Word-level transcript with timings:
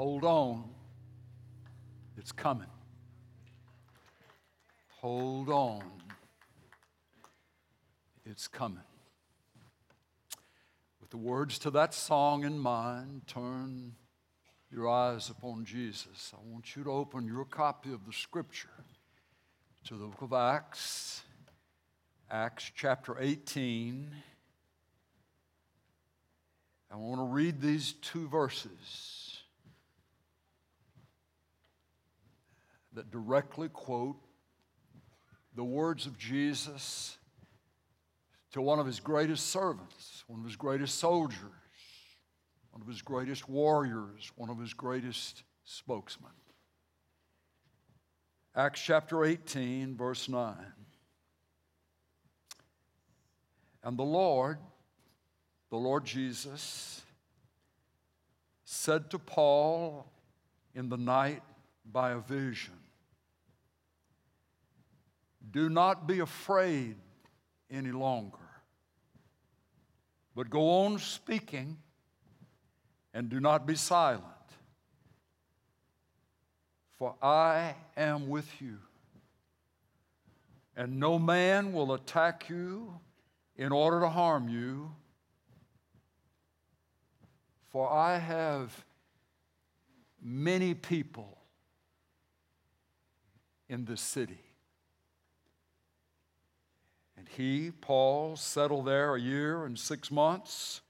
Hold 0.00 0.24
on. 0.24 0.64
It's 2.16 2.32
coming. 2.32 2.70
Hold 5.00 5.50
on. 5.50 5.82
It's 8.24 8.48
coming. 8.48 8.88
With 11.02 11.10
the 11.10 11.18
words 11.18 11.58
to 11.58 11.70
that 11.72 11.92
song 11.92 12.44
in 12.44 12.58
mind, 12.58 13.26
turn 13.26 13.92
your 14.72 14.88
eyes 14.88 15.28
upon 15.28 15.66
Jesus. 15.66 16.32
I 16.32 16.38
want 16.50 16.74
you 16.74 16.84
to 16.84 16.90
open 16.90 17.26
your 17.26 17.44
copy 17.44 17.92
of 17.92 18.06
the 18.06 18.14
scripture 18.14 18.70
to 19.84 19.98
the 19.98 20.06
book 20.06 20.22
of 20.22 20.32
Acts, 20.32 21.24
Acts 22.30 22.72
chapter 22.74 23.20
18. 23.20 24.08
I 26.90 26.96
want 26.96 27.20
to 27.20 27.24
read 27.24 27.60
these 27.60 27.92
two 28.00 28.28
verses 28.28 29.29
that 32.94 33.10
directly 33.10 33.68
quote 33.68 34.16
the 35.54 35.64
words 35.64 36.06
of 36.06 36.18
Jesus 36.18 37.18
to 38.52 38.60
one 38.60 38.78
of 38.78 38.86
his 38.86 39.00
greatest 39.00 39.50
servants, 39.50 40.24
one 40.26 40.40
of 40.40 40.46
his 40.46 40.56
greatest 40.56 40.98
soldiers, 40.98 41.38
one 42.72 42.82
of 42.82 42.88
his 42.88 43.02
greatest 43.02 43.48
warriors, 43.48 44.30
one 44.36 44.50
of 44.50 44.58
his 44.58 44.74
greatest 44.74 45.42
spokesmen. 45.64 46.30
Acts 48.54 48.80
chapter 48.80 49.24
18, 49.24 49.96
verse 49.96 50.28
9. 50.28 50.56
And 53.84 53.96
the 53.96 54.02
Lord, 54.02 54.58
the 55.70 55.76
Lord 55.76 56.04
Jesus, 56.04 57.02
said 58.64 59.10
to 59.10 59.18
Paul 59.18 60.10
in 60.74 60.88
the 60.88 60.96
night 60.96 61.42
by 61.84 62.10
a 62.10 62.18
vision, 62.18 62.79
Do 65.48 65.68
not 65.68 66.06
be 66.06 66.20
afraid 66.20 66.96
any 67.70 67.92
longer, 67.92 68.38
but 70.34 70.50
go 70.50 70.84
on 70.84 70.98
speaking 70.98 71.78
and 73.14 73.28
do 73.28 73.40
not 73.40 73.66
be 73.66 73.74
silent, 73.74 74.24
for 76.98 77.14
I 77.22 77.74
am 77.96 78.28
with 78.28 78.60
you. 78.60 78.78
And 80.76 81.00
no 81.00 81.18
man 81.18 81.72
will 81.72 81.92
attack 81.94 82.48
you 82.48 82.98
in 83.56 83.72
order 83.72 84.00
to 84.00 84.08
harm 84.08 84.48
you, 84.48 84.94
for 87.70 87.90
I 87.90 88.18
have 88.18 88.84
many 90.22 90.74
people 90.74 91.38
in 93.68 93.84
this 93.84 94.00
city. 94.00 94.49
And 97.20 97.28
he, 97.36 97.70
Paul, 97.70 98.34
settled 98.36 98.86
there 98.86 99.14
a 99.14 99.20
year 99.20 99.66
and 99.66 99.78
six 99.78 100.10
months 100.10 100.80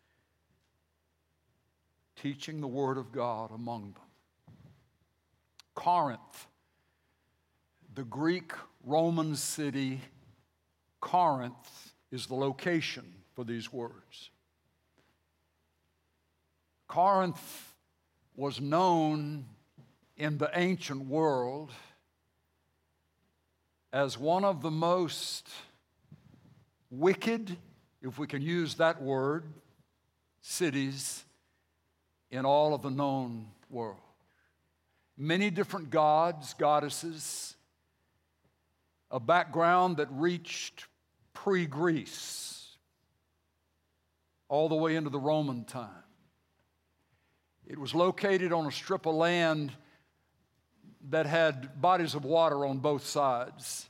teaching 2.14 2.61
the 2.61 2.69
Word 2.69 2.98
of 2.98 3.11
God 3.11 3.50
among 3.50 3.95
them. 3.95 4.55
Corinth, 5.75 6.47
the 7.97 8.05
Greek 8.05 8.53
Roman 8.84 9.34
city, 9.34 10.03
Corinth 11.00 11.95
is 12.12 12.27
the 12.27 12.37
location 12.37 13.12
for 13.34 13.42
these 13.42 13.72
words. 13.72 14.31
Corinth 16.87 17.75
was 18.37 18.61
known 18.61 19.47
in 20.17 20.39
the 20.39 20.50
ancient 20.55 21.06
world 21.06 21.72
as 23.93 24.16
one 24.16 24.44
of 24.44 24.62
the 24.62 24.71
most 24.71 25.49
wicked, 26.91 27.56
if 28.03 28.19
we 28.19 28.27
can 28.27 28.43
use 28.43 28.75
that 28.75 29.01
word, 29.01 29.45
cities 30.41 31.25
in 32.31 32.45
all 32.45 32.75
of 32.75 32.83
the 32.83 32.91
known 32.91 33.47
world. 33.69 33.99
Many 35.17 35.50
different 35.50 35.91
gods, 35.91 36.55
goddesses, 36.55 37.56
a 39.11 39.21
background 39.21 39.99
that 39.99 40.09
reached 40.11 40.87
pre 41.34 41.67
Greece, 41.67 42.77
all 44.49 44.69
the 44.69 44.77
way 44.77 44.97
into 44.97 45.11
the 45.11 45.19
Roman 45.19 45.65
time. 45.65 45.89
It 47.67 47.79
was 47.79 47.95
located 47.95 48.53
on 48.53 48.67
a 48.67 48.73
strip 48.73 49.06
of 49.06 49.15
land 49.15 49.73
that 51.11 51.27
had 51.27 51.81
bodies 51.81 52.15
of 52.15 52.25
water 52.25 52.65
on 52.67 52.79
both 52.79 53.06
sides, 53.06 53.90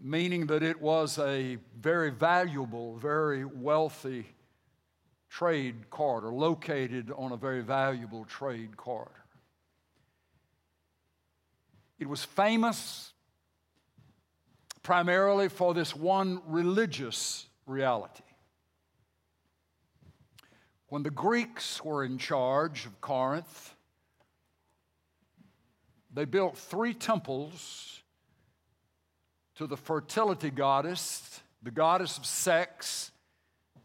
meaning 0.00 0.46
that 0.46 0.62
it 0.62 0.80
was 0.80 1.18
a 1.18 1.58
very 1.80 2.10
valuable, 2.10 2.96
very 2.96 3.44
wealthy 3.44 4.26
trade 5.28 5.88
corridor, 5.90 6.32
located 6.32 7.10
on 7.16 7.32
a 7.32 7.36
very 7.36 7.62
valuable 7.62 8.24
trade 8.24 8.76
corridor. 8.76 9.24
It 11.98 12.08
was 12.08 12.24
famous 12.24 13.12
primarily 14.82 15.48
for 15.48 15.72
this 15.72 15.94
one 15.94 16.42
religious 16.46 17.46
reality. 17.66 18.24
When 20.88 21.02
the 21.02 21.10
Greeks 21.10 21.82
were 21.82 22.04
in 22.04 22.18
charge 22.18 22.84
of 22.84 23.00
Corinth, 23.00 23.74
they 26.12 26.26
built 26.26 26.58
three 26.58 26.92
temples 26.92 28.01
to 29.56 29.66
the 29.66 29.76
fertility 29.76 30.50
goddess, 30.50 31.40
the 31.62 31.70
goddess 31.70 32.18
of 32.18 32.26
sex, 32.26 33.10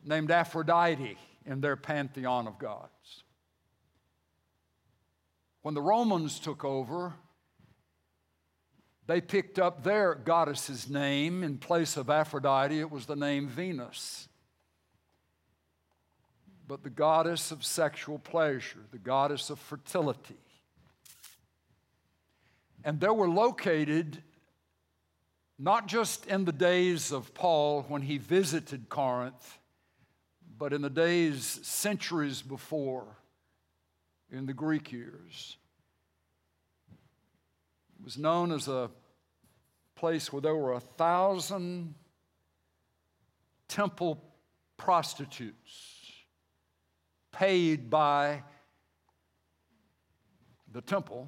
named 0.03 0.31
Aphrodite 0.31 1.17
in 1.45 1.61
their 1.61 1.75
pantheon 1.75 2.47
of 2.47 2.57
gods. 2.57 3.23
When 5.61 5.73
the 5.73 5.81
Romans 5.81 6.39
took 6.39 6.63
over, 6.63 7.13
they 9.05 9.21
picked 9.21 9.57
up 9.57 9.83
their 9.83 10.15
goddess's 10.15 10.89
name. 10.89 11.43
In 11.43 11.57
place 11.57 11.97
of 11.97 12.09
Aphrodite, 12.09 12.79
it 12.79 12.91
was 12.91 13.05
the 13.05 13.15
name 13.15 13.47
Venus. 13.47 14.27
But 16.67 16.83
the 16.83 16.89
goddess 16.89 17.51
of 17.51 17.65
sexual 17.65 18.19
pleasure, 18.19 18.79
the 18.91 18.97
goddess 18.97 19.49
of 19.49 19.59
fertility. 19.59 20.35
And 22.83 22.99
there 22.99 23.13
were 23.13 23.29
located 23.29 24.21
not 25.59 25.87
just 25.87 26.25
in 26.27 26.45
the 26.45 26.51
days 26.51 27.11
of 27.11 27.33
Paul 27.33 27.83
when 27.87 28.01
he 28.01 28.17
visited 28.17 28.89
Corinth, 28.89 29.57
but 30.57 30.73
in 30.73 30.81
the 30.81 30.89
days, 30.89 31.59
centuries 31.63 32.41
before, 32.41 33.05
in 34.31 34.45
the 34.45 34.53
Greek 34.53 34.91
years, 34.91 35.57
it 36.89 38.03
was 38.03 38.17
known 38.17 38.51
as 38.51 38.67
a 38.67 38.89
place 39.95 40.31
where 40.31 40.41
there 40.41 40.55
were 40.55 40.73
a 40.73 40.79
thousand 40.79 41.95
temple 43.67 44.23
prostitutes 44.77 46.11
paid 47.31 47.89
by 47.89 48.43
the 50.71 50.81
temple 50.81 51.27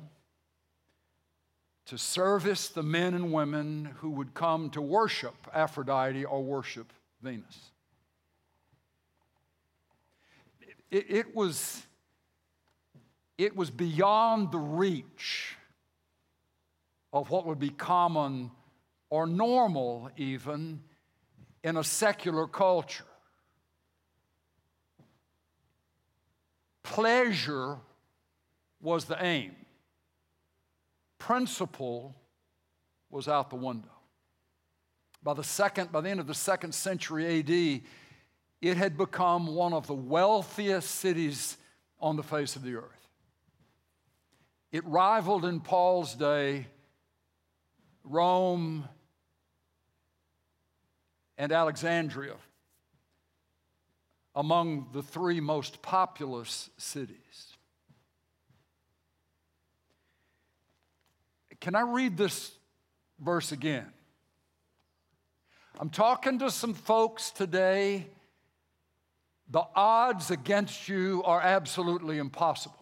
to 1.90 1.98
service 1.98 2.70
the 2.70 2.84
men 2.84 3.16
and 3.16 3.34
women 3.34 3.90
who 3.98 4.12
would 4.12 4.36
come 4.36 4.70
to 4.70 4.80
worship 4.80 5.34
Aphrodite 5.52 6.24
or 6.24 6.44
worship 6.44 6.94
Venus. 7.24 7.72
It, 10.92 11.06
it, 11.10 11.36
was, 11.36 11.82
it 13.40 13.56
was 13.56 13.72
beyond 13.72 14.52
the 14.52 14.60
reach 14.60 15.56
of 17.12 17.32
what 17.32 17.48
would 17.48 17.58
be 17.58 17.72
common 17.72 18.52
or 19.10 19.26
normal, 19.26 20.12
even 20.16 20.84
in 21.64 21.76
a 21.76 21.84
secular 21.84 22.46
culture. 22.46 23.04
Pleasure 26.84 27.78
was 28.80 29.06
the 29.06 29.18
aim, 29.24 29.56
principle 31.20 32.16
was 33.10 33.28
out 33.28 33.50
the 33.50 33.56
window. 33.56 33.90
By 35.22 35.34
the 35.34 35.44
second, 35.44 35.92
by 35.92 36.02
the 36.02 36.10
end 36.10 36.20
of 36.20 36.28
the 36.28 36.34
second 36.34 36.74
century 36.74 37.40
AD, 37.40 37.82
it 38.62 38.78
had 38.78 38.98
become 38.98 39.48
one 39.48 39.74
of 39.74 39.88
the 39.88 39.94
wealthiest 39.94 40.90
cities 40.90 41.58
on 42.00 42.16
the 42.16 42.24
face 42.24 42.56
of 42.56 42.64
the 42.64 42.76
earth. 42.76 43.08
It 44.72 44.86
rivaled 44.86 45.46
in 45.46 45.60
Paul's 45.60 46.16
day 46.16 46.68
Rome 48.04 48.88
and 51.38 51.52
Alexandria 51.52 52.36
among 54.36 54.88
the 54.94 55.04
three 55.04 55.40
most 55.40 55.82
populous 55.82 56.70
cities. 56.78 57.49
Can 61.60 61.76
I 61.76 61.82
read 61.82 62.18
this 62.18 62.52
verse 63.20 63.52
again? 63.52 63.92
I'm 65.80 65.90
talking 65.90 66.40
to 66.40 66.52
some 66.52 66.74
folks 66.74 67.32
today. 67.32 68.08
The 69.50 69.64
odds 69.76 70.32
against 70.32 70.88
you 70.88 71.24
are 71.26 71.42
absolutely 71.42 72.18
impossible. 72.18 72.76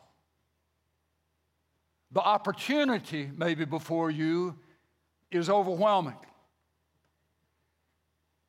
The 2.11 2.21
opportunity, 2.21 3.29
maybe 3.35 3.65
before 3.65 4.09
you, 4.09 4.57
is 5.31 5.49
overwhelming. 5.49 6.15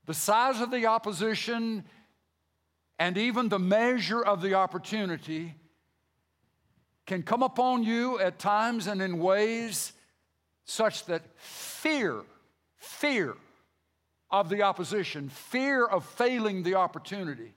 The 0.06 0.14
size 0.14 0.60
of 0.60 0.70
the 0.70 0.86
opposition 0.86 1.84
and 2.98 3.18
even 3.18 3.48
the 3.48 3.58
measure 3.58 4.22
of 4.22 4.40
the 4.40 4.54
opportunity 4.54 5.54
can 7.06 7.22
come 7.22 7.42
upon 7.42 7.82
you 7.82 8.18
at 8.18 8.38
times 8.38 8.86
and 8.86 9.02
in 9.02 9.18
ways 9.18 9.92
such 10.68 11.06
that 11.06 11.22
fear, 11.36 12.22
fear 12.76 13.34
of 14.30 14.50
the 14.50 14.62
opposition, 14.62 15.30
fear 15.30 15.84
of 15.86 16.04
failing 16.04 16.62
the 16.62 16.74
opportunity 16.74 17.54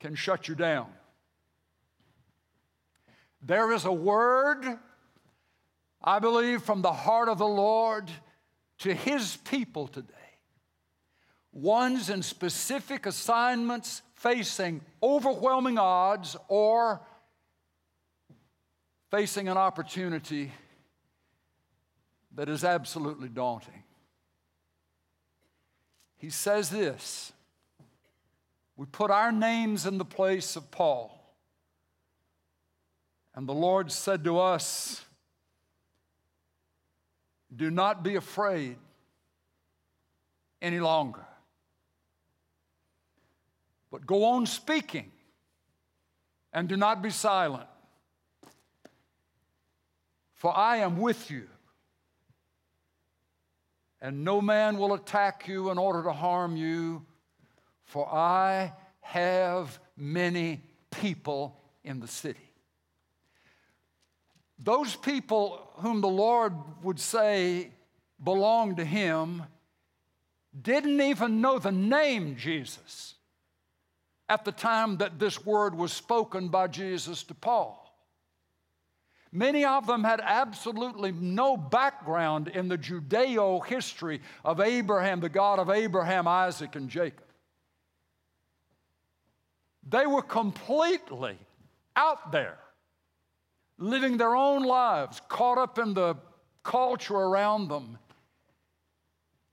can 0.00 0.14
shut 0.14 0.48
you 0.48 0.54
down. 0.54 0.88
There 3.40 3.72
is 3.72 3.86
a 3.86 3.92
word, 3.92 4.64
I 6.04 6.18
believe, 6.18 6.62
from 6.62 6.82
the 6.82 6.92
heart 6.92 7.28
of 7.28 7.38
the 7.38 7.48
Lord 7.48 8.10
to 8.80 8.92
his 8.92 9.38
people 9.38 9.88
today. 9.88 10.12
Ones 11.52 12.10
in 12.10 12.22
specific 12.22 13.06
assignments 13.06 14.02
facing 14.14 14.82
overwhelming 15.02 15.78
odds 15.78 16.36
or 16.48 17.00
facing 19.10 19.48
an 19.48 19.56
opportunity 19.56 20.52
that 22.34 22.48
is 22.48 22.64
absolutely 22.64 23.28
daunting. 23.28 23.82
He 26.16 26.30
says 26.30 26.70
this 26.70 27.32
We 28.76 28.86
put 28.86 29.10
our 29.10 29.32
names 29.32 29.86
in 29.86 29.98
the 29.98 30.04
place 30.04 30.56
of 30.56 30.70
Paul. 30.70 31.18
And 33.34 33.48
the 33.48 33.54
Lord 33.54 33.90
said 33.90 34.24
to 34.24 34.38
us, 34.38 35.04
Do 37.54 37.70
not 37.70 38.02
be 38.02 38.16
afraid 38.16 38.76
any 40.60 40.80
longer, 40.80 41.24
but 43.90 44.06
go 44.06 44.24
on 44.24 44.46
speaking 44.46 45.10
and 46.52 46.68
do 46.68 46.76
not 46.76 47.02
be 47.02 47.10
silent. 47.10 47.66
For 50.34 50.56
I 50.56 50.78
am 50.78 50.98
with 50.98 51.30
you, 51.30 51.48
and 54.02 54.24
no 54.24 54.40
man 54.40 54.76
will 54.78 54.94
attack 54.94 55.46
you 55.46 55.70
in 55.70 55.78
order 55.78 56.02
to 56.02 56.12
harm 56.12 56.56
you, 56.56 57.06
for 57.84 58.06
I 58.12 58.72
have 59.00 59.78
many 59.96 60.60
people 60.90 61.56
in 61.84 62.00
the 62.00 62.08
city. 62.08 62.50
Those 64.58 64.96
people 64.96 65.70
whom 65.76 66.00
the 66.00 66.08
Lord 66.08 66.52
would 66.82 66.98
say 66.98 67.70
belonged 68.22 68.78
to 68.78 68.84
him 68.84 69.44
didn't 70.60 71.00
even 71.00 71.40
know 71.40 71.60
the 71.60 71.72
name 71.72 72.36
Jesus 72.36 73.14
at 74.28 74.44
the 74.44 74.52
time 74.52 74.96
that 74.98 75.20
this 75.20 75.44
word 75.46 75.76
was 75.76 75.92
spoken 75.92 76.48
by 76.48 76.66
Jesus 76.66 77.22
to 77.24 77.34
Paul. 77.34 77.81
Many 79.32 79.64
of 79.64 79.86
them 79.86 80.04
had 80.04 80.20
absolutely 80.22 81.10
no 81.12 81.56
background 81.56 82.48
in 82.48 82.68
the 82.68 82.76
Judeo 82.76 83.64
history 83.64 84.20
of 84.44 84.60
Abraham, 84.60 85.20
the 85.20 85.30
God 85.30 85.58
of 85.58 85.70
Abraham, 85.70 86.28
Isaac, 86.28 86.76
and 86.76 86.90
Jacob. 86.90 87.24
They 89.88 90.06
were 90.06 90.22
completely 90.22 91.38
out 91.96 92.30
there 92.30 92.58
living 93.78 94.18
their 94.18 94.36
own 94.36 94.62
lives, 94.64 95.20
caught 95.28 95.58
up 95.58 95.78
in 95.78 95.94
the 95.94 96.16
culture 96.62 97.16
around 97.16 97.68
them, 97.68 97.98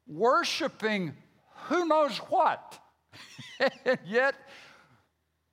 worshiping 0.07 1.13
who 1.67 1.85
knows 1.85 2.17
what. 2.17 2.79
yet, 4.05 4.35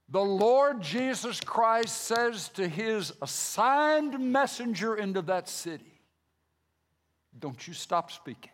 the 0.08 0.23
Lord 0.23 0.81
Jesus 0.82 1.41
Christ 1.41 2.03
says 2.03 2.49
to 2.50 2.69
his 2.69 3.12
assigned 3.20 4.19
messenger 4.20 4.97
into 4.97 5.23
that 5.23 5.49
city, 5.49 6.00
Don't 7.38 7.67
you 7.67 7.75
stop 7.75 8.12
speaking. 8.12 8.53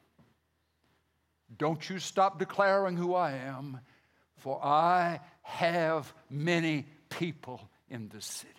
Don't 1.59 1.91
you 1.91 1.99
stop 1.99 2.39
declaring 2.39 2.97
who 2.97 3.15
I 3.15 3.33
am, 3.33 3.81
for 4.37 4.65
I 4.65 5.21
have 5.43 6.13
many 6.31 6.87
people 7.11 7.69
in 7.91 8.09
this 8.09 8.25
city. 8.25 8.53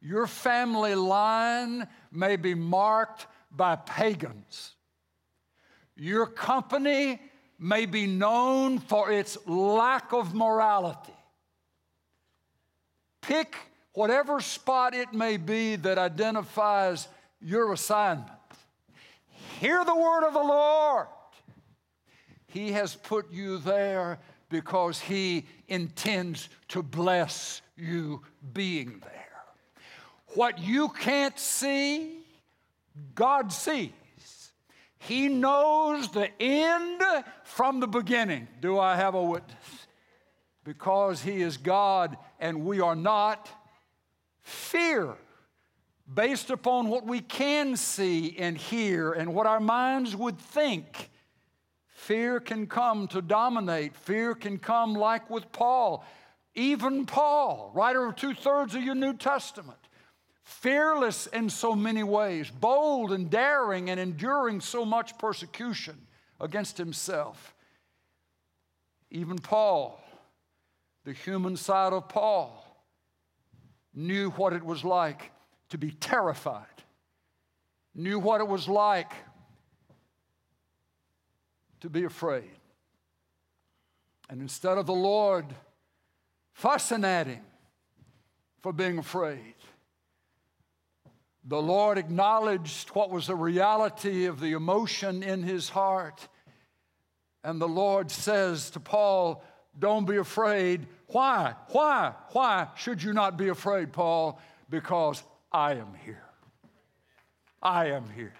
Your 0.00 0.26
family 0.26 0.96
line 0.96 1.86
may 2.10 2.36
be 2.36 2.54
marked 2.54 3.26
by 3.50 3.76
pagans. 3.76 4.74
Your 5.96 6.26
company 6.26 7.20
may 7.64 7.86
be 7.86 8.06
known 8.06 8.78
for 8.78 9.10
its 9.10 9.38
lack 9.46 10.12
of 10.12 10.34
morality. 10.34 11.14
Pick 13.22 13.56
whatever 13.94 14.38
spot 14.42 14.94
it 14.94 15.14
may 15.14 15.38
be 15.38 15.76
that 15.76 15.96
identifies 15.96 17.08
your 17.40 17.72
assignment. 17.72 18.28
Hear 19.60 19.82
the 19.82 19.94
word 19.94 20.26
of 20.26 20.34
the 20.34 20.40
Lord. 20.42 21.06
He 22.48 22.72
has 22.72 22.96
put 22.96 23.32
you 23.32 23.56
there 23.56 24.18
because 24.50 25.00
He 25.00 25.46
intends 25.66 26.50
to 26.68 26.82
bless 26.82 27.62
you 27.78 28.20
being 28.52 29.00
there. 29.00 29.42
What 30.34 30.58
you 30.58 30.90
can't 30.90 31.38
see, 31.38 32.18
God 33.14 33.54
sees. 33.54 33.90
He 35.06 35.28
knows 35.28 36.08
the 36.08 36.30
end 36.40 37.02
from 37.44 37.80
the 37.80 37.86
beginning. 37.86 38.48
Do 38.60 38.78
I 38.78 38.96
have 38.96 39.14
a 39.14 39.22
witness? 39.22 39.86
Because 40.64 41.22
He 41.22 41.42
is 41.42 41.58
God 41.58 42.16
and 42.40 42.64
we 42.64 42.80
are 42.80 42.96
not. 42.96 43.50
Fear, 44.42 45.14
based 46.12 46.50
upon 46.50 46.88
what 46.88 47.06
we 47.06 47.20
can 47.20 47.76
see 47.76 48.36
and 48.38 48.56
hear 48.56 49.12
and 49.12 49.34
what 49.34 49.46
our 49.46 49.60
minds 49.60 50.16
would 50.16 50.38
think, 50.38 51.10
fear 51.86 52.40
can 52.40 52.66
come 52.66 53.08
to 53.08 53.22
dominate. 53.22 53.96
Fear 53.96 54.34
can 54.34 54.58
come, 54.58 54.94
like 54.94 55.30
with 55.30 55.50
Paul. 55.52 56.04
Even 56.54 57.04
Paul, 57.04 57.72
writer 57.74 58.06
of 58.06 58.16
two 58.16 58.34
thirds 58.34 58.74
of 58.74 58.82
your 58.82 58.94
New 58.94 59.14
Testament, 59.14 59.78
fearless 60.44 61.26
in 61.26 61.48
so 61.48 61.74
many 61.74 62.02
ways, 62.02 62.50
bold 62.50 63.12
and 63.12 63.30
daring 63.30 63.90
and 63.90 63.98
enduring 63.98 64.60
so 64.60 64.84
much 64.84 65.18
persecution 65.18 66.06
against 66.40 66.76
himself. 66.78 67.54
Even 69.10 69.38
Paul, 69.38 70.00
the 71.04 71.12
human 71.12 71.56
side 71.56 71.92
of 71.92 72.08
Paul, 72.08 72.60
knew 73.94 74.30
what 74.30 74.52
it 74.52 74.64
was 74.64 74.84
like 74.84 75.30
to 75.70 75.78
be 75.78 75.90
terrified, 75.90 76.66
knew 77.94 78.18
what 78.18 78.40
it 78.40 78.48
was 78.48 78.68
like 78.68 79.12
to 81.80 81.88
be 81.88 82.04
afraid. 82.04 82.50
And 84.28 84.40
instead 84.40 84.78
of 84.78 84.86
the 84.86 84.92
Lord 84.92 85.46
fussing 86.52 87.04
at 87.04 87.26
him 87.26 87.44
for 88.60 88.72
being 88.72 88.98
afraid, 88.98 89.53
the 91.44 91.60
Lord 91.60 91.98
acknowledged 91.98 92.88
what 92.90 93.10
was 93.10 93.26
the 93.26 93.34
reality 93.34 94.24
of 94.24 94.40
the 94.40 94.52
emotion 94.52 95.22
in 95.22 95.42
his 95.42 95.68
heart. 95.68 96.26
And 97.42 97.60
the 97.60 97.68
Lord 97.68 98.10
says 98.10 98.70
to 98.70 98.80
Paul, 98.80 99.44
Don't 99.78 100.06
be 100.06 100.16
afraid. 100.16 100.86
Why? 101.08 101.54
Why? 101.68 102.14
Why 102.32 102.68
should 102.76 103.02
you 103.02 103.12
not 103.12 103.36
be 103.36 103.48
afraid, 103.48 103.92
Paul? 103.92 104.40
Because 104.70 105.22
I 105.52 105.72
am 105.74 105.92
here. 106.04 106.24
I 107.62 107.86
am 107.88 108.08
here. 108.08 108.34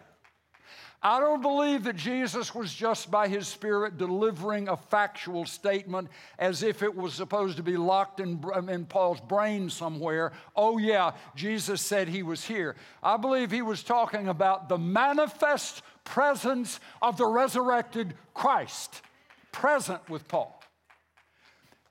I 1.07 1.21
don't 1.21 1.43
believe 1.43 1.85
that 1.85 1.97
Jesus 1.97 2.55
was 2.55 2.73
just 2.73 3.11
by 3.11 3.29
his 3.29 3.47
Spirit 3.47 3.99
delivering 3.99 4.69
a 4.69 4.77
factual 4.79 5.45
statement 5.45 6.09
as 6.39 6.63
if 6.63 6.83
it 6.83 6.97
was 6.97 7.13
supposed 7.13 7.59
to 7.59 7.63
be 7.63 7.77
locked 7.77 8.21
in, 8.21 8.43
in 8.71 8.87
Paul's 8.87 9.21
brain 9.21 9.69
somewhere. 9.69 10.33
Oh, 10.57 10.79
yeah, 10.79 11.13
Jesus 11.37 11.83
said 11.83 12.09
he 12.09 12.23
was 12.23 12.43
here. 12.43 12.75
I 13.03 13.19
believe 13.19 13.51
he 13.51 13.61
was 13.61 13.83
talking 13.83 14.29
about 14.29 14.71
the 14.71 14.79
manifest 14.79 15.83
presence 16.05 16.81
of 17.03 17.19
the 17.19 17.27
resurrected 17.27 18.15
Christ 18.33 19.03
present 19.53 20.09
with 20.09 20.27
Paul. 20.27 20.59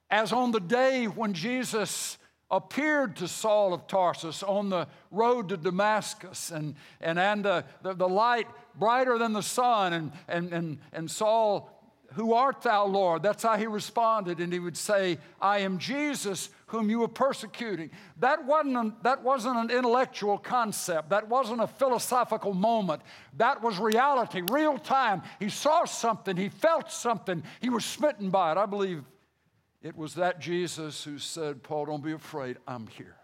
As 0.10 0.34
on 0.34 0.50
the 0.50 0.60
day 0.60 1.06
when 1.06 1.34
Jesus 1.34 2.18
appeared 2.50 3.16
to 3.18 3.28
Saul 3.28 3.74
of 3.74 3.88
Tarsus 3.88 4.44
on 4.44 4.70
the 4.70 4.88
road 5.12 5.50
to 5.50 5.58
Damascus, 5.58 6.52
and, 6.52 6.76
and, 7.02 7.18
and 7.18 7.44
the, 7.44 7.66
the, 7.82 7.94
the 7.94 8.08
light 8.08 8.48
brighter 8.76 9.18
than 9.18 9.34
the 9.34 9.42
sun, 9.42 9.94
and, 9.94 10.12
and, 10.28 10.54
and, 10.54 10.78
and 10.92 11.10
Saul 11.10 11.70
who 12.14 12.34
art 12.34 12.62
thou, 12.62 12.86
Lord? 12.86 13.24
That's 13.24 13.44
how 13.44 13.58
he 13.58 13.68
responded. 13.68 14.40
And 14.40 14.52
he 14.54 14.60
would 14.60 14.78
say, 14.78 15.18
I 15.42 15.60
am 15.60 15.78
Jesus 15.78 16.50
whom 16.68 16.90
you 16.90 17.00
were 17.00 17.08
persecuting. 17.08 17.92
That 18.18 18.46
wasn't, 18.46 18.78
an, 18.78 18.94
that 19.04 19.24
wasn't 19.24 19.58
an 19.58 19.76
intellectual 19.76 20.38
concept. 20.38 21.10
That 21.10 21.28
wasn't 21.28 21.62
a 21.62 21.68
philosophical 21.68 22.54
moment. 22.54 23.02
That 23.38 23.62
was 23.62 23.80
reality, 23.80 24.42
real 24.52 24.78
time. 24.78 25.24
He 25.40 25.50
saw 25.50 25.86
something, 25.86 26.38
he 26.38 26.50
felt 26.50 26.92
something, 26.92 27.44
he 27.62 27.70
was 27.70 27.86
smitten 27.86 28.30
by 28.30 28.52
it. 28.52 28.58
I 28.58 28.66
believe 28.66 29.04
it 29.82 29.96
was 29.98 30.16
that 30.16 30.40
Jesus 30.40 31.04
who 31.04 31.18
said, 31.18 31.64
Paul, 31.64 31.86
don't 31.86 32.04
be 32.04 32.14
afraid, 32.14 32.58
I'm 32.68 32.88
here. 32.88 33.18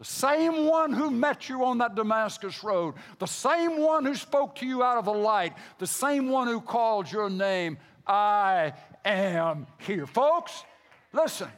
The 0.00 0.06
same 0.06 0.64
one 0.64 0.94
who 0.94 1.10
met 1.10 1.50
you 1.50 1.62
on 1.62 1.76
that 1.78 1.94
Damascus 1.94 2.64
road, 2.64 2.94
the 3.18 3.26
same 3.26 3.82
one 3.82 4.06
who 4.06 4.14
spoke 4.14 4.54
to 4.56 4.66
you 4.66 4.82
out 4.82 4.96
of 4.96 5.04
the 5.04 5.12
light, 5.12 5.52
the 5.78 5.86
same 5.86 6.30
one 6.30 6.48
who 6.48 6.62
called 6.62 7.12
your 7.12 7.28
name, 7.28 7.76
I 8.06 8.72
am 9.04 9.66
here. 9.76 10.06
Folks, 10.06 10.64
listen, 11.12 11.48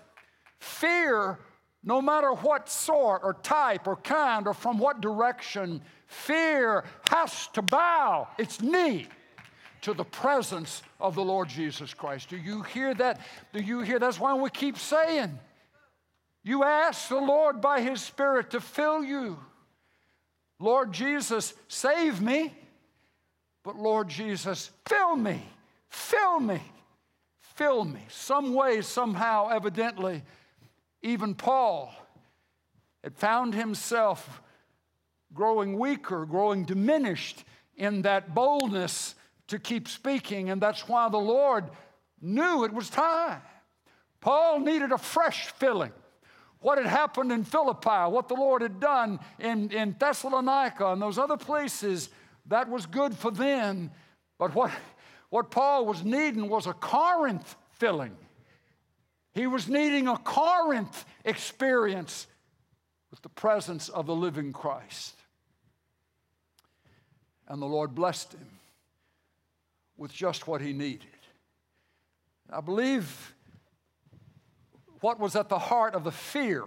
fear, 0.59 1.39
no 1.85 2.03
matter 2.03 2.33
what 2.33 2.69
sort 2.69 3.21
or 3.23 3.35
type 3.35 3.87
or 3.87 3.95
kind 3.95 4.49
or 4.49 4.55
from 4.55 4.77
what 4.77 5.01
direction, 5.01 5.81
fear 6.09 6.83
has 7.11 7.47
to 7.53 7.63
bow 7.63 8.27
its 8.39 8.61
knee 8.61 9.07
to 9.83 9.95
the 9.95 10.05
presence 10.05 10.83
of 11.01 11.15
the 11.15 11.23
Lord 11.23 11.49
Jesus 11.49 11.95
Christ. 11.95 12.29
Do 12.29 12.37
you 12.37 12.63
hear 12.63 12.93
that? 12.95 13.21
Do 13.53 13.61
you 13.61 13.83
hear? 13.83 14.01
That's 14.01 14.19
why 14.19 14.35
we 14.35 14.51
keep 14.51 14.79
saying, 14.79 15.39
you 16.45 16.65
ask 16.65 17.09
the 17.09 17.21
Lord 17.21 17.61
by 17.61 17.81
His 17.81 18.01
Spirit 18.01 18.51
to 18.51 18.61
fill 18.61 19.05
you. 19.05 19.39
Lord 20.59 20.93
Jesus, 20.93 21.55
save 21.69 22.21
me. 22.21 22.53
But 23.63 23.77
Lord 23.77 24.09
Jesus, 24.09 24.71
fill 24.87 25.17
me. 25.17 25.43
Fill 25.89 26.41
me. 26.41 26.61
Fill 27.41 27.85
me. 27.85 28.01
Some 28.09 28.55
way, 28.55 28.81
somehow, 28.83 29.49
evidently, 29.51 30.23
even 31.03 31.35
Paul 31.35 31.93
had 33.05 33.17
found 33.17 33.55
himself 33.55 34.41
growing 35.35 35.79
weaker, 35.79 36.25
growing 36.27 36.65
diminished 36.65 37.45
in 37.77 38.03
that 38.03 38.35
boldness 38.35 39.15
to 39.49 39.59
keep 39.59 39.89
speaking. 39.89 40.51
And 40.51 40.61
that's 40.61 40.89
why 40.89 41.09
the 41.09 41.19
Lord 41.19 41.65
knew 42.21 42.65
it 42.65 42.73
was 42.73 42.89
time. 42.89 43.43
Paul 44.21 44.61
needed 44.61 44.93
a 44.93 44.99
fresh 44.99 45.47
filling. 45.53 45.93
What 46.63 46.79
had 46.79 46.87
happened 46.87 47.31
in 47.31 47.45
Philippi, 47.45 48.11
what 48.11 48.29
the 48.29 48.35
Lord 48.35 48.63
had 48.63 48.81
done 48.81 49.21
in, 49.39 49.71
in 49.71 49.95
Thessalonica 49.99 50.93
and 50.93 51.03
those 51.03 51.19
other 51.19 51.37
places, 51.37 52.09
that 52.47 52.69
was 52.69 52.87
good 52.87 53.15
for 53.15 53.31
them. 53.31 53.91
But 54.39 54.55
what 54.55 54.73
what 55.33 55.51
Paul 55.51 55.87
was 55.87 56.05
needing 56.05 56.51
was 56.51 56.67
a 56.67 56.75
Corinth 56.75 57.57
filling. 57.79 58.15
He 59.33 59.47
was 59.47 59.67
needing 59.67 60.07
a 60.07 60.19
Corinth 60.19 61.07
experience 61.25 62.27
with 63.11 63.23
the 63.23 63.31
presence 63.31 63.89
of 63.89 64.05
the 64.05 64.15
living 64.15 64.53
Christ. 64.53 65.17
And 67.49 67.63
the 67.63 67.67
Lord 67.67 67.95
blessed 67.95 68.35
him 68.35 68.59
with 69.97 70.13
just 70.13 70.47
what 70.47 70.61
he 70.61 70.75
needed. 70.75 71.09
I 72.51 72.61
believe 72.61 73.32
what 75.03 75.21
was 75.21 75.37
at 75.37 75.51
the 75.51 75.59
heart 75.59 75.95
of 75.95 76.05
the 76.05 76.11
fear 76.11 76.65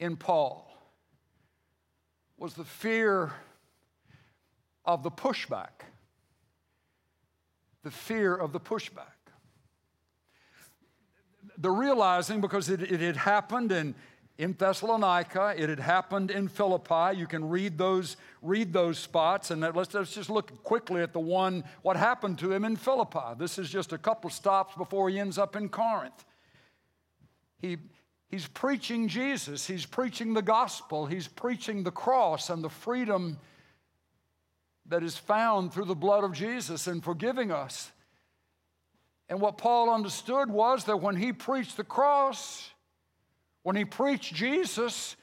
in 0.00 0.16
Paul 0.16 0.66
was 2.36 2.54
the 2.54 2.64
fear 2.64 3.32
of 4.84 5.02
the 5.02 5.10
pushback 5.10 5.84
the 7.82 7.90
fear 7.90 8.34
of 8.34 8.52
the 8.52 8.60
pushback. 8.60 9.06
The 11.56 11.70
realizing, 11.70 12.40
because 12.40 12.68
it, 12.68 12.82
it 12.82 13.00
had 13.00 13.16
happened 13.16 13.72
in, 13.72 13.94
in 14.40 14.54
Thessalonica, 14.54 15.52
it 15.54 15.68
had 15.68 15.78
happened 15.78 16.30
in 16.30 16.48
Philippi. 16.48 17.14
You 17.14 17.26
can 17.26 17.50
read 17.50 17.76
those, 17.76 18.16
read 18.40 18.72
those 18.72 18.98
spots, 18.98 19.50
and 19.50 19.60
let's, 19.60 19.92
let's 19.92 20.14
just 20.14 20.30
look 20.30 20.64
quickly 20.64 21.02
at 21.02 21.12
the 21.12 21.20
one, 21.20 21.62
what 21.82 21.98
happened 21.98 22.38
to 22.38 22.50
him 22.50 22.64
in 22.64 22.74
Philippi. 22.74 23.34
This 23.36 23.58
is 23.58 23.68
just 23.68 23.92
a 23.92 23.98
couple 23.98 24.30
stops 24.30 24.74
before 24.76 25.10
he 25.10 25.18
ends 25.18 25.36
up 25.36 25.56
in 25.56 25.68
Corinth. 25.68 26.24
He, 27.58 27.76
he's 28.28 28.46
preaching 28.46 29.08
Jesus, 29.08 29.66
he's 29.66 29.84
preaching 29.84 30.32
the 30.32 30.40
gospel, 30.40 31.04
he's 31.04 31.28
preaching 31.28 31.82
the 31.84 31.90
cross 31.90 32.48
and 32.48 32.64
the 32.64 32.70
freedom 32.70 33.38
that 34.86 35.02
is 35.02 35.18
found 35.18 35.74
through 35.74 35.84
the 35.84 35.94
blood 35.94 36.24
of 36.24 36.32
Jesus 36.32 36.86
and 36.86 37.04
forgiving 37.04 37.52
us. 37.52 37.90
And 39.28 39.38
what 39.38 39.58
Paul 39.58 39.90
understood 39.90 40.48
was 40.48 40.84
that 40.84 40.96
when 40.96 41.16
he 41.16 41.34
preached 41.34 41.76
the 41.76 41.84
cross, 41.84 42.70
when 43.62 43.76
he 43.76 43.84
preached 43.84 44.34
Jesus, 44.34 45.16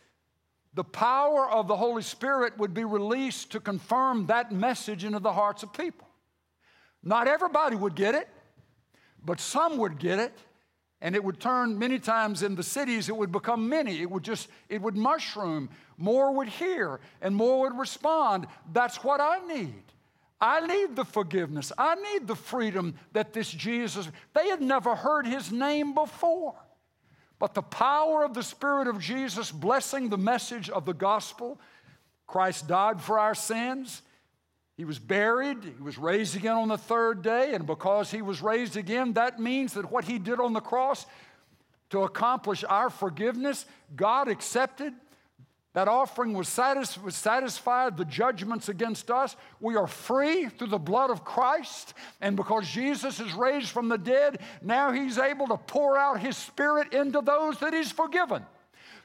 the 0.74 0.84
power 0.84 1.50
of 1.50 1.68
the 1.68 1.76
Holy 1.76 2.04
Spirit 2.04 2.58
would 2.58 2.74
be 2.74 2.84
released 2.84 3.52
to 3.52 3.60
confirm 3.60 4.28
that 4.28 4.52
message 4.52 5.04
into 5.04 5.20
the 5.20 5.34
hearts 5.34 5.64
of 5.64 5.74
people. 5.74 6.08
Not 7.04 7.28
everybody 7.28 7.76
would 7.76 7.96
get 7.96 8.16
it, 8.16 8.28
but 9.24 9.40
some 9.40 9.78
would 9.78 9.98
get 9.98 10.20
it 10.20 10.38
and 11.02 11.16
it 11.16 11.24
would 11.24 11.40
turn 11.40 11.78
many 11.78 12.00
times 12.00 12.42
in 12.44 12.56
the 12.56 12.64
cities 12.64 13.08
it 13.08 13.16
would 13.16 13.32
become 13.32 13.70
many. 13.70 14.02
It 14.02 14.10
would 14.10 14.24
just 14.24 14.50
it 14.70 14.82
would 14.82 14.98
mushroom. 14.98 15.70
More 15.98 16.34
would 16.34 16.48
hear 16.48 17.00
and 17.22 17.36
more 17.36 17.62
would 17.64 17.78
respond. 17.78 18.48
That's 18.72 19.04
what 19.04 19.22
i 19.22 19.40
need. 19.48 19.84
I 20.40 20.66
need 20.66 20.96
the 20.96 21.06
forgiveness. 21.06 21.72
I 21.78 21.96
need 21.96 22.28
the 22.28 22.36
freedom 22.36 22.96
that 23.14 23.34
this 23.34 23.50
jesus 23.50 24.10
they 24.34 24.50
had 24.50 24.62
never 24.62 24.96
heard 24.96 25.26
his 25.26 25.52
name 25.52 25.94
before 25.94 26.56
but 27.40 27.54
the 27.54 27.62
power 27.62 28.24
of 28.24 28.34
the 28.34 28.44
spirit 28.44 28.88
of 28.88 29.00
jesus 29.00 29.52
blessing 29.52 30.10
the 30.10 30.18
message 30.18 30.70
of 30.70 30.86
the 30.86 30.94
gospel. 30.94 31.60
Christ 32.26 32.68
died 32.68 33.02
for 33.02 33.18
our 33.18 33.34
sins. 33.34 34.02
He 34.76 34.86
was 34.86 35.00
buried, 35.00 35.64
he 35.64 35.82
was 35.82 35.98
raised 35.98 36.36
again 36.36 36.56
on 36.56 36.68
the 36.68 36.78
third 36.78 37.24
day, 37.24 37.56
and 37.56 37.66
because 37.66 38.12
he 38.12 38.22
was 38.22 38.44
raised 38.44 38.78
again, 38.78 39.14
that 39.14 39.40
means 39.40 39.74
that 39.74 39.92
what 39.92 40.06
he 40.06 40.20
did 40.20 40.40
on 40.40 40.54
the 40.54 40.60
cross 40.60 41.08
to 41.90 42.04
accomplish 42.04 42.64
our 42.64 42.92
forgiveness, 42.92 43.66
God 43.96 44.28
accepted. 44.28 44.94
That 45.78 45.88
offering 45.88 46.34
was, 46.34 46.48
satis- 46.48 46.98
satisfied, 47.10 47.98
the 47.98 48.06
judgments 48.06 48.68
against 48.68 49.12
us. 49.12 49.36
We 49.60 49.76
are 49.76 49.86
free 49.86 50.48
through 50.48 50.70
the 50.70 50.80
blood 50.80 51.12
of 51.12 51.24
Christ. 51.24 51.94
And 52.20 52.36
because 52.36 52.68
Jesus 52.68 53.20
is 53.20 53.32
raised 53.36 53.70
from 53.70 53.88
the 53.88 54.00
dead, 54.00 54.40
now 54.64 54.92
he's 54.92 55.20
able 55.20 55.46
to 55.50 55.58
pour 55.58 55.96
out 55.96 56.20
his 56.20 56.36
spirit 56.36 56.94
into 56.94 57.22
those 57.22 57.60
that 57.60 57.76
he's 57.76 57.92
forgiven 57.92 58.44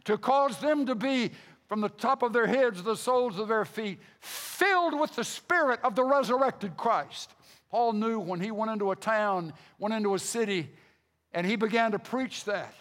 to 0.05 0.17
cause 0.17 0.57
them 0.61 0.87
to 0.87 0.95
be 0.95 1.33
from 1.69 1.83
the 1.83 1.91
top 1.91 2.23
of 2.23 2.33
their 2.33 2.47
heads 2.47 2.79
to 2.79 2.83
the 2.85 2.97
soles 2.97 3.39
of 3.39 3.49
their 3.49 3.67
feet, 3.67 3.99
filled 4.21 4.99
with 4.99 5.15
the 5.15 5.25
spirit 5.25 5.79
of 5.85 5.95
the 5.95 6.05
resurrected 6.05 6.79
Christ. 6.79 7.35
Paul 7.71 7.93
knew 7.93 8.19
when 8.19 8.41
he 8.41 8.51
went 8.51 8.71
into 8.71 8.93
a 8.93 8.97
town, 8.97 9.53
went 9.79 9.93
into 9.93 10.15
a 10.15 10.19
city, 10.19 10.71
and 11.35 11.47
he 11.47 11.57
began 11.57 11.93
to 11.93 11.99
preach 11.99 12.45
that. 12.45 12.73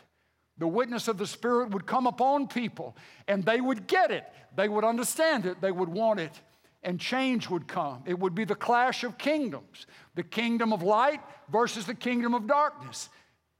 The 0.62 0.68
witness 0.68 1.08
of 1.08 1.18
the 1.18 1.26
Spirit 1.26 1.72
would 1.72 1.88
come 1.88 2.06
upon 2.06 2.48
people, 2.48 2.96
and 3.28 3.44
they 3.44 3.60
would 3.60 3.88
get 3.88 4.12
it. 4.12 4.32
They 4.56 4.70
would 4.70 4.84
understand 4.84 5.48
it. 5.48 5.60
They 5.60 5.72
would 5.72 5.90
want 5.90 6.20
it. 6.20 6.40
And 6.84 7.00
change 7.00 7.50
would 7.50 7.68
come. 7.68 8.04
It 8.06 8.20
would 8.20 8.36
be 8.36 8.44
the 8.46 8.54
clash 8.54 9.04
of 9.04 9.18
kingdoms 9.18 9.88
the 10.14 10.22
kingdom 10.22 10.72
of 10.72 10.84
light 10.84 11.20
versus 11.52 11.88
the 11.88 11.96
kingdom 11.96 12.36
of 12.36 12.46
darkness. 12.46 13.10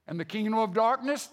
And 0.06 0.20
the 0.20 0.24
kingdom 0.24 0.54
of 0.54 0.74
darkness 0.74 1.28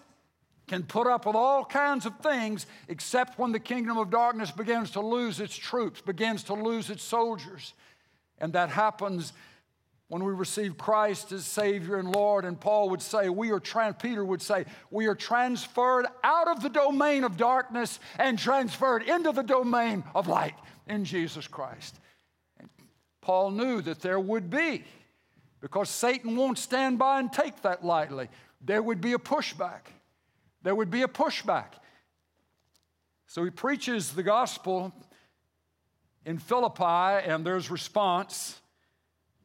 can 0.65 0.81
put 0.81 1.05
up 1.05 1.27
with 1.27 1.35
all 1.35 1.63
kinds 1.63 2.07
of 2.07 2.17
things 2.19 2.65
except 2.87 3.37
when 3.37 3.51
the 3.51 3.59
kingdom 3.59 3.99
of 3.99 4.09
darkness 4.09 4.49
begins 4.49 4.89
to 4.91 5.01
lose 5.01 5.39
its 5.39 5.55
troops, 5.55 6.01
begins 6.01 6.41
to 6.45 6.55
lose 6.55 6.89
its 6.89 7.03
soldiers. 7.03 7.75
And 8.39 8.53
that 8.53 8.71
happens 8.71 9.33
when 10.09 10.23
we 10.23 10.33
receive 10.33 10.77
Christ 10.77 11.31
as 11.31 11.45
Savior 11.45 11.97
and 11.97 12.13
Lord. 12.13 12.43
And 12.43 12.59
Paul 12.59 12.89
would 12.89 13.01
say, 13.01 13.29
we 13.29 13.51
are, 13.51 13.59
trans- 13.59 13.95
Peter 13.99 14.23
would 14.23 14.41
say, 14.41 14.65
we 14.91 15.07
are 15.07 15.15
transferred 15.15 16.05
out 16.23 16.47
of 16.47 16.61
the 16.61 16.69
domain 16.69 17.23
of 17.23 17.37
darkness 17.37 17.99
and 18.17 18.37
transferred 18.37 19.03
into 19.03 19.31
the 19.31 19.43
domain 19.43 20.03
of 20.13 20.27
light 20.27 20.55
in 20.87 21.05
Jesus 21.05 21.47
Christ. 21.47 21.99
And 22.59 22.69
Paul 23.21 23.51
knew 23.51 23.81
that 23.81 24.01
there 24.01 24.19
would 24.19 24.49
be, 24.49 24.83
because 25.61 25.89
Satan 25.89 26.35
won't 26.35 26.57
stand 26.57 26.99
by 26.99 27.19
and 27.19 27.31
take 27.31 27.61
that 27.61 27.85
lightly, 27.85 28.27
there 28.61 28.83
would 28.83 28.99
be 28.99 29.13
a 29.13 29.19
pushback 29.19 29.81
there 30.61 30.75
would 30.75 30.89
be 30.89 31.03
a 31.03 31.07
pushback. 31.07 31.73
So 33.27 33.43
he 33.43 33.49
preaches 33.49 34.13
the 34.13 34.23
gospel 34.23 34.93
in 36.25 36.37
Philippi, 36.37 36.83
and 36.83 37.45
there's 37.45 37.71
response. 37.71 38.58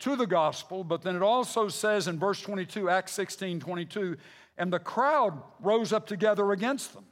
To 0.01 0.17
the 0.17 0.27
gospel, 0.27 0.85
but 0.85 1.03
then 1.03 1.17
it 1.17 1.23
also 1.23 1.69
says 1.69 2.09
in 2.09 2.19
verse 2.19 2.41
22, 2.41 2.91
Acts 2.91 3.13
16 3.13 3.61
22, 3.61 4.17
and 4.59 4.73
the 4.73 4.79
crowd 4.79 5.41
rose 5.61 5.93
up 5.93 6.07
together 6.07 6.53
against 6.53 6.95
them. 6.95 7.05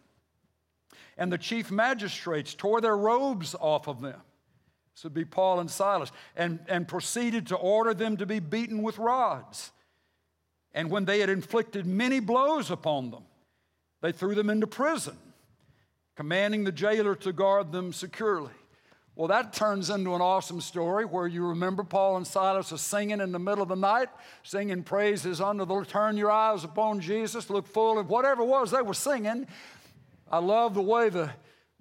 And 1.16 1.32
the 1.32 1.38
chief 1.38 1.70
magistrates 1.70 2.54
tore 2.54 2.80
their 2.80 2.96
robes 2.96 3.54
off 3.58 3.88
of 3.88 4.00
them. 4.00 4.20
This 4.94 5.04
would 5.04 5.14
be 5.14 5.24
Paul 5.24 5.60
and 5.60 5.70
Silas, 5.70 6.12
and, 6.36 6.60
and 6.68 6.86
proceeded 6.86 7.46
to 7.48 7.56
order 7.56 7.94
them 7.94 8.16
to 8.18 8.26
be 8.26 8.40
beaten 8.40 8.82
with 8.82 8.98
rods. 8.98 9.72
And 10.74 10.90
when 10.90 11.04
they 11.04 11.20
had 11.20 11.30
inflicted 11.30 11.86
many 11.86 12.20
blows 12.20 12.70
upon 12.70 13.10
them, 13.10 13.24
they 14.00 14.12
threw 14.12 14.34
them 14.34 14.50
into 14.50 14.66
prison, 14.66 15.16
commanding 16.16 16.64
the 16.64 16.72
jailer 16.72 17.14
to 17.16 17.32
guard 17.32 17.72
them 17.72 17.92
securely. 17.92 18.52
Well, 19.14 19.28
that 19.28 19.52
turns 19.52 19.90
into 19.90 20.14
an 20.14 20.22
awesome 20.22 20.60
story 20.62 21.04
where 21.04 21.26
you 21.26 21.46
remember 21.46 21.84
Paul 21.84 22.16
and 22.16 22.26
Silas 22.26 22.72
are 22.72 22.78
singing 22.78 23.20
in 23.20 23.30
the 23.30 23.38
middle 23.38 23.62
of 23.62 23.68
the 23.68 23.76
night, 23.76 24.08
singing 24.42 24.82
praises 24.82 25.40
under 25.40 25.66
the 25.66 25.84
turn 25.84 26.16
your 26.16 26.30
eyes 26.30 26.64
upon 26.64 27.00
Jesus, 27.00 27.50
look 27.50 27.66
full 27.66 27.98
of 27.98 28.08
whatever 28.08 28.42
it 28.42 28.46
was 28.46 28.70
they 28.70 28.80
were 28.80 28.94
singing. 28.94 29.46
I 30.30 30.38
love 30.38 30.72
the 30.72 30.82
way 30.82 31.10
the 31.10 31.30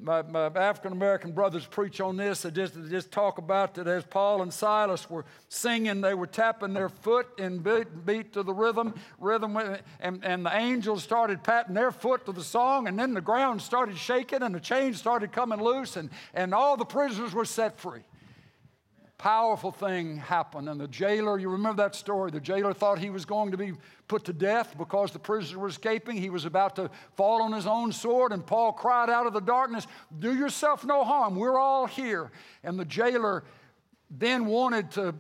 my, 0.02 0.22
my 0.24 0.46
African 0.48 0.92
American 0.92 1.32
brothers 1.32 1.66
preach 1.66 2.02
on 2.02 2.18
this. 2.18 2.42
They 2.42 2.52
just, 2.52 2.74
they 2.74 2.90
just 2.90 3.12
talk 3.12 3.38
about 3.38 3.76
that 3.76 3.88
as 3.88 4.04
Paul 4.04 4.42
and 4.42 4.54
Silas 4.54 5.10
were 5.10 5.26
singing, 5.50 6.02
they 6.02 6.14
were 6.14 6.28
tapping 6.28 6.74
their 6.74 6.90
foot 6.90 7.28
and 7.38 7.64
beat, 7.64 8.06
beat 8.06 8.34
to 8.34 8.44
the 8.44 8.54
rhythm, 8.54 8.94
rhythm, 9.20 9.58
and, 10.00 10.24
and 10.24 10.46
the 10.46 10.56
angels 10.56 11.04
started 11.04 11.44
patting 11.44 11.74
their 11.74 11.92
foot 11.92 12.26
to 12.26 12.32
the 12.32 12.44
song, 12.44 12.88
and 12.88 12.98
then 12.98 13.14
the 13.14 13.22
ground 13.22 13.62
started 13.62 13.98
shaking, 13.98 14.42
and 14.42 14.56
the 14.56 14.60
chains 14.60 14.98
started 14.98 15.32
coming 15.32 15.62
loose, 15.62 15.96
and, 15.96 16.10
and 16.34 16.54
all 16.54 16.78
the 16.78 16.86
prisoners 16.86 17.34
were 17.34 17.46
set 17.46 17.80
free 17.80 18.02
powerful 19.22 19.72
thing 19.72 20.18
happened. 20.18 20.68
And 20.68 20.82
the 20.82 20.88
jailer, 20.88 21.38
you 21.38 21.50
remember 21.50 21.84
that 21.84 21.94
story? 21.94 22.32
The 22.32 22.40
jailer 22.40 22.74
thought 22.74 22.98
he 22.98 23.12
was 23.12 23.24
going 23.24 23.52
to 23.52 23.58
be 23.58 23.74
put 24.08 24.26
to 24.26 24.34
death 24.34 24.76
because 24.76 25.12
the 25.12 25.20
prisoner 25.20 25.60
was 25.60 25.74
escaping. 25.74 26.18
He 26.18 26.32
was 26.32 26.46
about 26.46 26.76
to 26.78 26.90
fall 27.16 27.44
on 27.44 27.54
his 27.54 27.68
own 27.68 27.92
sword, 27.92 28.32
and 28.32 28.44
Paul 28.44 28.74
cried 28.74 29.12
out 29.12 29.28
of 29.28 29.34
the 29.34 29.40
darkness, 29.40 29.86
Do 30.18 30.34
yourself 30.34 30.84
no 30.84 31.04
harm. 31.04 31.36
We're 31.36 31.60
all 31.60 31.86
here. 31.86 32.32
And 32.64 32.80
the 32.80 32.86
jailer 32.86 33.44
then 34.10 34.48
wanted 34.48 34.90
to 34.92 35.14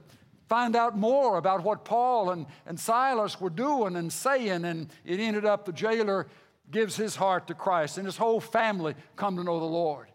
find 0.49 0.75
out 0.75 0.97
more 0.97 1.37
about 1.37 1.63
what 1.63 1.85
Paul 1.85 2.31
and, 2.31 2.47
and 2.65 2.79
Silas 2.79 3.39
were 3.39 3.51
doing 3.51 3.95
and 3.95 4.11
saying. 4.11 4.65
And 4.65 4.89
it 5.05 5.19
ended 5.19 5.45
up 5.45 5.65
the 5.65 5.73
jailer 5.73 6.25
gives 6.71 6.95
his 6.95 7.15
heart 7.15 7.45
to 7.47 7.53
Christ, 7.53 7.99
and 7.99 8.07
his 8.07 8.17
whole 8.17 8.39
family 8.39 8.95
come 9.15 9.35
to 9.35 9.43
know 9.43 9.59
the 9.59 9.65
Lord. 9.65 10.07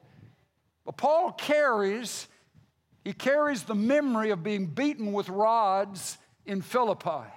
But 0.84 0.96
Paul 0.96 1.30
carries 1.30 2.26
he 3.06 3.12
carries 3.12 3.62
the 3.62 3.76
memory 3.76 4.30
of 4.30 4.42
being 4.42 4.66
beaten 4.66 5.12
with 5.12 5.28
rods 5.28 6.18
in 6.44 6.60
Philippi 6.60 7.30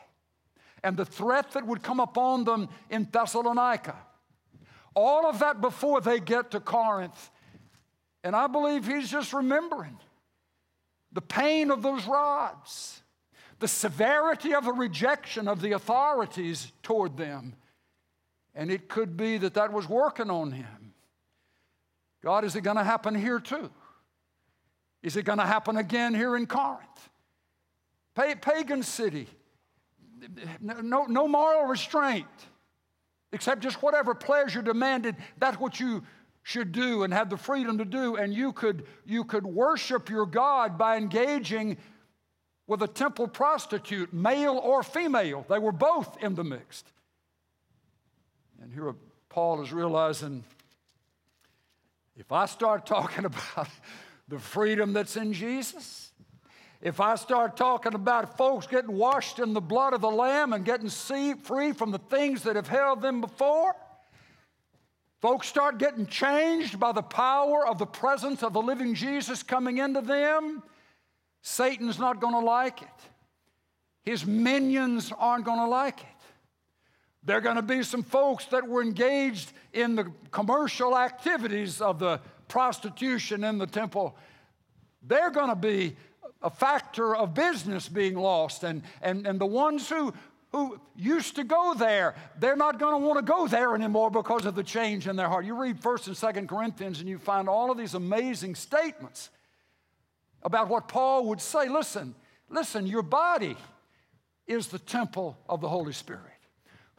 and 0.84 0.98
the 0.98 1.06
threat 1.06 1.52
that 1.52 1.68
would 1.68 1.84
come 1.84 2.00
upon 2.00 2.44
them 2.44 2.70
in 2.90 3.08
Thessalonica. 3.12 3.96
All 4.96 5.28
of 5.28 5.38
that 5.38 5.62
before 5.62 6.02
they 6.02 6.20
get 6.20 6.50
to 6.52 6.60
Corinth. 6.60 7.30
And 8.24 8.36
I 8.36 8.48
believe 8.48 8.88
he's 8.88 9.12
just 9.12 9.32
remembering 9.32 9.96
the 11.12 11.22
pain 11.22 11.70
of 11.70 11.84
those 11.84 12.08
rods, 12.08 13.04
the 13.60 13.68
severity 13.68 14.56
of 14.56 14.66
the 14.66 14.74
rejection 14.74 15.48
of 15.48 15.62
the 15.62 15.74
authorities 15.74 16.72
toward 16.82 17.16
them. 17.16 17.54
And 18.56 18.72
it 18.72 18.90
could 18.90 19.16
be 19.16 19.38
that 19.38 19.54
that 19.54 19.72
was 19.72 19.88
working 19.88 20.32
on 20.32 20.52
him. 20.52 20.96
God, 22.24 22.44
is 22.44 22.56
it 22.56 22.62
going 22.62 22.78
to 22.78 22.84
happen 22.84 23.14
here 23.14 23.40
too? 23.40 23.70
Is 25.02 25.16
it 25.16 25.24
going 25.24 25.40
to 25.40 25.46
happen 25.46 25.78
again 25.78 26.14
here 26.14 26.36
in 26.36 26.46
Corinth? 26.46 27.10
pagan 28.42 28.84
city. 28.84 29.28
No, 30.60 31.06
no 31.06 31.28
moral 31.28 31.68
restraint, 31.68 32.28
except 33.32 33.62
just 33.62 33.82
whatever 33.82 34.14
pleasure 34.14 34.62
demanded, 34.62 35.16
that's 35.38 35.58
what 35.58 35.80
you 35.80 36.04
should 36.44 36.72
do 36.72 37.04
and 37.04 37.14
have 37.14 37.30
the 37.30 37.38
freedom 37.38 37.78
to 37.78 37.86
do. 37.86 38.18
And 38.18 38.34
you 38.34 38.52
could, 38.52 38.86
you 39.06 39.24
could 39.24 39.46
worship 39.46 40.10
your 40.10 40.26
God 40.26 40.78
by 40.78 40.98
engaging 40.98 41.78
with 42.68 42.82
a 42.84 42.88
temple 42.88 43.28
prostitute, 43.28 44.14
male 44.14 44.58
or 44.58 44.84
female. 44.84 45.46
They 45.48 45.60
were 45.60 45.72
both 45.72 46.22
in 46.22 46.36
the 46.36 46.44
mixed. 46.44 46.92
And 48.62 48.74
here 48.74 48.94
Paul 49.30 49.62
is 49.62 49.72
realizing 49.72 50.44
if 52.18 52.32
I 52.32 52.46
start 52.46 52.86
talking 52.86 53.26
about 53.26 53.70
the 54.30 54.40
freedom 54.40 54.94
that's 54.94 55.18
in 55.18 55.34
Jesus. 55.34 56.12
If 56.82 57.02
I 57.02 57.16
start 57.16 57.58
talking 57.58 57.94
about 57.94 58.38
folks 58.38 58.68
getting 58.68 58.96
washed 58.96 59.40
in 59.40 59.54
the 59.54 59.62
blood 59.62 59.94
of 59.94 60.02
the 60.02 60.10
Lamb 60.10 60.54
and 60.54 60.64
getting 60.64 60.90
free 60.90 61.74
from 61.74 61.92
the 61.92 61.98
things 61.98 62.44
that 62.44 62.56
have 62.56 62.68
held 62.68 63.02
them 63.02 63.20
before, 63.20 63.76
folks 65.20 65.48
start 65.48 65.80
getting 65.80 66.06
changed 66.06 66.80
by 66.80 66.94
the 66.94 67.02
power 67.02 67.68
of 67.68 67.80
the 67.80 67.86
presence 67.86 68.44
of 68.44 68.54
the 68.54 68.62
living 68.62 68.94
Jesus 68.94 69.44
coming 69.44 69.80
into 69.80 70.02
them, 70.02 70.64
Satan's 71.42 72.00
not 72.00 72.22
going 72.22 72.34
to 72.34 72.40
like 72.40 72.82
it. 72.82 72.88
His 74.04 74.26
minions 74.26 75.12
aren't 75.18 75.46
going 75.46 75.60
to 75.60 75.68
like 75.68 76.02
it. 76.02 76.08
There 77.24 77.38
are 77.38 77.42
going 77.42 77.58
to 77.58 77.62
be 77.62 77.84
some 77.84 78.04
folks 78.04 78.46
that 78.46 78.66
were 78.66 78.82
engaged 78.82 79.52
in 79.74 79.96
the 79.96 80.12
commercial 80.32 80.98
activities 80.98 81.82
of 81.82 82.00
the 82.00 82.22
prostitution 82.50 83.46
in 83.46 83.58
the 83.58 83.68
temple, 83.68 84.18
they're 85.02 85.32
going 85.32 85.50
to 85.50 85.56
be 85.56 85.96
a 86.42 86.50
factor 86.50 87.16
of 87.16 87.34
business 87.34 87.88
being 87.88 88.16
lost. 88.16 88.64
And, 88.64 88.82
and, 89.02 89.26
and 89.26 89.40
the 89.40 89.46
ones 89.46 89.88
who, 89.88 90.14
who 90.52 90.80
used 90.96 91.36
to 91.36 91.44
go 91.44 91.74
there, 91.74 92.16
they're 92.40 92.58
not 92.58 92.80
going 92.80 93.00
to 93.00 93.08
want 93.08 93.26
to 93.26 93.32
go 93.32 93.48
there 93.48 93.76
anymore 93.76 94.12
because 94.12 94.46
of 94.46 94.56
the 94.56 94.64
change 94.64 95.08
in 95.08 95.16
their 95.16 95.30
heart. 95.30 95.46
You 95.46 95.60
read 95.60 95.80
1st 95.82 96.08
and 96.08 96.16
2nd 96.16 96.50
Corinthians 96.50 97.00
and 97.00 97.08
you 97.08 97.18
find 97.18 97.48
all 97.48 97.72
of 97.72 97.78
these 97.78 97.94
amazing 97.94 98.56
statements 98.56 99.30
about 100.44 100.68
what 100.68 100.88
Paul 100.88 101.28
would 101.28 101.42
say. 101.42 101.70
Listen, 101.70 102.16
listen, 102.50 102.88
your 102.88 103.04
body 103.04 103.56
is 104.48 104.68
the 104.68 104.80
temple 104.80 105.38
of 105.48 105.62
the 105.62 105.70
Holy 105.70 105.94
Spirit 105.94 106.39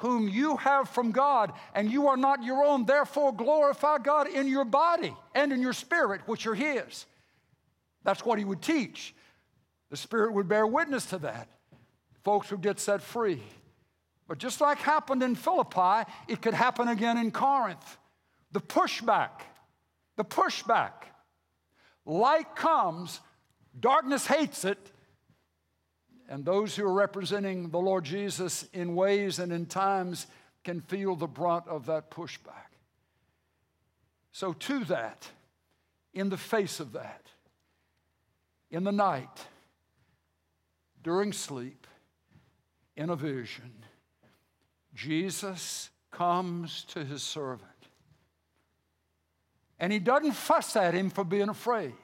whom 0.01 0.29
you 0.29 0.57
have 0.57 0.89
from 0.89 1.13
God, 1.13 1.53
and 1.75 1.91
you 1.91 2.09
are 2.09 2.17
not 2.17 2.43
your 2.43 2.65
own. 2.65 2.87
Therefore, 2.87 3.33
glorify 3.35 3.99
God 3.99 4.29
in 4.29 4.49
your 4.49 4.65
body 4.65 5.15
and 5.35 5.53
in 5.53 5.61
your 5.61 5.73
spirit, 5.75 6.23
which 6.27 6.47
are 6.47 6.55
His. 6.55 7.07
That's 8.03 8.25
what 8.25 8.39
He 8.39 8.45
would 8.45 8.63
teach. 8.63 9.15
The 9.91 9.97
Spirit 9.97 10.33
would 10.33 10.49
bear 10.49 10.67
witness 10.67 11.07
to 11.07 11.19
that. 11.19 11.49
Folks 12.25 12.51
would 12.51 12.63
get 12.63 12.79
set 12.81 13.03
free. 13.03 13.43
But 14.27 14.39
just 14.39 14.61
like 14.61 14.79
happened 14.79 15.23
in 15.23 15.35
Philippi, 15.35 16.11
it 16.29 16.41
could 16.41 16.55
happen 16.55 16.89
again 16.89 17.19
in 17.19 17.31
Corinth. 17.31 17.99
The 18.53 18.61
pushback, 18.61 19.43
the 20.17 20.25
pushback. 20.25 20.93
Light 22.07 22.55
comes, 22.55 23.21
darkness 23.79 24.27
hates 24.27 24.65
it, 24.65 24.79
and 26.31 26.45
those 26.45 26.77
who 26.77 26.87
are 26.87 26.93
representing 26.93 27.71
the 27.71 27.81
Lord 27.81 28.05
Jesus 28.05 28.67
in 28.73 28.95
ways 28.95 29.41
and 29.41 29.53
in 29.53 29.67
times 29.67 30.29
can 30.63 30.81
feel 30.81 31.17
the 31.17 31.27
brunt 31.27 31.67
of 31.67 31.87
that 31.87 32.09
pushback. 32.09 32.71
So, 34.31 34.53
to 34.53 34.85
that, 34.85 35.29
in 36.15 36.29
the 36.29 36.37
face 36.37 36.79
of 36.79 36.93
that, 36.93 37.27
in 38.71 38.85
the 38.85 38.93
night, 38.93 39.47
during 41.03 41.33
sleep, 41.33 41.89
in 42.97 43.11
a 43.11 43.17
vision, 43.17 43.73
Jesus 44.95 45.91
comes 46.13 46.85
to 46.85 47.05
his 47.05 47.25
servant. 47.25 47.65
And 49.81 49.93
he 49.93 49.99
doesn't 49.99 50.33
fuss 50.33 50.77
at 50.77 50.95
him 50.95 51.11
for 51.11 51.25
being 51.25 51.49
afraid. 51.49 51.95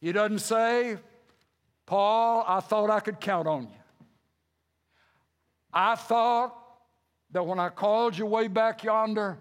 He 0.00 0.10
doesn't 0.10 0.40
say, 0.40 0.96
Paul, 1.86 2.44
I 2.46 2.60
thought 2.60 2.90
I 2.90 3.00
could 3.00 3.20
count 3.20 3.46
on 3.46 3.62
you. 3.62 3.68
I 5.72 5.94
thought 5.94 6.54
that 7.30 7.46
when 7.46 7.60
I 7.60 7.68
called 7.68 8.18
you 8.18 8.26
way 8.26 8.48
back 8.48 8.82
yonder, 8.82 9.38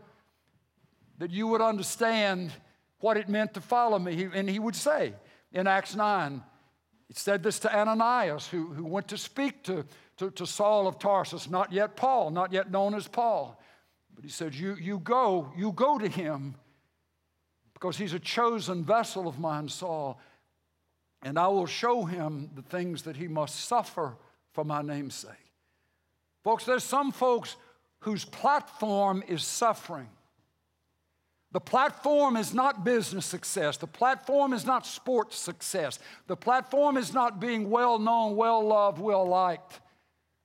that 1.17 1.31
you 1.31 1.47
would 1.47 1.61
understand 1.61 2.51
what 2.99 3.17
it 3.17 3.29
meant 3.29 3.53
to 3.55 3.61
follow 3.61 3.97
me. 3.97 4.27
And 4.33 4.49
he 4.49 4.59
would 4.59 4.75
say 4.75 5.13
in 5.53 5.65
Acts 5.65 5.95
9, 5.95 6.43
he 7.07 7.13
said 7.13 7.41
this 7.41 7.59
to 7.59 7.75
Ananias, 7.75 8.47
who, 8.47 8.67
who 8.67 8.85
went 8.85 9.07
to 9.09 9.17
speak 9.17 9.63
to, 9.63 9.85
to, 10.17 10.29
to 10.31 10.45
Saul 10.45 10.87
of 10.87 10.99
Tarsus, 10.99 11.49
not 11.49 11.71
yet 11.71 11.95
Paul, 11.95 12.31
not 12.31 12.51
yet 12.51 12.69
known 12.69 12.95
as 12.95 13.07
Paul. 13.07 13.59
But 14.13 14.23
he 14.23 14.29
said, 14.29 14.53
you, 14.53 14.75
you 14.75 14.99
go, 14.99 15.51
you 15.55 15.71
go 15.71 15.97
to 15.97 16.07
him 16.07 16.55
because 17.73 17.97
he's 17.97 18.13
a 18.13 18.19
chosen 18.19 18.83
vessel 18.83 19.27
of 19.27 19.39
mine, 19.39 19.69
Saul 19.69 20.19
and 21.25 21.39
I 21.39 21.47
will 21.47 21.65
show 21.65 22.05
him 22.05 22.51
the 22.55 22.61
things 22.61 23.01
that 23.01 23.17
he 23.17 23.27
must 23.27 23.65
suffer 23.65 24.15
for 24.53 24.63
my 24.63 24.83
name's 24.83 25.15
sake. 25.15 25.31
Folks, 26.43 26.65
there's 26.65 26.83
some 26.83 27.11
folks 27.11 27.55
whose 28.01 28.23
platform 28.23 29.23
is 29.27 29.43
suffering. 29.43 30.07
The 31.51 31.59
platform 31.59 32.37
is 32.37 32.53
not 32.53 32.85
business 32.85 33.25
success. 33.25 33.77
The 33.77 33.87
platform 33.87 34.53
is 34.53 34.65
not 34.65 34.85
sports 34.85 35.37
success. 35.37 35.97
The 36.27 36.35
platform 36.35 36.95
is 36.95 37.11
not 37.11 37.39
being 37.39 37.71
well 37.71 37.97
known, 37.97 38.35
well 38.35 38.63
loved, 38.63 38.99
well 38.99 39.25
liked 39.25 39.79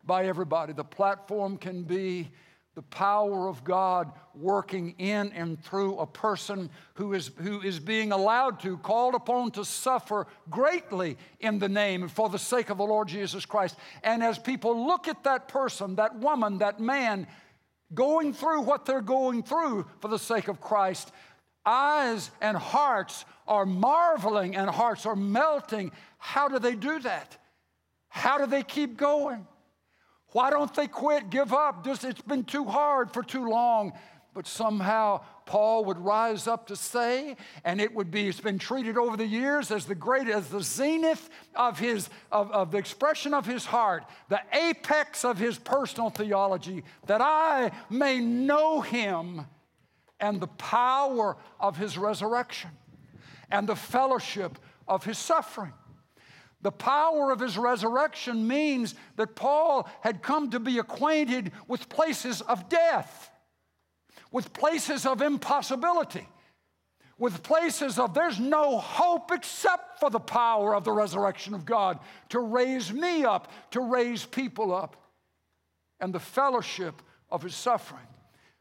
by 0.06 0.24
everybody. 0.26 0.72
The 0.72 0.82
platform 0.82 1.58
can 1.58 1.82
be 1.82 2.30
the 2.74 2.82
power 2.82 3.48
of 3.48 3.64
God 3.64 4.12
working 4.34 4.94
in 4.98 5.32
and 5.32 5.62
through 5.62 5.98
a 5.98 6.06
person 6.06 6.70
who 6.94 7.14
is, 7.14 7.30
who 7.38 7.60
is 7.60 7.80
being 7.80 8.12
allowed 8.12 8.60
to, 8.60 8.78
called 8.78 9.14
upon 9.14 9.50
to 9.52 9.64
suffer 9.64 10.26
greatly 10.48 11.18
in 11.40 11.58
the 11.58 11.68
name 11.68 12.02
and 12.02 12.10
for 12.10 12.28
the 12.28 12.38
sake 12.38 12.70
of 12.70 12.78
the 12.78 12.84
Lord 12.84 13.08
Jesus 13.08 13.44
Christ. 13.44 13.76
And 14.04 14.22
as 14.22 14.38
people 14.38 14.86
look 14.86 15.08
at 15.08 15.24
that 15.24 15.48
person, 15.48 15.96
that 15.96 16.16
woman, 16.16 16.58
that 16.58 16.78
man, 16.78 17.26
going 17.92 18.32
through 18.32 18.62
what 18.62 18.86
they're 18.86 19.00
going 19.00 19.42
through 19.42 19.86
for 20.00 20.08
the 20.08 20.18
sake 20.18 20.46
of 20.46 20.60
Christ, 20.60 21.10
eyes 21.66 22.30
and 22.40 22.56
hearts 22.56 23.24
are 23.48 23.66
marveling 23.66 24.54
and 24.54 24.70
hearts 24.70 25.06
are 25.06 25.16
melting. 25.16 25.90
How 26.18 26.46
do 26.46 26.60
they 26.60 26.76
do 26.76 27.00
that? 27.00 27.36
How 28.08 28.38
do 28.38 28.46
they 28.46 28.62
keep 28.62 28.96
going? 28.96 29.46
Why 30.32 30.50
don't 30.50 30.72
they 30.74 30.86
quit, 30.86 31.30
give 31.30 31.52
up? 31.52 31.84
Just 31.84 32.04
it's 32.04 32.20
been 32.20 32.44
too 32.44 32.64
hard 32.64 33.12
for 33.12 33.22
too 33.22 33.48
long. 33.48 33.92
But 34.32 34.46
somehow 34.46 35.22
Paul 35.44 35.86
would 35.86 35.98
rise 35.98 36.46
up 36.46 36.68
to 36.68 36.76
say, 36.76 37.36
and 37.64 37.80
it 37.80 37.92
would 37.92 38.12
be, 38.12 38.28
it's 38.28 38.40
been 38.40 38.60
treated 38.60 38.96
over 38.96 39.16
the 39.16 39.26
years 39.26 39.72
as 39.72 39.86
the 39.86 39.96
great, 39.96 40.28
as 40.28 40.48
the 40.48 40.62
zenith 40.62 41.28
of 41.56 41.80
his, 41.80 42.08
of, 42.30 42.52
of 42.52 42.70
the 42.70 42.78
expression 42.78 43.34
of 43.34 43.44
his 43.44 43.64
heart, 43.64 44.04
the 44.28 44.40
apex 44.52 45.24
of 45.24 45.36
his 45.36 45.58
personal 45.58 46.10
theology, 46.10 46.84
that 47.06 47.20
I 47.20 47.72
may 47.90 48.20
know 48.20 48.80
him 48.80 49.46
and 50.20 50.40
the 50.40 50.46
power 50.46 51.36
of 51.58 51.76
his 51.76 51.98
resurrection 51.98 52.70
and 53.50 53.68
the 53.68 53.74
fellowship 53.74 54.58
of 54.86 55.04
his 55.04 55.18
suffering. 55.18 55.72
The 56.62 56.72
power 56.72 57.30
of 57.30 57.40
his 57.40 57.56
resurrection 57.56 58.46
means 58.46 58.94
that 59.16 59.34
Paul 59.34 59.88
had 60.02 60.22
come 60.22 60.50
to 60.50 60.60
be 60.60 60.78
acquainted 60.78 61.52
with 61.66 61.88
places 61.88 62.42
of 62.42 62.68
death, 62.68 63.30
with 64.30 64.52
places 64.52 65.06
of 65.06 65.22
impossibility, 65.22 66.28
with 67.18 67.42
places 67.42 67.98
of 67.98 68.14
there's 68.14 68.38
no 68.38 68.78
hope 68.78 69.30
except 69.32 70.00
for 70.00 70.10
the 70.10 70.20
power 70.20 70.74
of 70.74 70.84
the 70.84 70.92
resurrection 70.92 71.54
of 71.54 71.64
God 71.64 71.98
to 72.30 72.40
raise 72.40 72.92
me 72.92 73.24
up, 73.24 73.50
to 73.70 73.80
raise 73.80 74.24
people 74.24 74.74
up, 74.74 74.96
and 75.98 76.12
the 76.12 76.20
fellowship 76.20 77.02
of 77.30 77.42
his 77.42 77.54
suffering. 77.54 78.06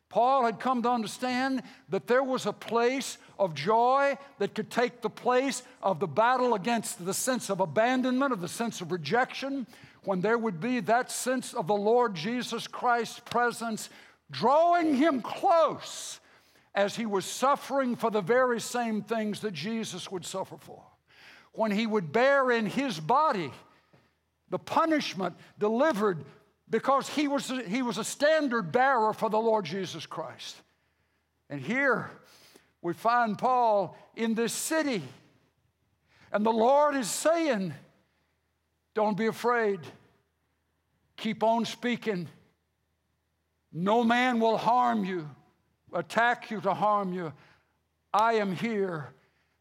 Paul 0.09 0.45
had 0.45 0.59
come 0.59 0.81
to 0.83 0.89
understand 0.89 1.61
that 1.89 2.07
there 2.07 2.23
was 2.23 2.47
a 2.47 2.53
place 2.53 3.19
of 3.37 3.53
joy 3.53 4.17
that 4.39 4.55
could 4.55 4.71
take 4.71 5.01
the 5.01 5.09
place 5.09 5.61
of 5.83 5.99
the 5.99 6.07
battle 6.07 6.55
against 6.55 7.05
the 7.05 7.13
sense 7.13 7.49
of 7.49 7.59
abandonment, 7.59 8.33
of 8.33 8.41
the 8.41 8.47
sense 8.47 8.81
of 8.81 8.91
rejection, 8.91 9.67
when 10.03 10.21
there 10.21 10.37
would 10.37 10.59
be 10.59 10.79
that 10.79 11.11
sense 11.11 11.53
of 11.53 11.67
the 11.67 11.75
Lord 11.75 12.15
Jesus 12.15 12.67
Christ's 12.67 13.19
presence 13.19 13.89
drawing 14.31 14.95
him 14.95 15.21
close 15.21 16.19
as 16.73 16.95
he 16.95 17.05
was 17.05 17.25
suffering 17.25 17.95
for 17.95 18.09
the 18.09 18.21
very 18.21 18.59
same 18.59 19.01
things 19.01 19.41
that 19.41 19.53
Jesus 19.53 20.11
would 20.11 20.25
suffer 20.25 20.57
for. 20.57 20.83
When 21.53 21.71
he 21.71 21.85
would 21.85 22.11
bear 22.11 22.51
in 22.51 22.65
his 22.65 22.99
body 22.99 23.51
the 24.49 24.59
punishment 24.59 25.35
delivered 25.59 26.25
because 26.69 27.09
he 27.09 27.27
was, 27.27 27.51
he 27.67 27.81
was 27.81 27.97
a 27.97 28.03
standard 28.03 28.71
bearer 28.71 29.13
for 29.13 29.29
the 29.29 29.39
Lord 29.39 29.65
Jesus 29.65 30.05
Christ. 30.05 30.55
And 31.49 31.59
here 31.59 32.09
we 32.81 32.93
find 32.93 33.37
Paul 33.37 33.97
in 34.15 34.35
this 34.35 34.53
city, 34.53 35.01
and 36.31 36.45
the 36.45 36.51
Lord 36.51 36.95
is 36.95 37.09
saying, 37.09 37.73
Don't 38.93 39.17
be 39.17 39.25
afraid, 39.25 39.79
keep 41.17 41.43
on 41.43 41.65
speaking. 41.65 42.27
No 43.71 44.03
man 44.03 44.39
will 44.39 44.57
harm 44.57 45.05
you, 45.05 45.29
attack 45.93 46.49
you 46.49 46.61
to 46.61 46.73
harm 46.73 47.13
you. 47.13 47.33
I 48.13 48.33
am 48.33 48.55
here, 48.55 49.09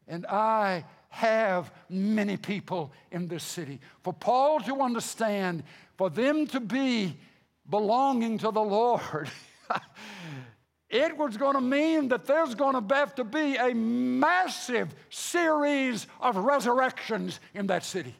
and 0.07 0.25
I 0.25 0.85
have 1.09 1.71
many 1.89 2.37
people 2.37 2.91
in 3.11 3.27
this 3.27 3.43
city. 3.43 3.79
For 4.03 4.13
Paul 4.13 4.59
to 4.61 4.81
understand 4.81 5.63
for 5.99 6.09
them 6.09 6.47
to 6.47 6.61
be 6.61 7.13
belonging 7.69 8.37
to 8.37 8.51
the 8.51 8.61
Lord, 8.61 9.29
it 10.89 11.17
was 11.17 11.35
going 11.35 11.55
to 11.55 11.61
mean 11.61 12.07
that 12.07 12.25
there's 12.25 12.55
going 12.55 12.81
to 12.81 12.95
have 12.95 13.13
to 13.15 13.25
be 13.25 13.57
a 13.57 13.75
massive 13.75 14.95
series 15.09 16.07
of 16.21 16.37
resurrections 16.37 17.41
in 17.53 17.67
that 17.67 17.83
city. 17.83 18.15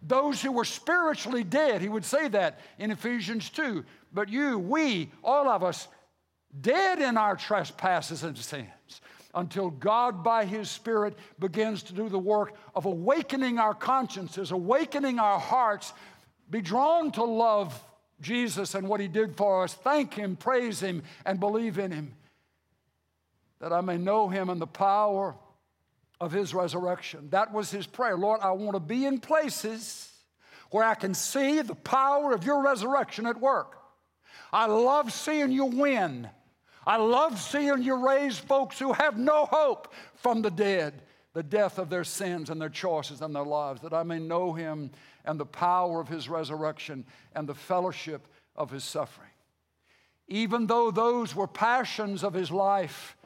Those 0.00 0.40
who 0.40 0.50
were 0.50 0.64
spiritually 0.64 1.44
dead, 1.44 1.82
he 1.82 1.90
would 1.90 2.06
say 2.06 2.26
that 2.28 2.60
in 2.78 2.90
Ephesians 2.90 3.50
2. 3.50 3.84
But 4.14 4.30
you, 4.30 4.58
we, 4.58 5.10
all 5.22 5.46
of 5.46 5.62
us, 5.62 5.88
dead 6.58 7.00
in 7.00 7.18
our 7.18 7.36
trespasses 7.36 8.24
and 8.24 8.38
sins, 8.38 9.02
until 9.34 9.68
God, 9.68 10.24
by 10.24 10.46
His 10.46 10.70
Spirit, 10.70 11.18
begins 11.38 11.82
to 11.82 11.92
do 11.92 12.08
the 12.08 12.18
work 12.18 12.54
of 12.74 12.86
awakening 12.86 13.58
our 13.58 13.74
consciences, 13.74 14.52
awakening 14.52 15.18
our 15.18 15.38
hearts 15.38 15.92
be 16.50 16.60
drawn 16.60 17.10
to 17.12 17.24
love 17.24 17.78
Jesus 18.20 18.74
and 18.74 18.88
what 18.88 19.00
he 19.00 19.08
did 19.08 19.36
for 19.36 19.62
us, 19.62 19.74
thank 19.74 20.14
him, 20.14 20.36
praise 20.36 20.80
him, 20.80 21.02
and 21.24 21.38
believe 21.38 21.78
in 21.78 21.90
him, 21.90 22.14
that 23.60 23.72
I 23.72 23.80
may 23.80 23.96
know 23.96 24.28
him 24.28 24.50
and 24.50 24.60
the 24.60 24.66
power 24.66 25.36
of 26.20 26.32
his 26.32 26.52
resurrection. 26.52 27.28
That 27.30 27.52
was 27.52 27.70
his 27.70 27.86
prayer. 27.86 28.16
Lord, 28.16 28.40
I 28.42 28.50
want 28.52 28.74
to 28.74 28.80
be 28.80 29.04
in 29.04 29.20
places 29.20 30.12
where 30.70 30.84
I 30.84 30.94
can 30.94 31.14
see 31.14 31.62
the 31.62 31.74
power 31.74 32.32
of 32.32 32.44
your 32.44 32.62
resurrection 32.62 33.26
at 33.26 33.40
work. 33.40 33.78
I 34.52 34.66
love 34.66 35.12
seeing 35.12 35.52
you 35.52 35.66
win. 35.66 36.28
I 36.86 36.96
love 36.96 37.40
seeing 37.40 37.82
you 37.82 38.06
raise 38.06 38.38
folks 38.38 38.78
who 38.78 38.92
have 38.92 39.18
no 39.18 39.46
hope 39.46 39.92
from 40.16 40.42
the 40.42 40.50
dead, 40.50 41.02
the 41.34 41.42
death 41.42 41.78
of 41.78 41.90
their 41.90 42.04
sins 42.04 42.50
and 42.50 42.60
their 42.60 42.68
choices 42.68 43.20
and 43.20 43.34
their 43.34 43.44
lives, 43.44 43.82
that 43.82 43.92
I 43.92 44.02
may 44.02 44.18
know 44.18 44.52
him 44.52 44.90
and 45.28 45.38
the 45.38 45.46
power 45.46 46.00
of 46.00 46.08
his 46.08 46.28
resurrection 46.28 47.04
and 47.34 47.46
the 47.46 47.54
fellowship 47.54 48.26
of 48.56 48.70
his 48.70 48.82
suffering. 48.82 49.28
Even 50.26 50.66
though 50.66 50.90
those 50.90 51.34
were 51.34 51.46
passions 51.46 52.24
of 52.24 52.32
his 52.32 52.50
life, 52.50 53.16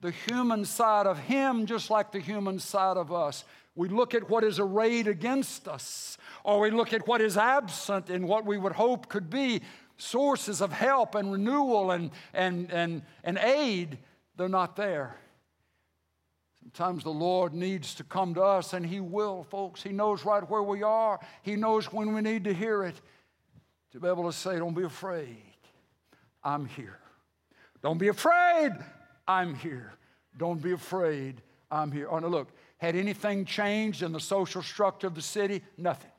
the 0.00 0.10
human 0.10 0.64
side 0.64 1.06
of 1.06 1.18
him, 1.18 1.64
just 1.64 1.90
like 1.90 2.10
the 2.10 2.18
human 2.18 2.58
side 2.58 2.96
of 2.96 3.12
us, 3.12 3.44
we 3.76 3.88
look 3.88 4.14
at 4.14 4.28
what 4.28 4.42
is 4.42 4.58
arrayed 4.58 5.06
against 5.06 5.68
us, 5.68 6.18
or 6.42 6.60
we 6.60 6.70
look 6.70 6.92
at 6.92 7.06
what 7.06 7.20
is 7.20 7.36
absent 7.36 8.10
in 8.10 8.26
what 8.26 8.44
we 8.44 8.58
would 8.58 8.72
hope 8.72 9.08
could 9.08 9.30
be 9.30 9.62
sources 9.96 10.60
of 10.60 10.72
help 10.72 11.14
and 11.14 11.32
renewal 11.32 11.92
and, 11.92 12.10
and, 12.32 12.70
and, 12.72 13.02
and 13.22 13.38
aid, 13.38 13.98
they're 14.36 14.48
not 14.48 14.74
there. 14.74 15.16
Sometimes 16.64 17.04
the 17.04 17.10
Lord 17.10 17.52
needs 17.52 17.94
to 17.96 18.04
come 18.04 18.32
to 18.34 18.42
us, 18.42 18.72
and 18.72 18.86
He 18.86 18.98
will, 18.98 19.44
folks. 19.44 19.82
He 19.82 19.90
knows 19.90 20.24
right 20.24 20.48
where 20.48 20.62
we 20.62 20.82
are, 20.82 21.20
He 21.42 21.56
knows 21.56 21.92
when 21.92 22.14
we 22.14 22.22
need 22.22 22.44
to 22.44 22.54
hear 22.54 22.84
it 22.84 22.94
to 23.92 24.00
be 24.00 24.08
able 24.08 24.24
to 24.24 24.32
say, 24.32 24.58
Don't 24.58 24.74
be 24.74 24.84
afraid, 24.84 25.36
I'm 26.42 26.66
here. 26.66 26.98
Don't 27.82 27.98
be 27.98 28.08
afraid, 28.08 28.72
I'm 29.28 29.54
here. 29.54 29.92
Don't 30.38 30.60
be 30.60 30.72
afraid, 30.72 31.42
I'm 31.70 31.92
here. 31.92 32.08
Oh, 32.10 32.18
now 32.18 32.28
look, 32.28 32.48
had 32.78 32.96
anything 32.96 33.44
changed 33.44 34.02
in 34.02 34.12
the 34.12 34.20
social 34.20 34.62
structure 34.62 35.06
of 35.06 35.14
the 35.14 35.22
city? 35.22 35.62
Nothing. 35.76 36.10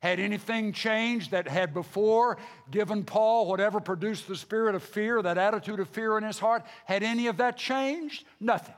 Had 0.00 0.18
anything 0.18 0.72
changed 0.72 1.30
that 1.30 1.46
had 1.46 1.72
before 1.72 2.38
given 2.70 3.04
Paul 3.04 3.46
whatever 3.46 3.80
produced 3.80 4.26
the 4.26 4.36
spirit 4.36 4.74
of 4.74 4.82
fear, 4.82 5.22
that 5.22 5.38
attitude 5.38 5.78
of 5.78 5.88
fear 5.88 6.18
in 6.18 6.24
his 6.24 6.38
heart? 6.38 6.64
Had 6.86 7.02
any 7.02 7.28
of 7.28 7.36
that 7.36 7.56
changed? 7.56 8.24
Nothing. 8.40 8.74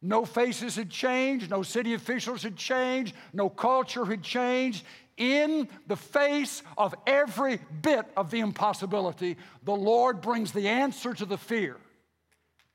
No 0.00 0.24
faces 0.24 0.76
had 0.76 0.90
changed, 0.90 1.50
no 1.50 1.62
city 1.62 1.94
officials 1.94 2.42
had 2.42 2.56
changed, 2.56 3.14
no 3.32 3.48
culture 3.48 4.04
had 4.04 4.22
changed. 4.22 4.84
In 5.16 5.68
the 5.88 5.96
face 5.96 6.62
of 6.76 6.94
every 7.06 7.58
bit 7.82 8.06
of 8.16 8.30
the 8.30 8.38
impossibility, 8.38 9.36
the 9.64 9.74
Lord 9.74 10.20
brings 10.20 10.52
the 10.52 10.68
answer 10.68 11.12
to 11.14 11.26
the 11.26 11.36
fear 11.36 11.76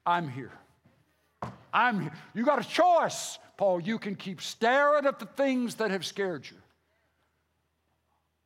I'm 0.06 0.28
here. 0.28 0.52
I'm 1.74 2.02
here. 2.02 2.14
You 2.34 2.44
got 2.44 2.60
a 2.60 2.68
choice, 2.68 3.40
Paul. 3.58 3.80
You 3.80 3.98
can 3.98 4.16
keep 4.16 4.42
staring 4.42 5.06
at 5.06 5.20
the 5.20 5.26
things 5.26 5.76
that 5.76 5.92
have 5.92 6.06
scared 6.06 6.46
you, 6.50 6.58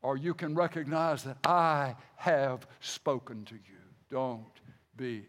or 0.04 0.18
you 0.18 0.36
can 0.36 0.54
recognize 0.54 1.24
that 1.24 1.38
I 1.44 1.96
have 2.16 2.68
spoken 2.80 3.44
to 3.46 3.56
you. 3.56 3.80
Don't 4.10 4.46
be. 4.96 5.26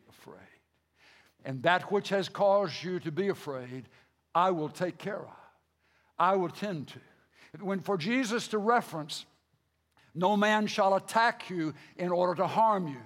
And 1.44 1.62
that 1.62 1.90
which 1.92 2.08
has 2.10 2.28
caused 2.28 2.82
you 2.82 3.00
to 3.00 3.12
be 3.12 3.28
afraid, 3.28 3.88
I 4.34 4.50
will 4.50 4.68
take 4.68 4.98
care 4.98 5.20
of. 5.20 5.36
I 6.18 6.36
will 6.36 6.48
tend 6.48 6.88
to. 6.88 7.00
When 7.60 7.80
for 7.80 7.96
Jesus 7.96 8.48
to 8.48 8.58
reference, 8.58 9.24
no 10.14 10.36
man 10.36 10.66
shall 10.66 10.94
attack 10.94 11.48
you 11.48 11.74
in 11.96 12.10
order 12.10 12.34
to 12.36 12.46
harm 12.46 12.88
you. 12.88 13.00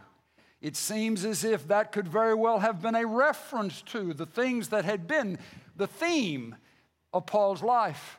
It 0.61 0.77
seems 0.77 1.25
as 1.25 1.45
if 1.45 1.69
that 1.69 1.93
could 1.93 2.09
very 2.09 2.35
well 2.35 2.61
have 2.61 2.81
been 2.81 2.95
a 2.95 3.07
reference 3.07 3.83
to 3.83 4.15
the 4.15 4.27
things 4.27 4.69
that 4.69 4.85
had 4.85 5.07
been 5.07 5.39
the 5.77 5.87
theme 5.87 6.55
of 7.13 7.27
Paul's 7.27 7.63
life. 7.63 8.19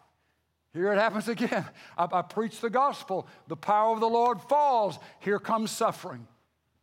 Here 0.73 0.91
it 0.91 0.97
happens 0.97 1.27
again. 1.27 1.65
I, 1.97 2.07
I 2.11 2.21
preach 2.21 2.59
the 2.59 2.69
gospel. 2.69 3.27
The 3.47 3.55
power 3.55 3.93
of 3.93 3.99
the 3.99 4.09
Lord 4.09 4.41
falls. 4.41 4.99
Here 5.19 5.39
comes 5.39 5.71
suffering. 5.71 6.27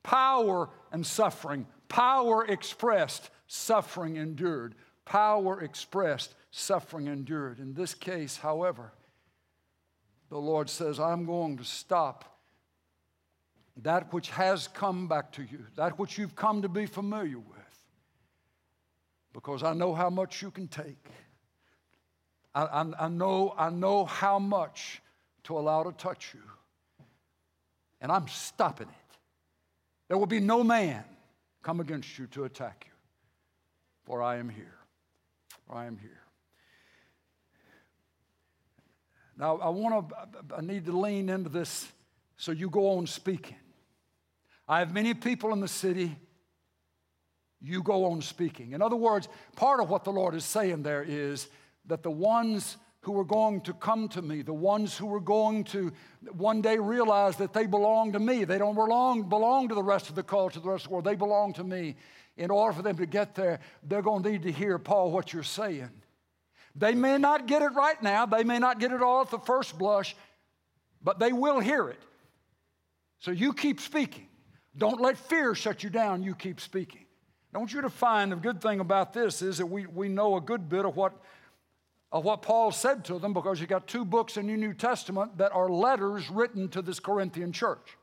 Power 0.02 0.70
and 0.92 1.06
suffering. 1.06 1.66
Power 1.90 2.46
expressed, 2.46 3.31
suffering 3.48 4.16
endured. 4.16 4.76
Power 5.05 5.61
expressed, 5.61 6.35
suffering 6.53 7.09
endured. 7.09 7.59
In 7.59 7.74
this 7.74 7.94
case, 7.94 8.37
however, 8.37 8.92
the 10.31 10.38
Lord 10.38 10.70
says, 10.70 11.00
I'm 11.00 11.26
going 11.26 11.59
to 11.59 11.64
stop 11.64 12.24
that 13.83 14.12
which 14.12 14.31
has 14.31 14.68
come 14.68 15.09
back 15.09 15.33
to 15.33 15.42
you, 15.42 15.66
that 15.74 15.98
which 15.98 16.16
you've 16.16 16.37
come 16.37 16.62
to 16.62 16.68
be 16.68 16.87
familiar 16.87 17.38
with, 17.38 17.85
because 19.33 19.64
I 19.64 19.72
know 19.72 19.92
how 19.92 20.11
much 20.11 20.42
you 20.42 20.53
can 20.53 20.68
take. 20.68 21.09
I, 22.55 22.62
I, 22.62 23.07
I, 23.07 23.09
know, 23.09 23.53
I 23.59 23.68
know 23.70 24.05
how 24.05 24.38
much 24.38 25.03
to 25.44 25.59
allow 25.59 25.83
to 25.83 25.92
touch 25.92 26.35
you. 26.35 26.40
And 28.00 28.12
I'm 28.12 28.29
stopping 28.29 28.88
it. 28.88 29.16
There 30.07 30.16
will 30.16 30.26
be 30.26 30.40
no 30.40 30.62
man 30.62 31.05
come 31.62 31.80
against 31.80 32.18
you 32.18 32.26
to 32.28 32.44
attack 32.44 32.86
you, 32.86 32.92
for 34.04 34.22
I 34.22 34.36
am 34.36 34.48
here. 34.48 34.78
For 35.66 35.76
I 35.76 35.86
am 35.86 35.96
here. 35.96 36.20
Now, 39.36 39.56
I 39.56 39.70
want 39.70 40.08
to, 40.08 40.54
I 40.56 40.60
need 40.60 40.84
to 40.86 40.98
lean 40.98 41.28
into 41.28 41.48
this 41.48 41.88
so 42.36 42.52
you 42.52 42.68
go 42.68 42.98
on 42.98 43.06
speaking. 43.06 43.56
I 44.68 44.78
have 44.78 44.92
many 44.92 45.14
people 45.14 45.52
in 45.52 45.60
the 45.60 45.68
city. 45.68 46.16
You 47.60 47.82
go 47.82 48.06
on 48.06 48.22
speaking. 48.22 48.72
In 48.72 48.82
other 48.82 48.96
words, 48.96 49.28
part 49.56 49.80
of 49.80 49.90
what 49.90 50.04
the 50.04 50.12
Lord 50.12 50.34
is 50.34 50.44
saying 50.44 50.82
there 50.82 51.02
is 51.02 51.48
that 51.86 52.02
the 52.02 52.10
ones 52.10 52.76
who 53.02 53.18
are 53.18 53.24
going 53.24 53.62
to 53.62 53.72
come 53.72 54.08
to 54.08 54.20
me, 54.20 54.42
the 54.42 54.52
ones 54.52 54.96
who 54.96 55.12
are 55.14 55.20
going 55.20 55.64
to 55.64 55.90
one 56.32 56.60
day 56.60 56.78
realize 56.78 57.36
that 57.36 57.52
they 57.52 57.66
belong 57.66 58.12
to 58.12 58.18
me, 58.18 58.44
they 58.44 58.58
don't 58.58 58.74
belong, 58.74 59.28
belong 59.28 59.68
to 59.68 59.74
the 59.74 59.82
rest 59.82 60.10
of 60.10 60.14
the 60.14 60.22
culture, 60.22 60.60
the 60.60 60.68
rest 60.68 60.84
of 60.84 60.88
the 60.88 60.94
world, 60.94 61.04
they 61.04 61.14
belong 61.14 61.52
to 61.54 61.64
me. 61.64 61.96
In 62.36 62.50
order 62.50 62.74
for 62.74 62.82
them 62.82 62.96
to 62.96 63.06
get 63.06 63.34
there, 63.34 63.60
they're 63.82 64.02
going 64.02 64.22
to 64.22 64.30
need 64.30 64.42
to 64.44 64.52
hear, 64.52 64.78
Paul, 64.78 65.10
what 65.10 65.32
you're 65.32 65.42
saying. 65.42 65.90
They 66.74 66.94
may 66.94 67.18
not 67.18 67.46
get 67.46 67.62
it 67.62 67.72
right 67.74 68.00
now, 68.02 68.26
they 68.26 68.44
may 68.44 68.58
not 68.58 68.78
get 68.78 68.92
it 68.92 69.02
all 69.02 69.22
at 69.22 69.30
the 69.30 69.38
first 69.38 69.76
blush, 69.78 70.14
but 71.02 71.18
they 71.18 71.32
will 71.32 71.60
hear 71.60 71.88
it. 71.88 72.00
So 73.18 73.30
you 73.30 73.52
keep 73.52 73.80
speaking. 73.80 74.28
Don't 74.76 75.00
let 75.00 75.18
fear 75.18 75.54
shut 75.54 75.82
you 75.82 75.90
down. 75.90 76.22
You 76.22 76.34
keep 76.34 76.60
speaking. 76.60 77.04
I 77.54 77.58
want 77.58 77.72
you 77.72 77.80
to 77.80 77.90
find 77.90 78.30
the 78.30 78.36
good 78.36 78.60
thing 78.60 78.80
about 78.80 79.12
this 79.12 79.42
is 79.42 79.58
that 79.58 79.66
we, 79.66 79.86
we 79.86 80.08
know 80.08 80.36
a 80.36 80.40
good 80.40 80.68
bit 80.68 80.84
of 80.84 80.96
what, 80.96 81.12
of 82.12 82.24
what 82.24 82.42
Paul 82.42 82.72
said 82.72 83.04
to 83.06 83.18
them 83.18 83.32
because 83.32 83.60
you 83.60 83.66
got 83.66 83.86
two 83.86 84.04
books 84.04 84.36
in 84.36 84.48
your 84.48 84.58
New 84.58 84.74
Testament 84.74 85.38
that 85.38 85.52
are 85.52 85.68
letters 85.68 86.28
written 86.28 86.68
to 86.70 86.82
this 86.82 86.98
Corinthian 86.98 87.52
church. 87.52 87.96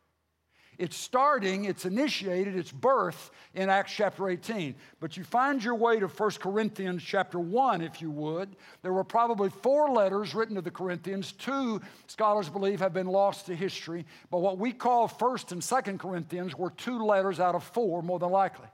It's 0.77 0.95
starting, 0.95 1.65
it's 1.65 1.85
initiated, 1.85 2.55
it's 2.55 2.71
birth 2.71 3.31
in 3.55 3.67
Acts 3.67 3.91
chapter 3.93 4.29
18. 4.29 4.75
But 4.99 5.17
you 5.17 5.23
find 5.23 5.63
your 5.63 5.73
way 5.73 5.99
to 5.99 6.07
1 6.07 6.31
Corinthians 6.39 7.01
chapter 7.03 7.39
1, 7.39 7.81
if 7.81 7.99
you 7.99 8.11
would. 8.11 8.55
There 8.83 8.93
were 8.93 9.03
probably 9.03 9.49
four 9.49 9.89
letters 9.89 10.35
written 10.35 10.55
to 10.55 10.61
the 10.61 10.69
Corinthians. 10.69 11.31
Two, 11.31 11.81
scholars 12.05 12.47
believe, 12.47 12.79
have 12.79 12.93
been 12.93 13.07
lost 13.07 13.47
to 13.47 13.55
history. 13.55 14.05
But 14.29 14.39
what 14.39 14.59
we 14.59 14.71
call 14.71 15.09
1st 15.09 15.53
and 15.53 15.61
2nd 15.61 15.99
Corinthians 15.99 16.55
were 16.55 16.69
two 16.69 17.03
letters 17.03 17.39
out 17.39 17.55
of 17.55 17.63
four, 17.63 18.03
more 18.03 18.19
than 18.19 18.29
likely. 18.29 18.67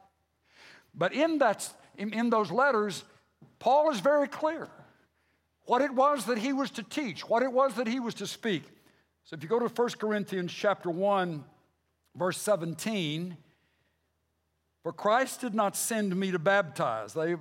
But 0.94 1.14
in, 1.14 1.38
that, 1.38 1.68
in, 1.98 2.14
in 2.14 2.30
those 2.30 2.52
letters, 2.52 3.06
Paul 3.60 3.92
is 3.92 4.02
very 4.02 4.28
clear 4.28 4.70
what 5.66 5.82
it 5.82 5.94
was 5.94 6.26
that 6.26 6.38
he 6.38 6.54
was 6.54 6.72
to 6.72 6.84
teach, 6.84 7.28
what 7.28 7.44
it 7.44 7.52
was 7.52 7.76
that 7.76 7.88
he 7.88 8.00
was 8.00 8.14
to 8.16 8.28
speak. 8.28 8.64
So 9.24 9.36
if 9.36 9.44
you 9.44 9.50
go 9.50 9.60
to 9.60 9.68
1 9.68 9.90
Corinthians 9.92 10.52
chapter 10.52 10.90
1, 10.90 11.44
verse 12.16 12.38
17 12.42 13.38
For 14.84 14.92
Christ 14.92 15.42
did 15.42 15.54
not 15.54 15.76
send 15.76 16.16
me 16.16 16.32
to 16.32 16.40
baptize. 16.40 17.14
They, 17.14 17.36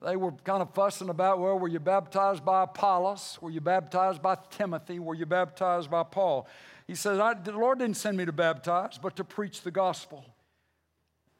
they 0.00 0.16
were 0.16 0.32
kind 0.32 0.62
of 0.62 0.72
fussing 0.74 1.08
about, 1.08 1.40
well, 1.40 1.58
were 1.58 1.68
you 1.68 1.80
baptized 1.80 2.44
by 2.44 2.62
Apollos? 2.62 3.38
Were 3.40 3.50
you 3.50 3.60
baptized 3.60 4.22
by 4.22 4.36
Timothy? 4.50 5.00
Were 5.00 5.14
you 5.14 5.26
baptized 5.26 5.90
by 5.90 6.04
Paul? 6.04 6.46
He 6.86 6.94
says, 6.94 7.18
The 7.44 7.52
Lord 7.52 7.80
didn't 7.80 7.96
send 7.96 8.16
me 8.16 8.24
to 8.24 8.32
baptize, 8.32 8.98
but 8.98 9.16
to 9.16 9.24
preach 9.24 9.62
the 9.62 9.72
gospel. 9.72 10.24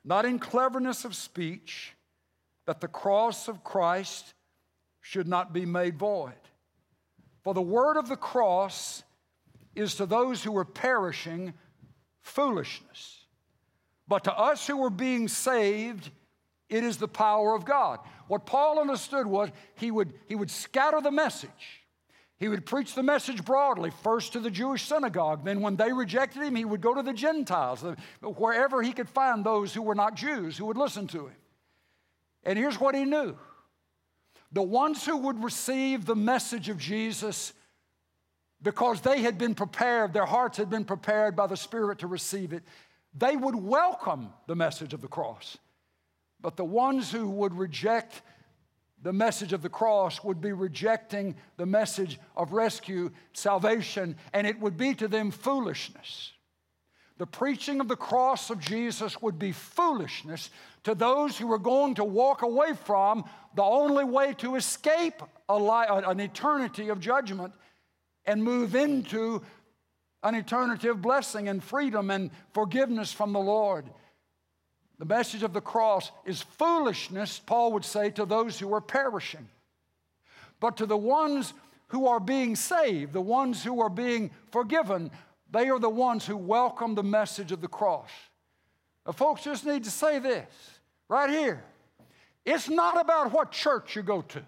Not 0.05 0.25
in 0.25 0.39
cleverness 0.39 1.05
of 1.05 1.15
speech, 1.15 1.95
that 2.67 2.81
the 2.81 2.89
cross 2.89 3.47
of 3.47 3.63
Christ 3.63 4.35
should 5.01 5.29
not 5.29 5.53
be 5.53 5.65
made 5.65 5.97
void. 5.97 6.33
For 7.43 7.55
the 7.55 7.63
word 7.63 7.97
of 7.97 8.09
the 8.09 8.17
cross 8.17 9.03
is 9.75 9.95
to 9.97 10.07
those 10.07 10.43
who 10.43 10.57
are 10.57 10.65
perishing 10.65 11.55
foolishness. 12.21 13.25
But 14.07 14.25
to 14.25 14.37
us 14.37 14.67
who 14.67 14.83
are 14.85 14.91
being 14.91 15.29
saved, 15.29 16.11
it 16.69 16.85
is 16.85 16.97
the 16.97 17.09
power 17.09 17.55
of 17.55 17.65
God. 17.65 18.01
What 18.27 18.47
Paul 18.47 18.79
understood 18.81 19.27
was 19.27 19.51
he 19.77 19.91
would, 19.91 20.13
he 20.27 20.35
would 20.35 20.51
scatter 20.51 21.01
the 21.01 21.11
message. 21.11 21.85
He 22.39 22.49
would 22.49 22.67
preach 22.67 22.95
the 22.95 23.03
message 23.03 23.45
broadly, 23.45 23.91
first 24.03 24.33
to 24.35 24.41
the 24.41 24.51
Jewish 24.51 24.87
synagogue. 24.87 25.45
Then, 25.45 25.61
when 25.61 25.75
they 25.75 25.93
rejected 25.93 26.43
him, 26.43 26.55
he 26.55 26.65
would 26.65 26.81
go 26.81 26.95
to 26.95 27.03
the 27.03 27.13
Gentiles, 27.13 27.85
wherever 28.23 28.81
he 28.81 28.93
could 28.93 29.09
find 29.09 29.45
those 29.45 29.75
who 29.75 29.83
were 29.83 29.97
not 29.97 30.15
Jews 30.15 30.57
who 30.57 30.67
would 30.67 30.77
listen 30.77 31.09
to 31.09 31.27
him. 31.27 31.37
And 32.45 32.57
here's 32.57 32.79
what 32.79 32.95
he 32.95 33.05
knew 33.05 33.37
the 34.53 34.63
ones 34.63 35.05
who 35.05 35.17
would 35.17 35.43
receive 35.43 36.07
the 36.07 36.17
message 36.17 36.69
of 36.69 36.79
Jesus 36.79 37.53
because 38.63 39.01
they 39.01 39.21
had 39.21 39.39
been 39.39 39.55
prepared, 39.55 40.13
their 40.13 40.27
hearts 40.27 40.57
had 40.57 40.71
been 40.71 40.85
prepared 40.85 41.37
by 41.37 41.47
the 41.47 41.57
Spirit 41.57 41.99
to 42.01 42.07
receive 42.07 42.53
it, 42.53 42.63
they 43.15 43.37
would 43.37 43.55
welcome 43.55 44.33
the 44.47 44.57
message 44.57 44.95
of 44.95 45.01
the 45.01 45.09
cross. 45.09 45.59
But 46.41 46.57
the 46.57 46.65
ones 46.65 47.11
who 47.11 47.29
would 47.31 47.55
reject 47.55 48.23
the 49.03 49.13
message 49.13 49.53
of 49.53 49.63
the 49.63 49.69
cross 49.69 50.25
would 50.25 50.41
be 50.41 50.53
rejecting 50.53 51.37
the 51.57 51.67
message 51.67 52.19
of 52.37 52.53
rescue, 52.53 53.11
salvation, 53.33 54.17
and 54.33 54.47
it 54.47 54.59
would 54.59 54.77
be 54.77 54.95
to 54.95 55.07
them 55.07 55.31
foolishness. 55.31 56.33
The 57.19 57.27
preaching 57.27 57.81
of 57.81 57.89
the 57.89 57.97
cross 57.97 58.49
of 58.49 58.61
Jesus 58.61 59.21
would 59.21 59.39
be 59.39 59.53
foolishness 59.53 60.51
to 60.85 60.95
those 60.95 61.37
who 61.37 61.49
were 61.49 61.59
going 61.59 61.97
to 61.97 62.05
walk 62.05 62.43
away 62.43 62.75
from 62.75 63.25
the 63.57 63.63
only 63.63 64.05
way 64.05 64.35
to 64.35 64.55
escape 64.55 65.21
an 65.49 66.21
eternity 66.21 66.89
of 66.89 67.01
judgment 67.01 67.53
and 68.25 68.43
move 68.43 68.77
into 68.77 69.43
an 70.23 70.37
eternity 70.37 70.89
of 70.89 71.03
blessing 71.03 71.49
and 71.49 71.63
freedom 71.63 72.11
and 72.11 72.31
forgiveness 72.53 73.13
from 73.13 73.33
the 73.33 73.41
Lord. 73.41 73.85
The 74.99 75.05
message 75.05 75.43
of 75.43 75.53
the 75.53 75.61
cross 75.61 76.11
is 76.25 76.43
foolishness, 76.43 77.41
Paul 77.45 77.73
would 77.73 77.85
say, 77.85 78.11
to 78.11 78.25
those 78.27 78.59
who 78.59 78.73
are 78.75 78.81
perishing. 78.81 79.49
But 80.61 80.77
to 80.79 80.87
the 80.87 80.97
ones 80.97 81.53
who 81.89 82.07
are 82.07 82.21
being 82.21 82.57
saved, 82.57 83.13
the 83.13 83.21
ones 83.21 83.65
who 83.65 83.81
are 83.81 83.89
being 83.89 84.31
forgiven, 84.51 85.11
they 85.51 85.69
are 85.71 85.79
the 85.79 85.89
ones 85.89 86.27
who 86.27 86.37
welcome 86.37 86.95
the 86.95 87.03
message 87.03 87.53
of 87.53 87.61
the 87.61 87.69
cross. 87.69 88.11
Now, 89.07 89.13
folks 89.13 89.43
just 89.43 89.65
need 89.65 89.85
to 89.85 89.91
say 89.91 90.19
this 90.19 90.47
right 91.09 91.31
here. 91.31 91.65
It's 92.45 92.69
not 92.69 93.01
about 93.01 93.33
what 93.33 93.51
church 93.51 93.97
you 93.97 94.03
go 94.03 94.23
to. 94.23 94.43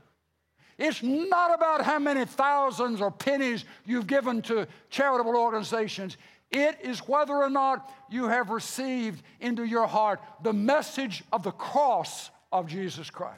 It's 0.78 1.02
not 1.02 1.54
about 1.54 1.82
how 1.84 1.98
many 1.98 2.24
thousands 2.24 3.02
or 3.02 3.10
pennies 3.10 3.66
you've 3.84 4.06
given 4.06 4.40
to 4.42 4.66
charitable 4.88 5.36
organizations. 5.36 6.16
It 6.50 6.78
is 6.82 7.00
whether 7.00 7.34
or 7.34 7.50
not 7.50 7.92
you 8.10 8.28
have 8.28 8.48
received 8.48 9.22
into 9.40 9.64
your 9.64 9.86
heart 9.86 10.20
the 10.42 10.54
message 10.54 11.22
of 11.32 11.42
the 11.42 11.50
cross 11.50 12.30
of 12.50 12.66
Jesus 12.66 13.10
Christ. 13.10 13.36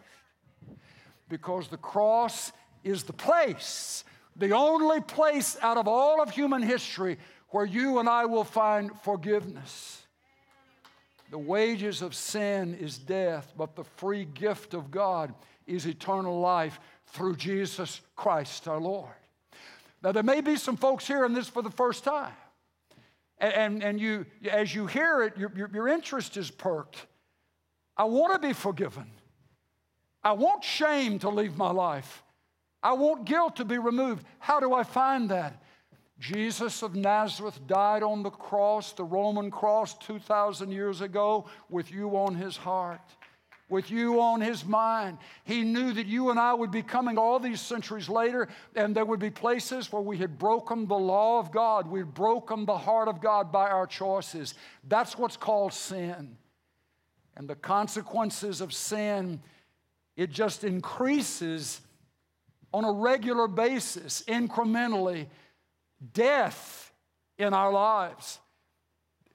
Because 1.29 1.67
the 1.67 1.77
cross 1.77 2.53
is 2.85 3.03
the 3.03 3.13
place, 3.13 4.05
the 4.37 4.53
only 4.53 5.01
place 5.01 5.57
out 5.61 5.77
of 5.77 5.89
all 5.89 6.23
of 6.23 6.31
human 6.31 6.63
history 6.63 7.19
where 7.53 7.65
you 7.65 7.99
and 7.99 8.09
I 8.09 8.25
will 8.25 8.45
find 8.45 8.91
forgiveness. 9.03 10.03
The 11.31 11.39
wages 11.39 12.03
of 12.03 12.15
sin 12.15 12.75
is 12.75 12.99
death, 12.99 13.53
but 13.57 13.77
the 13.77 13.85
free 13.85 14.25
gift 14.25 14.75
of 14.75 14.91
God 14.91 15.33
is 15.67 15.87
eternal 15.87 16.41
life 16.41 16.81
through 17.07 17.37
Jesus 17.37 18.01
Christ 18.17 18.69
our 18.69 18.81
Lord. 18.81 19.15
Now, 20.03 20.13
there 20.13 20.23
may 20.23 20.41
be 20.41 20.57
some 20.57 20.77
folks 20.77 21.07
hearing 21.07 21.33
this 21.33 21.49
for 21.49 21.63
the 21.63 21.71
first 21.71 22.05
time. 22.05 22.33
And, 23.39 23.53
and, 23.55 23.83
and 23.83 24.01
you, 24.01 24.27
as 24.51 24.75
you 24.75 24.87
hear 24.87 25.23
it, 25.23 25.37
your, 25.37 25.53
your, 25.55 25.71
your 25.73 25.89
interest 25.89 26.37
is 26.37 26.51
perked. 26.51 27.07
I 27.97 28.05
want 28.05 28.33
to 28.35 28.47
be 28.47 28.53
forgiven. 28.53 29.11
I 30.25 30.33
want 30.33 30.65
shame 30.65 31.19
to 31.21 31.29
leave 31.29 31.57
my 31.57 31.71
life. 31.71 32.23
I 32.83 32.95
want 32.95 33.27
guilt 33.27 33.57
to 33.57 33.65
be 33.65 33.79
removed. 33.79 34.25
How 34.39 34.59
do 34.61 34.75
I 34.75 34.83
find 34.83 35.29
that? 35.31 35.62
Jesus 36.23 36.83
of 36.83 36.95
Nazareth 36.95 37.59
died 37.67 38.05
on 38.05 38.23
the 38.23 38.31
cross, 38.31 38.93
the 38.93 39.03
Roman 39.03 39.51
cross, 39.51 39.95
2,000 39.95 40.71
years 40.71 41.01
ago, 41.01 41.47
with 41.69 41.91
you 41.91 42.17
on 42.17 42.37
his 42.37 42.57
heart, 42.57 43.01
with 43.69 43.91
you 43.91 44.21
on 44.21 44.41
his 44.41 44.65
mind. 44.65 45.19
He 45.43 45.63
knew 45.63 45.93
that 45.93 46.07
you 46.07 46.31
and 46.31 46.39
I 46.39 46.55
would 46.55 46.71
be 46.71 46.83
coming 46.83 47.19
all 47.19 47.41
these 47.41 47.61
centuries 47.61 48.09
later, 48.09 48.47
and 48.77 48.95
there 48.95 49.05
would 49.05 49.19
be 49.19 49.31
places 49.31 49.91
where 49.91 50.01
we 50.01 50.17
had 50.17 50.39
broken 50.39 50.87
the 50.87 50.95
law 50.95 51.41
of 51.41 51.51
God, 51.51 51.91
we 51.91 51.99
had 51.99 52.15
broken 52.15 52.67
the 52.67 52.79
heart 52.79 53.09
of 53.09 53.21
God 53.21 53.51
by 53.51 53.69
our 53.69 53.89
choices. 53.89 54.55
That's 54.87 55.19
what's 55.19 55.37
called 55.37 55.73
sin. 55.73 56.37
And 57.37 57.49
the 57.49 57.57
consequences 57.57 58.61
of 58.61 58.73
sin, 58.73 59.41
it 60.17 60.31
just 60.31 60.63
increases 60.63 61.81
on 62.73 62.85
a 62.85 62.93
regular 62.93 63.49
basis, 63.49 64.23
incrementally 64.29 65.27
death 66.13 66.93
in 67.39 67.55
our 67.55 67.73
lives. 67.73 68.39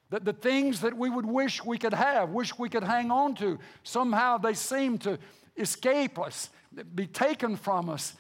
The, 0.10 0.20
the 0.20 0.34
things 0.34 0.82
that 0.82 0.96
we 0.96 1.10
would 1.10 1.26
wish 1.26 1.64
we 1.64 1.78
could 1.78 1.94
have, 1.94 2.30
wish 2.30 2.58
we 2.58 2.70
could 2.70 2.84
hang 2.84 3.12
on 3.12 3.36
to, 3.36 3.60
somehow 3.84 4.38
they 4.38 4.54
seem 4.54 4.98
to 5.00 5.18
escape 5.58 6.20
us, 6.20 6.50
be 6.96 7.08
taken 7.08 7.56
from 7.56 7.90
us. 7.90 8.16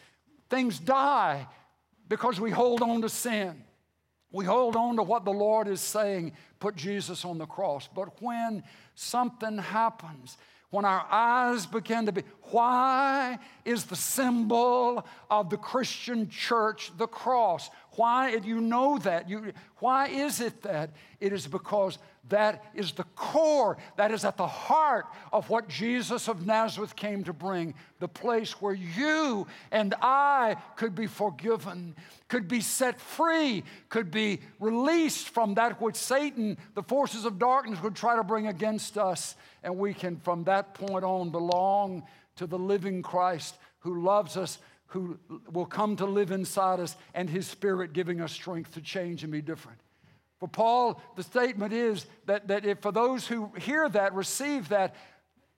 Things 0.49 0.79
die 0.79 1.47
because 2.07 2.39
we 2.39 2.51
hold 2.51 2.81
on 2.81 3.01
to 3.01 3.09
sin. 3.09 3.63
We 4.31 4.45
hold 4.45 4.75
on 4.75 4.97
to 4.97 5.03
what 5.03 5.23
the 5.23 5.31
Lord 5.31 5.67
is 5.67 5.79
saying, 5.79 6.33
put 6.59 6.75
Jesus 6.75 7.23
on 7.23 7.37
the 7.37 7.45
cross. 7.45 7.87
But 7.93 8.21
when 8.21 8.63
something 8.95 9.57
happens, 9.57 10.37
when 10.69 10.83
our 10.83 11.05
eyes 11.09 11.65
begin 11.65 12.05
to 12.07 12.11
be, 12.11 12.23
why 12.51 13.39
is 13.63 13.85
the 13.85 13.95
symbol 13.95 15.05
of 15.31 15.49
the 15.49 15.57
Christian 15.57 16.29
church 16.29 16.91
the 16.97 17.07
cross? 17.07 17.69
Why, 17.97 18.37
do 18.37 18.47
you 18.47 18.61
know 18.61 18.99
that. 18.99 19.27
You, 19.27 19.51
why 19.79 20.07
is 20.07 20.39
it 20.39 20.61
that? 20.61 20.91
It 21.19 21.33
is 21.33 21.47
because 21.47 21.97
that 22.29 22.63
is 22.75 22.91
the 22.91 23.05
core, 23.15 23.77
that 23.95 24.11
is 24.11 24.23
at 24.23 24.37
the 24.37 24.45
heart 24.45 25.07
of 25.33 25.49
what 25.49 25.67
Jesus 25.67 26.29
of 26.29 26.45
Nazareth 26.45 26.95
came 26.95 27.23
to 27.23 27.33
bring 27.33 27.73
the 27.99 28.07
place 28.07 28.61
where 28.61 28.75
you 28.75 29.47
and 29.71 29.95
I 29.99 30.57
could 30.75 30.93
be 30.93 31.07
forgiven, 31.07 31.95
could 32.27 32.47
be 32.47 32.61
set 32.61 33.01
free, 33.01 33.63
could 33.89 34.11
be 34.11 34.41
released 34.59 35.29
from 35.29 35.55
that 35.55 35.81
which 35.81 35.95
Satan, 35.95 36.57
the 36.75 36.83
forces 36.83 37.25
of 37.25 37.39
darkness, 37.39 37.81
would 37.81 37.95
try 37.95 38.15
to 38.15 38.23
bring 38.23 38.45
against 38.45 38.99
us. 38.99 39.35
And 39.63 39.75
we 39.75 39.95
can, 39.95 40.17
from 40.17 40.43
that 40.43 40.75
point 40.75 41.03
on, 41.03 41.31
belong 41.31 42.03
to 42.35 42.45
the 42.45 42.59
living 42.59 43.01
Christ 43.01 43.57
who 43.79 44.03
loves 44.03 44.37
us 44.37 44.59
who 44.87 45.19
will 45.51 45.65
come 45.65 45.95
to 45.97 46.05
live 46.05 46.31
inside 46.31 46.79
us 46.79 46.95
and 47.13 47.29
his 47.29 47.47
spirit 47.47 47.93
giving 47.93 48.21
us 48.21 48.31
strength 48.31 48.73
to 48.73 48.81
change 48.81 49.23
and 49.23 49.31
be 49.31 49.41
different. 49.41 49.79
For 50.39 50.47
Paul, 50.47 51.01
the 51.15 51.23
statement 51.23 51.73
is 51.73 52.05
that, 52.25 52.47
that 52.47 52.65
if 52.65 52.79
for 52.79 52.91
those 52.91 53.27
who 53.27 53.51
hear 53.59 53.89
that, 53.89 54.13
receive 54.13 54.69
that, 54.69 54.95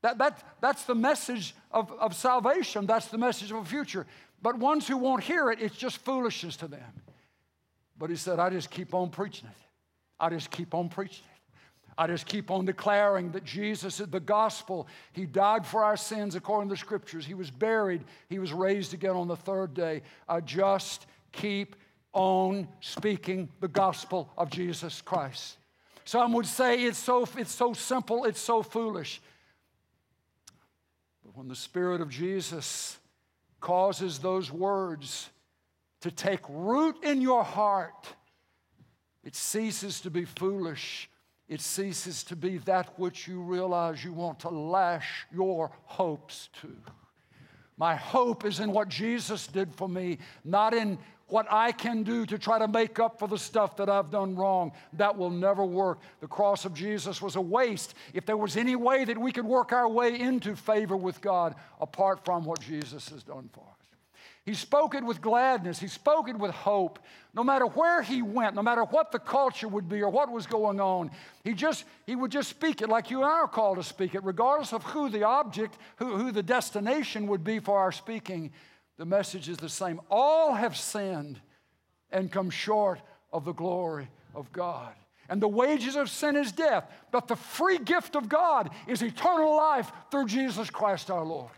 that, 0.02 0.18
that 0.18 0.44
that's 0.62 0.86
the 0.86 0.96
message 0.96 1.54
of, 1.72 1.92
of 2.00 2.16
salvation. 2.16 2.86
That's 2.86 3.08
the 3.08 3.18
message 3.18 3.52
of 3.52 3.58
a 3.58 3.66
future. 3.66 4.08
But 4.42 4.58
ones 4.58 4.88
who 4.88 4.98
won't 4.98 5.24
hear 5.24 5.52
it, 5.52 5.62
it's 5.62 5.76
just 5.76 5.98
foolishness 5.98 6.56
to 6.58 6.68
them. 6.68 6.94
But 7.98 8.10
he 8.10 8.16
said, 8.16 8.40
I 8.40 8.50
just 8.50 8.72
keep 8.72 8.94
on 8.94 9.10
preaching 9.10 9.50
it. 9.50 9.66
I 10.20 10.30
just 10.30 10.50
keep 10.50 10.74
on 10.74 10.88
preaching. 10.88 11.26
I 12.00 12.08
just 12.08 12.28
keep 12.28 12.50
on 12.50 12.64
declaring 12.64 13.34
that 13.34 13.44
Jesus 13.44 13.98
the 13.98 14.22
gospel. 14.22 14.88
He 15.12 15.26
died 15.26 15.66
for 15.66 15.84
our 15.84 15.98
sins 15.98 16.34
according 16.34 16.70
to 16.70 16.76
the 16.76 16.80
scriptures. 16.80 17.26
He 17.26 17.34
was 17.34 17.52
buried. 17.52 18.06
He 18.30 18.40
was 18.40 18.54
raised 18.54 18.94
again 18.94 19.18
on 19.18 19.28
the 19.28 19.36
third 19.36 19.74
day. 19.74 20.04
I 20.26 20.40
just 20.40 21.08
keep 21.34 21.76
on 22.14 22.70
speaking 22.80 23.50
the 23.60 23.68
gospel 23.68 24.32
of 24.38 24.50
Jesus 24.50 25.02
Christ. 25.02 25.58
Some 26.06 26.32
would 26.32 26.46
say 26.46 26.86
it's 26.86 26.98
so, 26.98 27.28
it's 27.36 27.54
so 27.54 27.74
simple, 27.74 28.24
it's 28.24 28.40
so 28.40 28.64
foolish. 28.64 29.22
But 31.26 31.36
when 31.36 31.50
the 31.50 31.56
Spirit 31.56 32.00
of 32.00 32.10
Jesus 32.10 32.98
causes 33.60 34.20
those 34.20 34.50
words 34.54 35.30
to 36.00 36.12
take 36.12 36.40
root 36.48 37.04
in 37.04 37.20
your 37.20 37.44
heart, 37.44 38.08
it 39.26 39.36
ceases 39.36 40.00
to 40.00 40.10
be 40.10 40.24
foolish. 40.24 41.10
It 41.50 41.62
ceases 41.62 42.24
to 42.26 42.36
be 42.36 42.60
that 42.60 42.98
which 43.00 43.28
you 43.28 43.42
realize 43.42 44.04
you 44.04 44.14
want 44.14 44.40
to 44.42 44.50
lash 44.50 45.26
your 45.34 45.72
hopes 45.86 46.50
to. 46.62 46.70
My 47.76 47.96
hope 47.96 48.46
is 48.46 48.60
in 48.60 48.72
what 48.72 48.88
Jesus 48.88 49.48
did 49.48 49.74
for 49.74 49.90
me, 49.90 50.20
not 50.46 50.76
in 50.76 51.00
what 51.28 51.48
I 51.50 51.72
can 51.72 52.04
do 52.04 52.26
to 52.28 52.38
try 52.38 52.60
to 52.60 52.68
make 52.68 53.00
up 53.00 53.18
for 53.18 53.28
the 53.28 53.38
stuff 53.38 53.78
that 53.78 53.90
I've 53.90 54.12
done 54.12 54.36
wrong. 54.36 54.74
That 54.94 55.18
will 55.18 55.30
never 55.30 55.66
work. 55.66 56.00
The 56.20 56.28
cross 56.28 56.66
of 56.66 56.74
Jesus 56.74 57.22
was 57.22 57.36
a 57.36 57.42
waste. 57.42 57.96
If 58.14 58.26
there 58.26 58.38
was 58.38 58.58
any 58.58 58.76
way 58.76 59.06
that 59.06 59.18
we 59.18 59.32
could 59.32 59.46
work 59.46 59.72
our 59.72 59.88
way 59.88 60.20
into 60.20 60.56
favor 60.56 60.98
with 60.98 61.22
God 61.22 61.56
apart 61.80 62.26
from 62.26 62.46
what 62.46 62.60
Jesus 62.60 63.10
has 63.10 63.24
done 63.24 63.50
for 63.54 63.62
us. 63.62 63.79
He 64.50 64.56
spoke 64.56 64.96
it 64.96 65.04
with 65.04 65.22
gladness. 65.22 65.78
He 65.78 65.88
spoke 65.88 66.28
it 66.28 66.36
with 66.36 66.50
hope. 66.50 66.98
No 67.36 67.44
matter 67.44 67.68
where 67.68 68.02
he 68.02 68.24
went, 68.24 68.56
no 68.56 68.64
matter 68.64 68.84
what 68.84 69.12
the 69.12 69.20
culture 69.20 69.68
would 69.68 69.88
be 69.88 70.02
or 70.02 70.10
what 70.10 70.32
was 70.32 70.48
going 70.48 70.82
on, 70.82 71.12
he 71.44 71.54
just 71.54 71.86
he 72.08 72.16
would 72.16 72.32
just 72.32 72.50
speak 72.50 72.82
it 72.82 72.90
like 72.90 73.12
you 73.12 73.18
and 73.18 73.28
I 73.28 73.42
are 73.42 73.48
called 73.48 73.78
to 73.78 73.84
speak 73.84 74.16
it, 74.16 74.24
regardless 74.24 74.74
of 74.74 74.82
who 74.82 75.08
the 75.08 75.22
object, 75.22 75.78
who, 75.98 76.18
who 76.18 76.32
the 76.32 76.42
destination 76.42 77.28
would 77.28 77.44
be 77.44 77.60
for 77.60 77.78
our 77.78 77.92
speaking 77.92 78.52
the 78.98 79.06
message 79.06 79.50
is 79.50 79.58
the 79.58 79.70
same. 79.70 80.02
All 80.10 80.56
have 80.56 80.76
sinned 80.76 81.40
and 82.12 82.32
come 82.32 82.50
short 82.50 83.00
of 83.32 83.46
the 83.46 83.54
glory 83.54 84.08
of 84.34 84.52
God. 84.52 84.96
And 85.30 85.40
the 85.40 85.48
wages 85.48 85.96
of 85.96 86.10
sin 86.10 86.36
is 86.36 86.52
death, 86.52 86.92
but 87.12 87.28
the 87.28 87.36
free 87.36 87.78
gift 87.78 88.16
of 88.16 88.28
God 88.28 88.72
is 88.88 89.04
eternal 89.04 89.56
life 89.56 89.92
through 90.10 90.26
Jesus 90.26 90.72
Christ 90.72 91.12
our 91.12 91.24
Lord. 91.24 91.52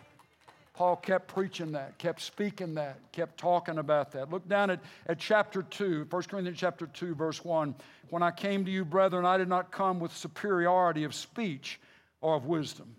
Paul 0.81 0.95
kept 0.95 1.27
preaching 1.27 1.73
that, 1.73 1.95
kept 1.99 2.19
speaking 2.19 2.73
that, 2.73 2.97
kept 3.11 3.37
talking 3.37 3.77
about 3.77 4.13
that. 4.13 4.31
Look 4.31 4.49
down 4.49 4.71
at, 4.71 4.79
at 5.05 5.19
chapter 5.19 5.61
2, 5.61 6.07
1 6.09 6.23
Corinthians 6.23 6.57
chapter 6.57 6.87
2, 6.87 7.13
verse 7.13 7.45
1. 7.45 7.75
When 8.09 8.23
I 8.23 8.31
came 8.31 8.65
to 8.65 8.71
you, 8.71 8.83
brethren, 8.83 9.23
I 9.23 9.37
did 9.37 9.47
not 9.47 9.71
come 9.71 9.99
with 9.99 10.11
superiority 10.11 11.03
of 11.03 11.13
speech 11.13 11.79
or 12.19 12.33
of 12.33 12.47
wisdom, 12.47 12.95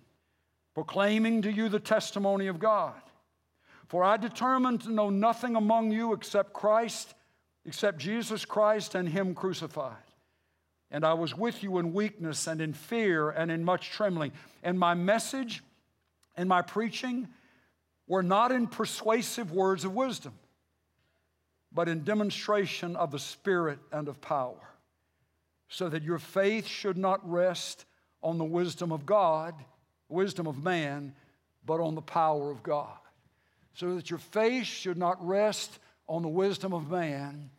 proclaiming 0.75 1.43
to 1.43 1.51
you 1.51 1.69
the 1.69 1.81
testimony 1.81 2.47
of 2.47 2.61
God. 2.61 2.95
For 3.89 4.05
I 4.05 4.17
determined 4.17 4.83
to 4.83 4.93
know 4.93 5.11
nothing 5.11 5.57
among 5.57 5.91
you 5.91 6.13
except 6.13 6.53
Christ, 6.53 7.15
except 7.67 7.99
Jesus 7.99 8.45
Christ 8.45 8.95
and 8.95 9.09
Him 9.09 9.35
crucified. 9.35 9.97
And 10.93 11.05
I 11.05 11.15
was 11.15 11.37
with 11.37 11.65
you 11.65 11.79
in 11.79 11.95
weakness 11.95 12.47
and 12.47 12.61
in 12.61 12.75
fear 12.75 13.31
and 13.31 13.51
in 13.51 13.65
much 13.65 13.91
trembling. 13.91 14.31
And 14.63 14.79
my 14.79 14.95
message 14.95 15.65
and 16.37 16.49
my 16.49 16.63
preaching 16.63 17.27
were 18.07 18.23
not 18.23 18.53
in 18.53 18.67
persuasive 18.67 19.53
words 19.53 19.85
of 19.85 19.95
wisdom, 19.95 20.35
but 21.73 21.89
in 21.89 22.05
demonstration 22.05 22.97
of 22.97 23.11
the 23.11 23.19
Spirit 23.19 23.79
and 23.91 24.09
of 24.09 24.21
power, 24.21 24.61
so 25.69 25.89
that 25.89 26.03
your 26.03 26.19
faith 26.19 26.67
should 26.67 26.99
not 26.99 27.29
rest 27.29 27.85
on 28.23 28.39
the 28.39 28.45
wisdom 28.45 28.93
of 28.93 29.07
God, 29.07 29.55
wisdom 30.09 30.47
of 30.47 30.63
man, 30.63 31.15
but 31.65 31.81
on 31.81 31.95
the 31.95 32.03
power 32.03 32.51
of 32.51 32.63
God. 32.63 32.99
So 33.75 33.95
that 33.95 34.11
your 34.11 34.19
faith 34.19 34.67
should 34.67 34.99
not 34.99 35.27
rest 35.27 35.79
on 36.07 36.23
the 36.23 36.29
wisdom 36.29 36.75
of 36.75 36.91
man, 36.91 37.51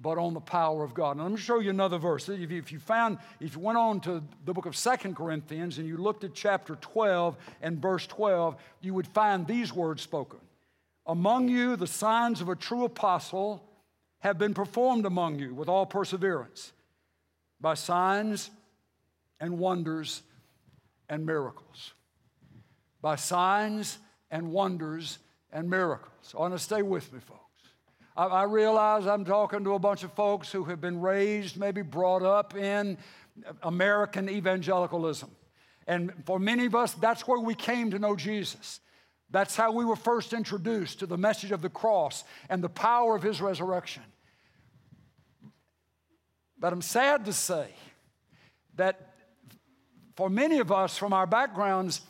but 0.00 0.18
on 0.18 0.34
the 0.34 0.40
power 0.40 0.84
of 0.84 0.94
God. 0.94 1.12
And 1.12 1.22
let 1.22 1.32
me 1.32 1.38
show 1.38 1.58
you 1.58 1.70
another 1.70 1.98
verse. 1.98 2.28
If 2.28 2.50
you, 2.50 2.58
if 2.58 2.70
you 2.70 2.78
found, 2.78 3.18
if 3.40 3.54
you 3.54 3.60
went 3.60 3.78
on 3.78 4.00
to 4.02 4.22
the 4.44 4.54
book 4.54 4.66
of 4.66 4.76
Second 4.76 5.16
Corinthians 5.16 5.78
and 5.78 5.88
you 5.88 5.96
looked 5.96 6.24
at 6.24 6.34
chapter 6.34 6.76
12 6.76 7.36
and 7.62 7.82
verse 7.82 8.06
12, 8.06 8.56
you 8.80 8.94
would 8.94 9.08
find 9.08 9.46
these 9.46 9.72
words 9.72 10.02
spoken. 10.02 10.38
Among 11.06 11.48
you, 11.48 11.74
the 11.74 11.86
signs 11.86 12.40
of 12.40 12.48
a 12.48 12.54
true 12.54 12.84
apostle 12.84 13.64
have 14.20 14.38
been 14.38 14.54
performed 14.54 15.06
among 15.06 15.38
you 15.38 15.54
with 15.54 15.68
all 15.68 15.86
perseverance 15.86 16.72
by 17.60 17.74
signs 17.74 18.50
and 19.40 19.58
wonders 19.58 20.22
and 21.08 21.24
miracles. 21.24 21.94
By 23.00 23.16
signs 23.16 23.98
and 24.30 24.52
wonders 24.52 25.18
and 25.52 25.70
miracles. 25.70 26.34
I 26.36 26.40
want 26.40 26.54
to 26.54 26.58
stay 26.58 26.82
with 26.82 27.12
me, 27.12 27.20
folks. 27.20 27.47
I, 28.18 28.26
I 28.26 28.42
realize 28.42 29.06
I'm 29.06 29.24
talking 29.24 29.64
to 29.64 29.74
a 29.74 29.78
bunch 29.78 30.02
of 30.02 30.12
folks 30.12 30.50
who 30.50 30.64
have 30.64 30.80
been 30.80 31.00
raised, 31.00 31.56
maybe 31.56 31.82
brought 31.82 32.22
up 32.22 32.56
in 32.56 32.98
American 33.62 34.28
evangelicalism. 34.28 35.30
And 35.86 36.12
for 36.26 36.38
many 36.38 36.66
of 36.66 36.74
us, 36.74 36.92
that's 36.94 37.26
where 37.26 37.38
we 37.38 37.54
came 37.54 37.92
to 37.92 37.98
know 37.98 38.16
Jesus. 38.16 38.80
That's 39.30 39.56
how 39.56 39.72
we 39.72 39.84
were 39.84 39.96
first 39.96 40.32
introduced 40.32 40.98
to 40.98 41.06
the 41.06 41.16
message 41.16 41.52
of 41.52 41.62
the 41.62 41.70
cross 41.70 42.24
and 42.50 42.62
the 42.62 42.68
power 42.68 43.14
of 43.14 43.22
his 43.22 43.40
resurrection. 43.40 44.02
But 46.58 46.72
I'm 46.72 46.82
sad 46.82 47.24
to 47.26 47.32
say 47.32 47.68
that 48.74 49.14
for 50.16 50.28
many 50.28 50.58
of 50.58 50.72
us 50.72 50.98
from 50.98 51.12
our 51.12 51.26
backgrounds, 51.26 52.00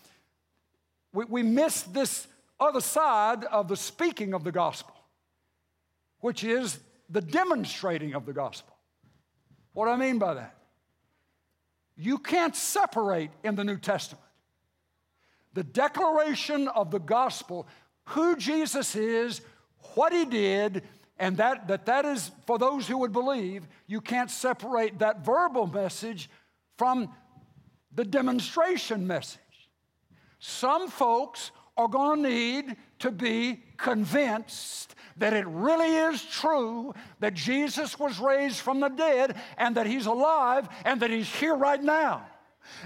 we, 1.12 1.24
we 1.26 1.42
miss 1.42 1.82
this 1.82 2.26
other 2.58 2.80
side 2.80 3.44
of 3.44 3.68
the 3.68 3.76
speaking 3.76 4.32
of 4.32 4.42
the 4.42 4.52
gospel, 4.52 4.94
which 6.20 6.44
is 6.44 6.78
the 7.08 7.20
demonstrating 7.20 8.14
of 8.14 8.26
the 8.26 8.32
gospel. 8.32 8.74
What 9.72 9.86
do 9.86 9.92
I 9.92 9.96
mean 9.96 10.18
by 10.18 10.34
that? 10.34 10.56
You 11.96 12.18
can't 12.18 12.54
separate 12.54 13.30
in 13.42 13.54
the 13.54 13.64
New 13.64 13.78
Testament 13.78 14.24
the 15.54 15.64
declaration 15.64 16.68
of 16.68 16.90
the 16.90 17.00
gospel, 17.00 17.66
who 18.04 18.36
Jesus 18.36 18.94
is, 18.94 19.40
what 19.94 20.12
he 20.12 20.24
did, 20.24 20.84
and 21.18 21.36
that, 21.38 21.66
that 21.66 21.86
that 21.86 22.04
is 22.04 22.30
for 22.46 22.58
those 22.58 22.86
who 22.86 22.98
would 22.98 23.12
believe. 23.12 23.66
You 23.88 24.00
can't 24.00 24.30
separate 24.30 25.00
that 25.00 25.24
verbal 25.24 25.66
message 25.66 26.30
from 26.76 27.12
the 27.92 28.04
demonstration 28.04 29.06
message. 29.06 29.40
Some 30.38 30.88
folks 30.88 31.50
are 31.76 31.88
going 31.88 32.22
to 32.22 32.28
need 32.28 32.76
to 33.00 33.10
be 33.10 33.62
convinced 33.76 34.94
that 35.16 35.32
it 35.32 35.46
really 35.46 35.94
is 35.94 36.22
true 36.24 36.94
that 37.20 37.34
Jesus 37.34 37.98
was 37.98 38.18
raised 38.18 38.60
from 38.60 38.80
the 38.80 38.88
dead 38.88 39.36
and 39.56 39.76
that 39.76 39.86
he's 39.86 40.06
alive 40.06 40.68
and 40.84 41.00
that 41.00 41.10
he's 41.10 41.28
here 41.28 41.54
right 41.54 41.82
now. 41.82 42.26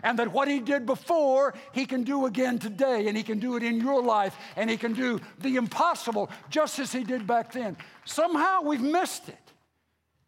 And 0.02 0.18
that 0.18 0.32
what 0.32 0.48
he 0.48 0.60
did 0.60 0.86
before, 0.86 1.54
he 1.72 1.86
can 1.86 2.04
do 2.04 2.26
again 2.26 2.60
today, 2.60 3.08
and 3.08 3.16
he 3.16 3.24
can 3.24 3.40
do 3.40 3.56
it 3.56 3.64
in 3.64 3.80
your 3.80 4.00
life, 4.00 4.36
and 4.54 4.70
he 4.70 4.76
can 4.76 4.92
do 4.92 5.20
the 5.40 5.56
impossible 5.56 6.30
just 6.50 6.78
as 6.78 6.92
he 6.92 7.02
did 7.02 7.26
back 7.26 7.52
then. 7.52 7.76
Somehow 8.04 8.62
we've 8.62 8.80
missed 8.80 9.28
it. 9.28 9.52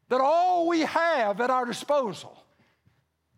That 0.09 0.21
all 0.21 0.67
we 0.67 0.81
have 0.81 1.41
at 1.41 1.51
our 1.51 1.65
disposal 1.65 2.37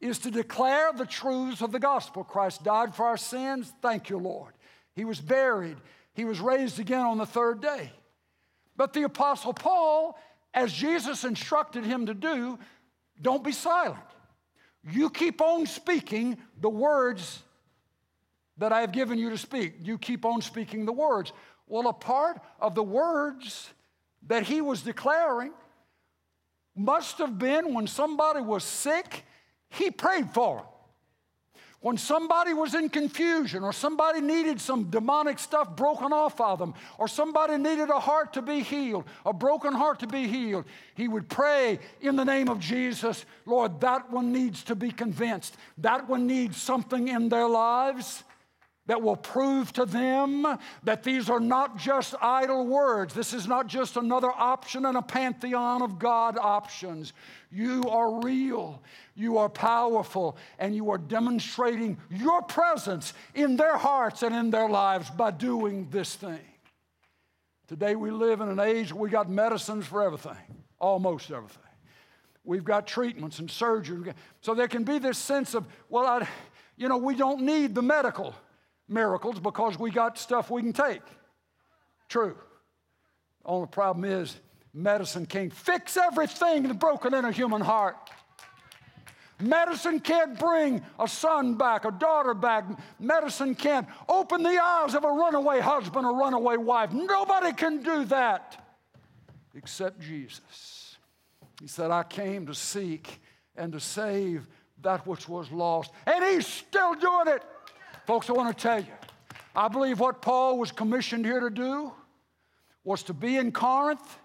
is 0.00 0.18
to 0.20 0.30
declare 0.30 0.92
the 0.92 1.06
truths 1.06 1.62
of 1.62 1.70
the 1.70 1.78
gospel. 1.78 2.24
Christ 2.24 2.64
died 2.64 2.94
for 2.94 3.06
our 3.06 3.16
sins. 3.16 3.72
Thank 3.82 4.10
you, 4.10 4.18
Lord. 4.18 4.52
He 4.94 5.04
was 5.04 5.20
buried, 5.20 5.76
he 6.16 6.24
was 6.24 6.40
raised 6.40 6.80
again 6.80 7.04
on 7.04 7.18
the 7.18 7.26
third 7.26 7.60
day. 7.60 7.92
But 8.74 8.94
the 8.94 9.02
Apostle 9.02 9.52
Paul, 9.52 10.18
as 10.54 10.72
Jesus 10.72 11.24
instructed 11.24 11.84
him 11.84 12.06
to 12.06 12.14
do, 12.14 12.58
don't 13.20 13.44
be 13.44 13.52
silent. 13.52 14.00
You 14.82 15.10
keep 15.10 15.42
on 15.42 15.66
speaking 15.66 16.38
the 16.58 16.70
words 16.70 17.42
that 18.56 18.72
I 18.72 18.80
have 18.80 18.92
given 18.92 19.18
you 19.18 19.28
to 19.28 19.36
speak. 19.36 19.74
You 19.82 19.98
keep 19.98 20.24
on 20.24 20.40
speaking 20.40 20.86
the 20.86 20.92
words. 20.92 21.32
Well, 21.66 21.86
a 21.86 21.92
part 21.92 22.40
of 22.60 22.74
the 22.74 22.82
words 22.82 23.68
that 24.26 24.44
he 24.44 24.62
was 24.62 24.80
declaring 24.80 25.52
must 26.74 27.18
have 27.18 27.38
been 27.38 27.74
when 27.74 27.86
somebody 27.86 28.40
was 28.40 28.64
sick, 28.64 29.24
he 29.68 29.90
prayed 29.90 30.30
for 30.30 30.56
them. 30.56 30.66
When 31.80 31.98
somebody 31.98 32.52
was 32.54 32.74
in 32.74 32.88
confusion, 32.88 33.62
or 33.62 33.72
somebody 33.72 34.20
needed 34.20 34.60
some 34.60 34.84
demonic 34.84 35.38
stuff 35.38 35.76
broken 35.76 36.12
off 36.12 36.40
of 36.40 36.58
them, 36.58 36.74
or 36.98 37.06
somebody 37.06 37.58
needed 37.58 37.90
a 37.90 38.00
heart 38.00 38.32
to 38.32 38.42
be 38.42 38.60
healed, 38.60 39.04
a 39.24 39.32
broken 39.32 39.72
heart 39.72 40.00
to 40.00 40.06
be 40.06 40.26
healed, 40.26 40.64
he 40.94 41.06
would 41.06 41.28
pray 41.28 41.78
in 42.00 42.16
the 42.16 42.24
name 42.24 42.48
of 42.48 42.58
Jesus 42.60 43.24
Lord, 43.44 43.80
that 43.80 44.10
one 44.10 44.32
needs 44.32 44.64
to 44.64 44.74
be 44.74 44.90
convinced. 44.90 45.56
That 45.78 46.08
one 46.08 46.26
needs 46.26 46.60
something 46.60 47.08
in 47.08 47.28
their 47.28 47.46
lives 47.46 48.24
that 48.86 49.02
will 49.02 49.16
prove 49.16 49.72
to 49.72 49.84
them 49.84 50.46
that 50.84 51.02
these 51.02 51.28
are 51.28 51.40
not 51.40 51.76
just 51.76 52.14
idle 52.20 52.66
words. 52.66 53.14
This 53.14 53.32
is 53.32 53.46
not 53.46 53.66
just 53.66 53.96
another 53.96 54.30
option 54.30 54.86
in 54.86 54.96
a 54.96 55.02
pantheon 55.02 55.82
of 55.82 55.98
God 55.98 56.38
options. 56.40 57.12
You 57.50 57.82
are 57.84 58.20
real, 58.20 58.82
you 59.14 59.38
are 59.38 59.48
powerful, 59.48 60.36
and 60.58 60.74
you 60.74 60.90
are 60.90 60.98
demonstrating 60.98 61.98
your 62.10 62.42
presence 62.42 63.12
in 63.34 63.56
their 63.56 63.76
hearts 63.76 64.22
and 64.22 64.34
in 64.34 64.50
their 64.50 64.68
lives 64.68 65.10
by 65.10 65.32
doing 65.32 65.88
this 65.90 66.14
thing. 66.14 66.40
Today 67.66 67.96
we 67.96 68.12
live 68.12 68.40
in 68.40 68.48
an 68.48 68.60
age 68.60 68.92
where 68.92 69.02
we 69.02 69.10
got 69.10 69.28
medicines 69.28 69.86
for 69.86 70.02
everything, 70.02 70.36
almost 70.78 71.32
everything. 71.32 71.62
We've 72.44 72.62
got 72.62 72.86
treatments 72.86 73.40
and 73.40 73.50
surgery. 73.50 74.12
So 74.40 74.54
there 74.54 74.68
can 74.68 74.84
be 74.84 75.00
this 75.00 75.18
sense 75.18 75.54
of, 75.54 75.66
well, 75.88 76.06
I, 76.06 76.28
you 76.76 76.88
know, 76.88 76.96
we 76.96 77.16
don't 77.16 77.40
need 77.40 77.74
the 77.74 77.82
medical 77.82 78.36
miracles 78.88 79.38
because 79.40 79.78
we 79.78 79.90
got 79.90 80.18
stuff 80.18 80.50
we 80.50 80.62
can 80.62 80.72
take. 80.72 81.02
True. 82.08 82.36
Only 83.44 83.68
problem 83.68 84.04
is 84.04 84.38
medicine 84.72 85.26
can't 85.26 85.52
fix 85.52 85.96
everything 85.96 86.64
that's 86.64 86.76
broken 86.76 87.14
in 87.14 87.24
a 87.24 87.32
human 87.32 87.60
heart. 87.60 87.96
Medicine 89.38 90.00
can't 90.00 90.38
bring 90.38 90.82
a 90.98 91.06
son 91.06 91.54
back, 91.54 91.84
a 91.84 91.90
daughter 91.90 92.32
back. 92.32 92.64
Medicine 92.98 93.54
can't 93.54 93.86
open 94.08 94.42
the 94.42 94.58
eyes 94.58 94.94
of 94.94 95.04
a 95.04 95.10
runaway 95.10 95.60
husband 95.60 96.06
a 96.06 96.10
runaway 96.10 96.56
wife. 96.56 96.92
Nobody 96.92 97.52
can 97.52 97.82
do 97.82 98.04
that 98.06 98.64
except 99.54 100.00
Jesus. 100.00 100.96
He 101.60 101.66
said, 101.66 101.90
I 101.90 102.02
came 102.02 102.46
to 102.46 102.54
seek 102.54 103.20
and 103.56 103.72
to 103.72 103.80
save 103.80 104.48
that 104.82 105.06
which 105.06 105.28
was 105.28 105.50
lost. 105.50 105.90
And 106.06 106.24
he's 106.24 106.46
still 106.46 106.94
doing 106.94 107.28
it. 107.28 107.42
Folks, 108.06 108.30
I 108.30 108.34
want 108.34 108.56
to 108.56 108.62
tell 108.62 108.78
you, 108.78 108.86
I 109.56 109.66
believe 109.66 109.98
what 109.98 110.22
Paul 110.22 110.58
was 110.58 110.70
commissioned 110.70 111.24
here 111.24 111.40
to 111.40 111.50
do 111.50 111.92
was 112.84 113.02
to 113.04 113.12
be 113.12 113.36
in 113.36 113.50
Corinth, 113.50 114.18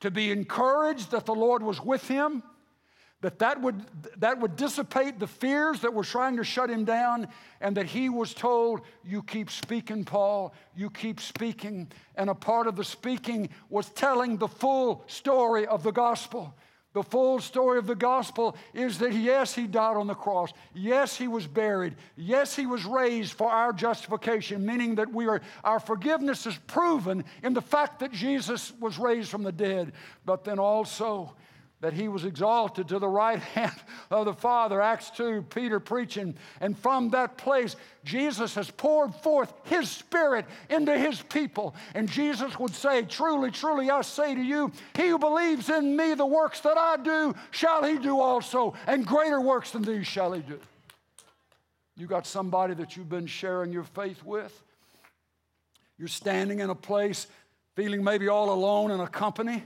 to 0.00 0.10
be 0.10 0.30
encouraged 0.30 1.10
that 1.10 1.26
the 1.26 1.34
Lord 1.34 1.62
was 1.62 1.84
with 1.84 2.08
him, 2.08 2.42
that 3.20 3.38
that 3.40 3.60
would, 3.60 3.84
that 4.16 4.40
would 4.40 4.56
dissipate 4.56 5.18
the 5.18 5.26
fears 5.26 5.80
that 5.80 5.92
were 5.92 6.02
trying 6.02 6.38
to 6.38 6.44
shut 6.44 6.70
him 6.70 6.86
down, 6.86 7.28
and 7.60 7.76
that 7.76 7.84
he 7.84 8.08
was 8.08 8.32
told, 8.32 8.80
You 9.04 9.22
keep 9.22 9.50
speaking, 9.50 10.06
Paul, 10.06 10.54
you 10.74 10.88
keep 10.88 11.20
speaking. 11.20 11.92
And 12.14 12.30
a 12.30 12.34
part 12.34 12.66
of 12.68 12.74
the 12.74 12.84
speaking 12.84 13.50
was 13.68 13.90
telling 13.90 14.38
the 14.38 14.48
full 14.48 15.04
story 15.08 15.66
of 15.66 15.82
the 15.82 15.92
gospel. 15.92 16.54
The 16.92 17.02
full 17.04 17.38
story 17.38 17.78
of 17.78 17.86
the 17.86 17.94
gospel 17.94 18.56
is 18.74 18.98
that 18.98 19.14
yes, 19.14 19.54
he 19.54 19.68
died 19.68 19.96
on 19.96 20.08
the 20.08 20.14
cross. 20.14 20.52
Yes, 20.74 21.16
he 21.16 21.28
was 21.28 21.46
buried. 21.46 21.94
Yes, 22.16 22.56
he 22.56 22.66
was 22.66 22.84
raised 22.84 23.34
for 23.34 23.48
our 23.48 23.72
justification, 23.72 24.66
meaning 24.66 24.96
that 24.96 25.12
we 25.12 25.28
are, 25.28 25.40
our 25.62 25.78
forgiveness 25.78 26.46
is 26.46 26.58
proven 26.66 27.24
in 27.44 27.54
the 27.54 27.62
fact 27.62 28.00
that 28.00 28.10
Jesus 28.10 28.72
was 28.80 28.98
raised 28.98 29.30
from 29.30 29.44
the 29.44 29.52
dead. 29.52 29.92
But 30.26 30.42
then 30.42 30.58
also, 30.58 31.36
that 31.80 31.94
he 31.94 32.08
was 32.08 32.24
exalted 32.24 32.88
to 32.88 32.98
the 32.98 33.08
right 33.08 33.38
hand 33.54 33.74
of 34.10 34.26
the 34.26 34.34
Father. 34.34 34.80
Acts 34.80 35.10
2, 35.10 35.46
Peter 35.50 35.80
preaching. 35.80 36.34
And 36.60 36.78
from 36.78 37.10
that 37.10 37.38
place, 37.38 37.76
Jesus 38.04 38.54
has 38.54 38.70
poured 38.70 39.14
forth 39.14 39.52
his 39.64 39.90
Spirit 39.90 40.46
into 40.68 40.96
his 40.98 41.22
people. 41.22 41.74
And 41.94 42.08
Jesus 42.08 42.58
would 42.58 42.74
say, 42.74 43.02
Truly, 43.02 43.50
truly, 43.50 43.90
I 43.90 44.02
say 44.02 44.34
to 44.34 44.42
you, 44.42 44.72
he 44.94 45.08
who 45.08 45.18
believes 45.18 45.70
in 45.70 45.96
me, 45.96 46.14
the 46.14 46.26
works 46.26 46.60
that 46.60 46.76
I 46.76 46.96
do, 46.98 47.34
shall 47.50 47.84
he 47.84 47.98
do 47.98 48.20
also, 48.20 48.74
and 48.86 49.06
greater 49.06 49.40
works 49.40 49.70
than 49.70 49.82
these 49.82 50.06
shall 50.06 50.32
he 50.32 50.42
do. 50.42 50.60
You 51.96 52.06
got 52.06 52.26
somebody 52.26 52.74
that 52.74 52.96
you've 52.96 53.10
been 53.10 53.26
sharing 53.26 53.72
your 53.72 53.84
faith 53.84 54.22
with? 54.24 54.62
You're 55.98 56.08
standing 56.08 56.60
in 56.60 56.70
a 56.70 56.74
place 56.74 57.26
feeling 57.76 58.02
maybe 58.02 58.28
all 58.28 58.52
alone 58.52 58.90
in 58.90 59.00
a 59.00 59.08
company 59.08 59.62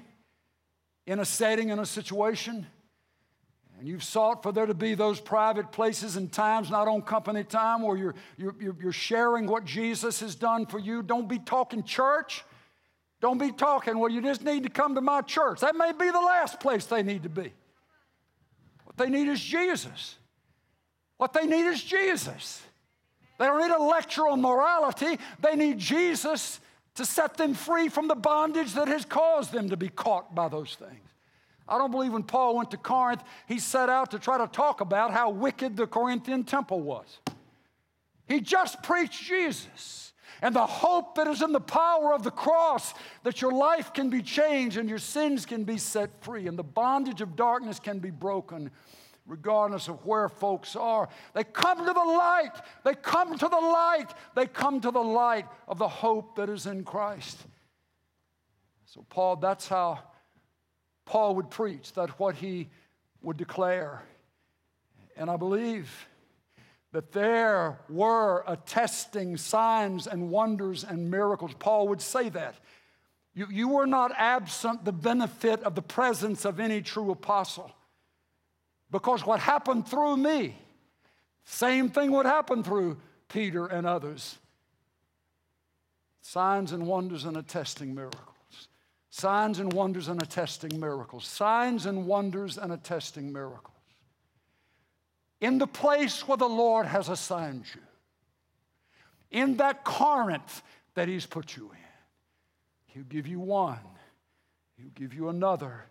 in 1.06 1.18
a 1.18 1.24
setting, 1.24 1.68
in 1.68 1.78
a 1.78 1.86
situation, 1.86 2.66
and 3.78 3.88
you've 3.88 4.04
sought 4.04 4.42
for 4.42 4.52
there 4.52 4.66
to 4.66 4.74
be 4.74 4.94
those 4.94 5.20
private 5.20 5.72
places 5.72 6.16
and 6.16 6.32
times, 6.32 6.70
not 6.70 6.88
on 6.88 7.02
company 7.02 7.44
time, 7.44 7.82
where 7.82 7.96
you're, 7.96 8.14
you're, 8.36 8.54
you're 8.60 8.92
sharing 8.92 9.46
what 9.46 9.64
Jesus 9.64 10.20
has 10.20 10.34
done 10.34 10.64
for 10.66 10.78
you. 10.78 11.02
Don't 11.02 11.28
be 11.28 11.38
talking 11.38 11.82
church. 11.82 12.44
Don't 13.20 13.38
be 13.38 13.52
talking, 13.52 13.98
well, 13.98 14.10
you 14.10 14.20
just 14.20 14.42
need 14.42 14.62
to 14.64 14.68
come 14.68 14.94
to 14.94 15.00
my 15.00 15.22
church. 15.22 15.60
That 15.60 15.76
may 15.76 15.92
be 15.92 16.10
the 16.10 16.20
last 16.20 16.60
place 16.60 16.86
they 16.86 17.02
need 17.02 17.22
to 17.24 17.28
be. 17.28 17.52
What 18.84 18.96
they 18.96 19.08
need 19.08 19.28
is 19.28 19.40
Jesus. 19.40 20.16
What 21.16 21.32
they 21.32 21.46
need 21.46 21.66
is 21.66 21.82
Jesus. 21.82 22.62
They 23.38 23.46
don't 23.46 23.60
need 23.60 23.74
a 23.74 23.82
lecture 23.82 24.28
on 24.28 24.40
morality, 24.40 25.18
they 25.40 25.56
need 25.56 25.78
Jesus 25.78 26.60
to 26.94 27.04
set 27.04 27.36
them 27.36 27.54
free 27.54 27.88
from 27.88 28.08
the 28.08 28.14
bondage 28.14 28.74
that 28.74 28.88
has 28.88 29.04
caused 29.04 29.52
them 29.52 29.68
to 29.70 29.76
be 29.76 29.88
caught 29.88 30.34
by 30.34 30.48
those 30.48 30.74
things. 30.74 31.08
I 31.68 31.78
don't 31.78 31.90
believe 31.90 32.12
when 32.12 32.22
Paul 32.22 32.56
went 32.56 32.70
to 32.72 32.76
Corinth, 32.76 33.22
he 33.46 33.58
set 33.58 33.88
out 33.88 34.10
to 34.10 34.18
try 34.18 34.38
to 34.38 34.46
talk 34.46 34.80
about 34.80 35.12
how 35.12 35.30
wicked 35.30 35.76
the 35.76 35.86
Corinthian 35.86 36.44
temple 36.44 36.80
was. 36.80 37.18
He 38.28 38.40
just 38.40 38.82
preached 38.82 39.22
Jesus 39.24 40.12
and 40.42 40.54
the 40.54 40.66
hope 40.66 41.14
that 41.14 41.26
is 41.26 41.42
in 41.42 41.52
the 41.52 41.60
power 41.60 42.12
of 42.12 42.22
the 42.22 42.30
cross 42.30 42.92
that 43.22 43.40
your 43.40 43.52
life 43.52 43.92
can 43.92 44.10
be 44.10 44.20
changed 44.20 44.76
and 44.76 44.88
your 44.88 44.98
sins 44.98 45.46
can 45.46 45.64
be 45.64 45.78
set 45.78 46.10
free 46.22 46.46
and 46.46 46.58
the 46.58 46.62
bondage 46.62 47.20
of 47.20 47.36
darkness 47.36 47.78
can 47.78 47.98
be 47.98 48.10
broken 48.10 48.70
regardless 49.26 49.88
of 49.88 50.04
where 50.04 50.28
folks 50.28 50.76
are. 50.76 51.08
They 51.32 51.44
come 51.44 51.78
to 51.78 51.92
the 51.92 51.92
light. 51.92 52.52
They 52.84 52.94
come 52.94 53.38
to 53.38 53.48
the 53.48 53.56
light. 53.56 54.08
They 54.34 54.46
come 54.46 54.80
to 54.80 54.90
the 54.90 55.02
light 55.02 55.46
of 55.66 55.78
the 55.78 55.88
hope 55.88 56.36
that 56.36 56.48
is 56.48 56.66
in 56.66 56.84
Christ. 56.84 57.38
So, 58.86 59.04
Paul, 59.08 59.36
that's 59.36 59.66
how 59.66 60.00
Paul 61.04 61.36
would 61.36 61.50
preach, 61.50 61.92
that's 61.92 62.12
what 62.18 62.36
he 62.36 62.68
would 63.22 63.36
declare. 63.36 64.02
And 65.16 65.30
I 65.30 65.36
believe 65.36 66.08
that 66.92 67.12
there 67.12 67.78
were 67.88 68.44
attesting 68.46 69.36
signs 69.36 70.06
and 70.06 70.30
wonders 70.30 70.84
and 70.84 71.10
miracles. 71.10 71.52
Paul 71.58 71.88
would 71.88 72.00
say 72.00 72.28
that. 72.30 72.54
You, 73.34 73.48
you 73.50 73.68
were 73.68 73.86
not 73.86 74.12
absent 74.16 74.84
the 74.84 74.92
benefit 74.92 75.60
of 75.64 75.74
the 75.74 75.82
presence 75.82 76.44
of 76.44 76.60
any 76.60 76.82
true 76.82 77.10
apostle. 77.10 77.72
Because 78.90 79.24
what 79.26 79.40
happened 79.40 79.88
through 79.88 80.16
me, 80.16 80.56
same 81.44 81.90
thing 81.90 82.12
would 82.12 82.26
happen 82.26 82.62
through 82.62 82.98
Peter 83.28 83.66
and 83.66 83.86
others. 83.86 84.38
Signs 86.20 86.72
and 86.72 86.86
wonders 86.86 87.24
and 87.24 87.36
attesting 87.36 87.94
miracles. 87.94 88.24
Signs 89.10 89.58
and 89.58 89.72
wonders 89.72 90.08
and 90.08 90.22
attesting 90.22 90.80
miracles. 90.80 91.26
Signs 91.26 91.86
and 91.86 92.06
wonders 92.06 92.58
and 92.58 92.72
attesting 92.72 93.32
miracles. 93.32 93.70
In 95.40 95.58
the 95.58 95.66
place 95.66 96.26
where 96.26 96.38
the 96.38 96.48
Lord 96.48 96.86
has 96.86 97.08
assigned 97.08 97.66
you, 97.74 97.80
in 99.30 99.58
that 99.58 99.84
Corinth 99.84 100.62
that 100.94 101.08
He's 101.08 101.26
put 101.26 101.56
you 101.56 101.70
in, 101.72 101.78
He'll 102.86 103.04
give 103.04 103.26
you 103.26 103.40
one, 103.40 103.78
He'll 104.78 104.90
give 104.94 105.12
you 105.12 105.28
another, 105.28 105.84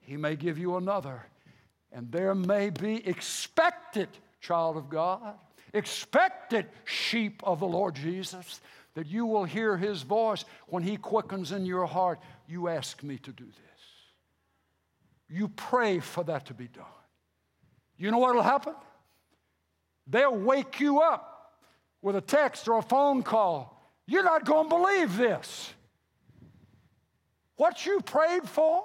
He 0.00 0.16
may 0.16 0.36
give 0.36 0.58
you 0.58 0.76
another. 0.76 1.26
And 1.94 2.10
there 2.10 2.34
may 2.34 2.70
be 2.70 3.06
expected, 3.06 4.08
child 4.40 4.76
of 4.76 4.90
God, 4.90 5.34
expected 5.72 6.66
sheep 6.84 7.40
of 7.44 7.60
the 7.60 7.66
Lord 7.66 7.94
Jesus, 7.94 8.60
that 8.94 9.06
you 9.06 9.26
will 9.26 9.44
hear 9.44 9.76
his 9.76 10.02
voice 10.02 10.44
when 10.66 10.82
he 10.82 10.96
quickens 10.96 11.52
in 11.52 11.64
your 11.64 11.86
heart. 11.86 12.18
You 12.48 12.68
ask 12.68 13.02
me 13.04 13.18
to 13.18 13.30
do 13.30 13.44
this. 13.44 13.64
You 15.28 15.48
pray 15.48 16.00
for 16.00 16.24
that 16.24 16.46
to 16.46 16.54
be 16.54 16.66
done. 16.66 16.84
You 17.96 18.10
know 18.10 18.18
what 18.18 18.34
will 18.34 18.42
happen? 18.42 18.74
They'll 20.08 20.36
wake 20.36 20.80
you 20.80 21.00
up 21.00 21.52
with 22.02 22.16
a 22.16 22.20
text 22.20 22.68
or 22.68 22.78
a 22.78 22.82
phone 22.82 23.22
call. 23.22 23.80
You're 24.06 24.24
not 24.24 24.44
going 24.44 24.68
to 24.68 24.76
believe 24.76 25.16
this. 25.16 25.72
What 27.56 27.86
you 27.86 28.00
prayed 28.00 28.48
for, 28.48 28.84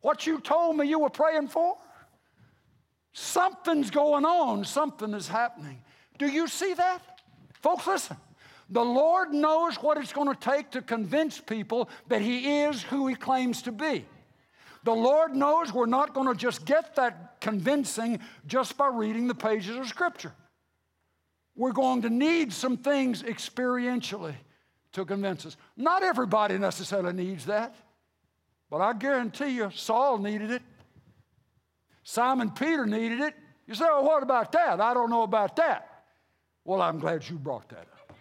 what 0.00 0.26
you 0.26 0.40
told 0.40 0.76
me 0.76 0.88
you 0.88 0.98
were 0.98 1.10
praying 1.10 1.48
for, 1.48 1.78
Something's 3.14 3.92
going 3.92 4.24
on, 4.24 4.64
something 4.64 5.14
is 5.14 5.28
happening. 5.28 5.80
Do 6.18 6.26
you 6.26 6.48
see 6.48 6.74
that? 6.74 7.20
Folks, 7.62 7.86
listen. 7.86 8.16
The 8.70 8.84
Lord 8.84 9.32
knows 9.32 9.76
what 9.76 9.98
it's 9.98 10.12
going 10.12 10.28
to 10.28 10.38
take 10.38 10.72
to 10.72 10.82
convince 10.82 11.38
people 11.38 11.88
that 12.08 12.20
He 12.20 12.62
is 12.62 12.82
who 12.82 13.06
He 13.06 13.14
claims 13.14 13.62
to 13.62 13.72
be. 13.72 14.04
The 14.82 14.92
Lord 14.92 15.34
knows 15.34 15.72
we're 15.72 15.86
not 15.86 16.12
going 16.12 16.26
to 16.26 16.34
just 16.34 16.64
get 16.64 16.96
that 16.96 17.40
convincing 17.40 18.18
just 18.46 18.76
by 18.76 18.88
reading 18.88 19.28
the 19.28 19.34
pages 19.34 19.76
of 19.76 19.86
Scripture. 19.86 20.32
We're 21.54 21.72
going 21.72 22.02
to 22.02 22.10
need 22.10 22.52
some 22.52 22.76
things 22.76 23.22
experientially 23.22 24.34
to 24.92 25.04
convince 25.04 25.46
us. 25.46 25.56
Not 25.76 26.02
everybody 26.02 26.58
necessarily 26.58 27.12
needs 27.12 27.46
that, 27.46 27.76
but 28.70 28.80
I 28.80 28.92
guarantee 28.92 29.50
you, 29.50 29.70
Saul 29.72 30.18
needed 30.18 30.50
it. 30.50 30.62
Simon 32.04 32.50
Peter 32.50 32.86
needed 32.86 33.20
it. 33.20 33.34
You 33.66 33.74
say, 33.74 33.86
well, 33.86 34.04
what 34.04 34.22
about 34.22 34.52
that? 34.52 34.80
I 34.80 34.94
don't 34.94 35.10
know 35.10 35.22
about 35.22 35.56
that. 35.56 36.04
Well, 36.64 36.80
I'm 36.80 36.98
glad 36.98 37.28
you 37.28 37.36
brought 37.36 37.68
that 37.70 37.78
up. 37.78 38.12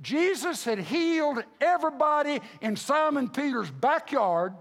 Jesus 0.00 0.64
had 0.64 0.78
healed 0.78 1.44
everybody 1.60 2.40
in 2.60 2.74
Simon 2.74 3.28
Peter's 3.28 3.70
backyard 3.70 4.54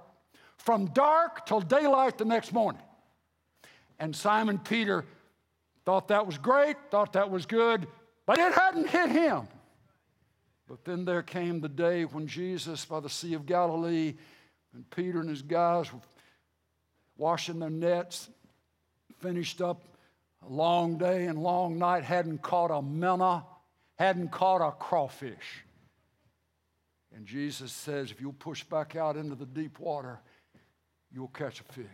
from 0.57 0.85
dark 0.87 1.45
till 1.47 1.61
daylight 1.61 2.17
the 2.17 2.25
next 2.25 2.53
morning. 2.53 2.81
And 3.97 4.15
Simon 4.15 4.59
Peter 4.59 5.05
thought 5.85 6.09
that 6.09 6.27
was 6.27 6.37
great, 6.37 6.75
thought 6.91 7.13
that 7.13 7.31
was 7.31 7.45
good, 7.45 7.87
but 8.27 8.37
it 8.37 8.53
hadn't 8.53 8.87
hit 8.87 9.09
him. 9.09 9.47
But 10.67 10.85
then 10.85 11.05
there 11.05 11.23
came 11.23 11.59
the 11.59 11.69
day 11.69 12.05
when 12.05 12.27
Jesus, 12.27 12.85
by 12.85 12.99
the 12.99 13.09
Sea 13.09 13.33
of 13.33 13.45
Galilee, 13.45 14.13
and 14.73 14.89
Peter 14.91 15.19
and 15.19 15.29
his 15.29 15.41
guys 15.41 15.91
were 15.91 15.99
washing 17.21 17.59
their 17.59 17.69
nets, 17.69 18.29
finished 19.19 19.61
up 19.61 19.83
a 20.43 20.51
long 20.51 20.97
day 20.97 21.27
and 21.27 21.37
long 21.37 21.77
night, 21.77 22.03
hadn't 22.03 22.41
caught 22.41 22.71
a 22.71 22.81
minnow, 22.81 23.45
hadn't 23.99 24.31
caught 24.31 24.67
a 24.67 24.71
crawfish. 24.71 25.63
And 27.15 27.27
Jesus 27.27 27.71
says, 27.71 28.09
if 28.09 28.19
you'll 28.19 28.33
push 28.33 28.63
back 28.63 28.95
out 28.95 29.17
into 29.17 29.35
the 29.35 29.45
deep 29.45 29.79
water, 29.79 30.19
you'll 31.13 31.27
catch 31.27 31.61
a 31.61 31.63
fish. 31.71 31.85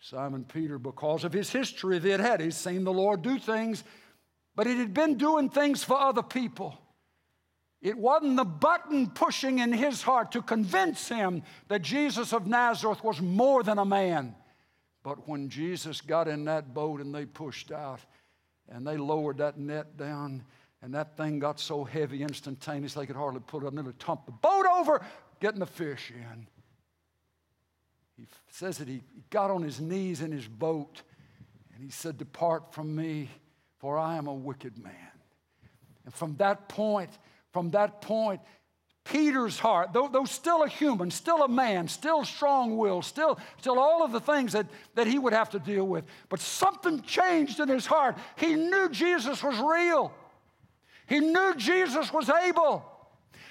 Simon 0.00 0.44
Peter, 0.44 0.78
because 0.78 1.24
of 1.24 1.34
his 1.34 1.50
history 1.50 1.98
that 1.98 2.20
had, 2.20 2.40
he's 2.40 2.56
seen 2.56 2.84
the 2.84 2.92
Lord 2.92 3.20
do 3.20 3.38
things, 3.38 3.84
but 4.56 4.66
he 4.66 4.78
had 4.78 4.94
been 4.94 5.18
doing 5.18 5.50
things 5.50 5.84
for 5.84 6.00
other 6.00 6.22
people. 6.22 6.78
It 7.80 7.96
wasn't 7.96 8.36
the 8.36 8.44
button 8.44 9.08
pushing 9.10 9.60
in 9.60 9.72
his 9.72 10.02
heart 10.02 10.32
to 10.32 10.42
convince 10.42 11.08
him 11.08 11.42
that 11.68 11.82
Jesus 11.82 12.32
of 12.32 12.46
Nazareth 12.46 13.04
was 13.04 13.20
more 13.20 13.62
than 13.62 13.78
a 13.78 13.84
man. 13.84 14.34
But 15.04 15.28
when 15.28 15.48
Jesus 15.48 16.00
got 16.00 16.26
in 16.26 16.44
that 16.46 16.74
boat 16.74 17.00
and 17.00 17.14
they 17.14 17.24
pushed 17.24 17.70
out 17.70 18.00
and 18.68 18.86
they 18.86 18.96
lowered 18.96 19.38
that 19.38 19.58
net 19.58 19.96
down, 19.96 20.44
and 20.82 20.94
that 20.94 21.16
thing 21.16 21.38
got 21.38 21.58
so 21.58 21.84
heavy 21.84 22.22
instantaneously 22.22 23.02
they 23.02 23.06
could 23.06 23.16
hardly 23.16 23.40
put 23.40 23.62
it 23.62 23.66
on. 23.66 23.74
They 23.76 23.92
tump 23.98 24.26
the 24.26 24.32
boat 24.32 24.66
over, 24.66 25.04
getting 25.40 25.60
the 25.60 25.66
fish 25.66 26.12
in. 26.14 26.46
He 28.16 28.26
says 28.50 28.78
that 28.78 28.88
he 28.88 29.02
got 29.30 29.50
on 29.50 29.62
his 29.62 29.80
knees 29.80 30.20
in 30.20 30.32
his 30.32 30.48
boat 30.48 31.02
and 31.74 31.84
he 31.84 31.90
said, 31.90 32.18
Depart 32.18 32.74
from 32.74 32.94
me, 32.94 33.28
for 33.78 33.96
I 33.96 34.16
am 34.16 34.26
a 34.26 34.34
wicked 34.34 34.76
man. 34.76 34.92
And 36.04 36.12
from 36.12 36.36
that 36.36 36.68
point, 36.68 37.10
from 37.52 37.70
that 37.70 38.00
point, 38.00 38.40
Peter's 39.04 39.58
heart, 39.58 39.92
though, 39.92 40.08
though 40.08 40.26
still 40.26 40.62
a 40.62 40.68
human, 40.68 41.10
still 41.10 41.42
a 41.42 41.48
man, 41.48 41.88
still 41.88 42.24
strong 42.24 42.76
willed, 42.76 43.04
still, 43.04 43.38
still 43.58 43.78
all 43.78 44.04
of 44.04 44.12
the 44.12 44.20
things 44.20 44.52
that, 44.52 44.66
that 44.96 45.06
he 45.06 45.18
would 45.18 45.32
have 45.32 45.48
to 45.50 45.58
deal 45.58 45.86
with, 45.86 46.04
but 46.28 46.40
something 46.40 47.00
changed 47.02 47.58
in 47.58 47.68
his 47.68 47.86
heart. 47.86 48.18
He 48.36 48.54
knew 48.54 48.90
Jesus 48.90 49.42
was 49.42 49.58
real, 49.58 50.12
he 51.06 51.20
knew 51.20 51.54
Jesus 51.56 52.12
was 52.12 52.28
able. 52.28 52.84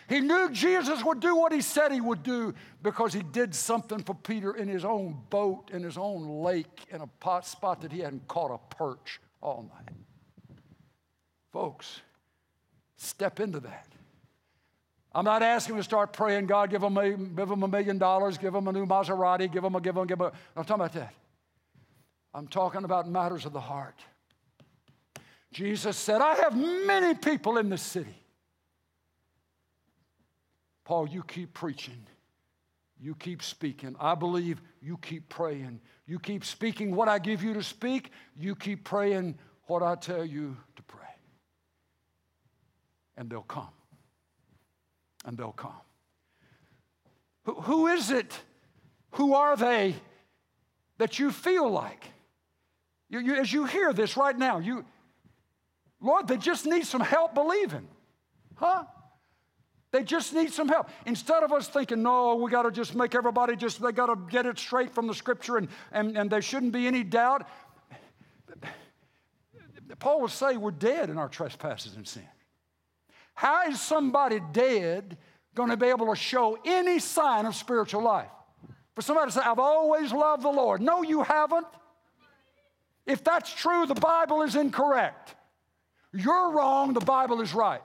He 0.10 0.22
knew 0.22 0.50
Jesus 0.52 1.04
would 1.04 1.20
do 1.20 1.36
what 1.36 1.52
he 1.52 1.60
said 1.60 1.91
he 1.91 2.00
would 2.00 2.24
do 2.24 2.54
because 2.82 3.12
he 3.12 3.22
did 3.22 3.54
something 3.54 4.02
for 4.02 4.14
Peter 4.14 4.56
in 4.56 4.70
his 4.70 4.86
own 4.86 5.18
boat, 5.30 5.70
in 5.74 5.84
his 5.84 5.98
own 5.98 6.43
lake, 6.43 6.86
in 6.91 7.02
a 7.02 7.08
pot 7.20 7.45
spot 7.45 7.82
that 7.82 7.91
he 7.91 8.00
hadn't 8.00 8.26
caught 8.26 8.52
a 8.52 8.76
perch 8.76 9.20
all 9.41 9.70
night. 9.70 9.93
Folks, 11.52 12.00
step 12.98 13.39
into 13.39 13.60
that. 13.62 13.88
I'm 15.14 15.26
not 15.26 15.41
asking 15.41 15.78
to 15.78 15.84
start 15.84 16.14
praying, 16.14 16.45
God, 16.48 16.70
give 16.70 16.82
them 16.82 16.98
a, 16.98 17.10
give 17.10 17.50
them 17.50 17.64
a 17.64 17.68
million 17.68 17.98
dollars, 17.98 18.38
give 18.38 18.54
them 18.54 18.68
a 18.68 18.72
new 18.72 18.86
Maserati, 18.86 19.52
give 19.52 19.64
them 19.64 19.76
a, 19.76 19.82
give 19.82 19.95
them, 19.95 20.06
give 20.06 20.20
them 20.20 20.28
a. 20.28 20.60
I'm 20.60 20.66
talking 20.66 20.82
about 20.82 20.93
that. 20.93 21.14
I'm 22.34 22.48
talking 22.48 22.84
about 22.84 23.10
matters 23.10 23.45
of 23.45 23.54
the 23.54 23.60
heart. 23.60 24.00
Jesus 25.52 25.98
said, 25.98 26.22
I 26.22 26.36
have 26.36 26.56
many 26.56 27.16
people 27.16 27.58
in 27.58 27.70
this 27.70 27.82
city. 27.82 28.14
Paul, 30.84 31.08
you 31.08 31.24
keep 31.24 31.54
preaching. 31.54 32.06
You 33.00 33.16
keep 33.16 33.41
speaking. 33.41 33.95
I 34.00 34.16
believe 34.16 34.62
you 34.82 34.98
keep 34.98 35.30
praying. 35.30 35.80
You 36.06 36.20
keep 36.20 36.45
speaking 36.45 36.95
what 36.95 37.08
I 37.08 37.20
give 37.20 37.43
you 37.43 37.54
to 37.54 37.64
speak. 37.64 38.12
You 38.36 38.56
keep 38.56 38.84
praying 38.84 39.38
what 39.66 39.84
I 39.84 39.95
tell 39.95 40.26
you 40.26 40.58
to. 40.76 40.84
And 43.18 43.30
they'll 43.30 43.41
come 43.41 43.70
and 45.26 45.38
they'll 45.38 45.51
come. 45.51 45.74
Who, 47.43 47.53
who 47.55 47.88
is 47.88 48.11
it? 48.11 48.34
Who 49.11 49.34
are 49.34 49.55
they 49.55 49.95
that 50.97 51.20
you 51.20 51.32
feel 51.32 51.70
like? 51.70 52.05
You, 53.09 53.20
you, 53.20 53.36
as 53.36 53.51
you 53.51 53.65
hear 53.65 53.93
this 53.93 54.18
right 54.18 54.38
now, 54.38 54.59
you, 54.59 54.86
Lord, 56.01 56.28
they 56.28 56.38
just 56.38 56.65
need 56.65 56.86
some 56.86 57.01
help 57.01 57.34
believing. 57.34 57.88
Huh? 58.55 58.84
They 59.91 60.03
just 60.03 60.34
need 60.34 60.51
some 60.51 60.68
help. 60.68 60.89
Instead 61.05 61.43
of 61.43 61.51
us 61.53 61.68
thinking, 61.68 62.03
no, 62.03 62.36
we 62.36 62.51
got 62.51 62.63
to 62.63 62.72
just 62.72 62.93
make 62.93 63.15
everybody 63.15 63.55
just, 63.55 63.82
they 63.82 63.91
got 63.91 64.07
to 64.07 64.18
get 64.30 64.45
it 64.45 64.59
straight 64.59 64.93
from 64.93 65.07
the 65.07 65.13
scripture 65.13 65.57
and, 65.57 65.70
and, 65.91 66.18
and 66.18 66.30
there 66.30 66.41
shouldn't 66.41 66.74
be 66.74 66.86
any 66.86 67.03
doubt. 67.03 67.47
Paul 69.99 70.22
would 70.22 70.32
say 70.32 70.57
we're 70.57 70.72
dead 70.72 71.09
in 71.09 71.18
our 71.18 71.30
trespasses 71.30 71.95
and 71.95 72.07
sin. 72.07 72.28
How 73.38 73.68
is 73.68 73.80
somebody 73.80 74.40
dead 74.52 75.16
going 75.54 75.70
to 75.70 75.78
be 75.78 75.86
able 75.86 76.08
to 76.08 76.16
show 76.16 76.58
any 76.66 76.98
sign 76.98 77.46
of 77.46 77.54
spiritual 77.54 78.02
life? 78.02 78.32
For 78.96 79.04
somebody 79.04 79.28
to 79.28 79.38
say, 79.38 79.42
I've 79.46 79.60
always 79.60 80.12
loved 80.12 80.42
the 80.42 80.50
Lord. 80.50 80.82
No, 80.82 81.04
you 81.04 81.22
haven't. 81.22 81.68
If 83.06 83.24
that's 83.24 83.54
true, 83.54 83.86
the 83.86 83.94
Bible 83.94 84.42
is 84.42 84.56
incorrect. 84.56 85.36
You're 86.12 86.52
wrong, 86.52 86.94
the 86.94 87.00
Bible 87.00 87.40
is 87.42 87.54
right. 87.54 87.84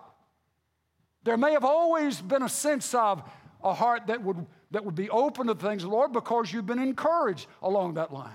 There 1.22 1.36
may 1.36 1.52
have 1.52 1.66
always 1.66 2.18
been 2.18 2.42
a 2.42 2.48
sense 2.48 2.94
of 2.94 3.22
a 3.62 3.74
heart 3.74 4.06
that 4.06 4.22
would, 4.22 4.46
that 4.70 4.86
would 4.86 4.94
be 4.94 5.10
open 5.10 5.48
to 5.48 5.54
things, 5.54 5.84
Lord, 5.84 6.14
because 6.14 6.50
you've 6.50 6.64
been 6.64 6.78
encouraged 6.78 7.46
along 7.62 7.94
that 7.94 8.10
line. 8.10 8.32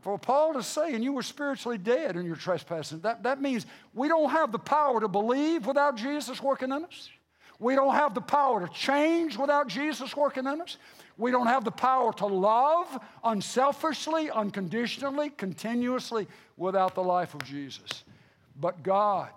For 0.00 0.18
Paul 0.18 0.54
to 0.54 0.62
say, 0.62 0.94
and 0.94 1.02
you 1.02 1.12
were 1.12 1.22
spiritually 1.22 1.78
dead 1.78 2.16
in 2.16 2.24
your 2.24 2.36
trespasses, 2.36 3.00
that, 3.02 3.22
that 3.24 3.40
means 3.40 3.66
we 3.94 4.08
don't 4.08 4.30
have 4.30 4.52
the 4.52 4.58
power 4.58 5.00
to 5.00 5.08
believe 5.08 5.66
without 5.66 5.96
Jesus 5.96 6.42
working 6.42 6.72
in 6.72 6.84
us. 6.84 7.10
We 7.58 7.74
don't 7.74 7.94
have 7.94 8.14
the 8.14 8.20
power 8.20 8.64
to 8.66 8.72
change 8.72 9.36
without 9.36 9.66
Jesus 9.66 10.16
working 10.16 10.46
in 10.46 10.60
us. 10.60 10.76
We 11.16 11.32
don't 11.32 11.48
have 11.48 11.64
the 11.64 11.72
power 11.72 12.12
to 12.14 12.26
love 12.26 13.00
unselfishly, 13.24 14.30
unconditionally, 14.30 15.30
continuously 15.30 16.28
without 16.56 16.94
the 16.94 17.02
life 17.02 17.34
of 17.34 17.42
Jesus. 17.42 18.04
But 18.60 18.84
God, 18.84 19.30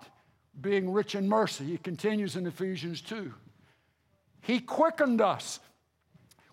being 0.60 0.92
rich 0.92 1.16
in 1.16 1.28
mercy, 1.28 1.64
he 1.64 1.78
continues 1.78 2.36
in 2.36 2.46
Ephesians 2.46 3.00
2. 3.00 3.32
He 4.42 4.60
quickened 4.60 5.20
us 5.20 5.58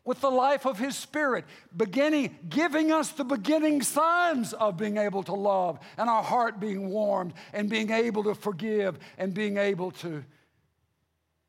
with 0.06 0.22
the 0.22 0.30
life 0.30 0.66
of 0.66 0.80
his 0.80 0.96
spirit, 0.96 1.46
beginning, 1.76 2.38
giving 2.50 2.92
us 2.92 3.12
the 3.12 3.24
beginning 3.24 3.82
signs 3.82 4.54
of 4.54 4.78
being 4.78 4.98
able 4.98 5.24
to 5.24 5.34
love 5.34 5.80
and 5.98 6.10
our 6.10 6.24
heart 6.24 6.60
being 6.60 6.90
warmed 6.90 7.34
and 7.54 7.70
being 7.70 7.92
able 7.92 8.24
to 8.24 8.34
forgive 8.34 8.98
and 9.18 9.34
being 9.34 9.58
able 9.58 9.92
to, 9.92 10.24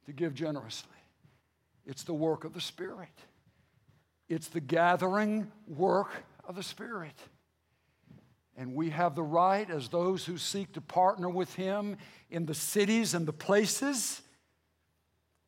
to 0.07 0.13
give 0.13 0.35
generously. 0.35 0.89
It's 1.87 2.03
the 2.03 2.15
work 2.15 2.45
of 2.45 2.53
the 2.53 2.61
Spirit. 2.61 3.09
It's 4.29 4.49
the 4.49 4.61
gathering 4.61 5.51
work 5.67 6.11
of 6.47 6.55
the 6.55 6.63
Spirit. 6.63 7.19
And 8.57 8.75
we 8.75 8.91
have 8.91 9.15
the 9.15 9.23
right, 9.23 9.69
as 9.71 9.89
those 9.89 10.25
who 10.25 10.37
seek 10.37 10.73
to 10.75 10.81
partner 10.81 11.29
with 11.29 11.55
Him 11.55 11.97
in 12.31 12.47
the 12.47 12.55
cities 12.55 13.15
and 13.15 13.27
the 13.27 13.33
places 13.33 14.21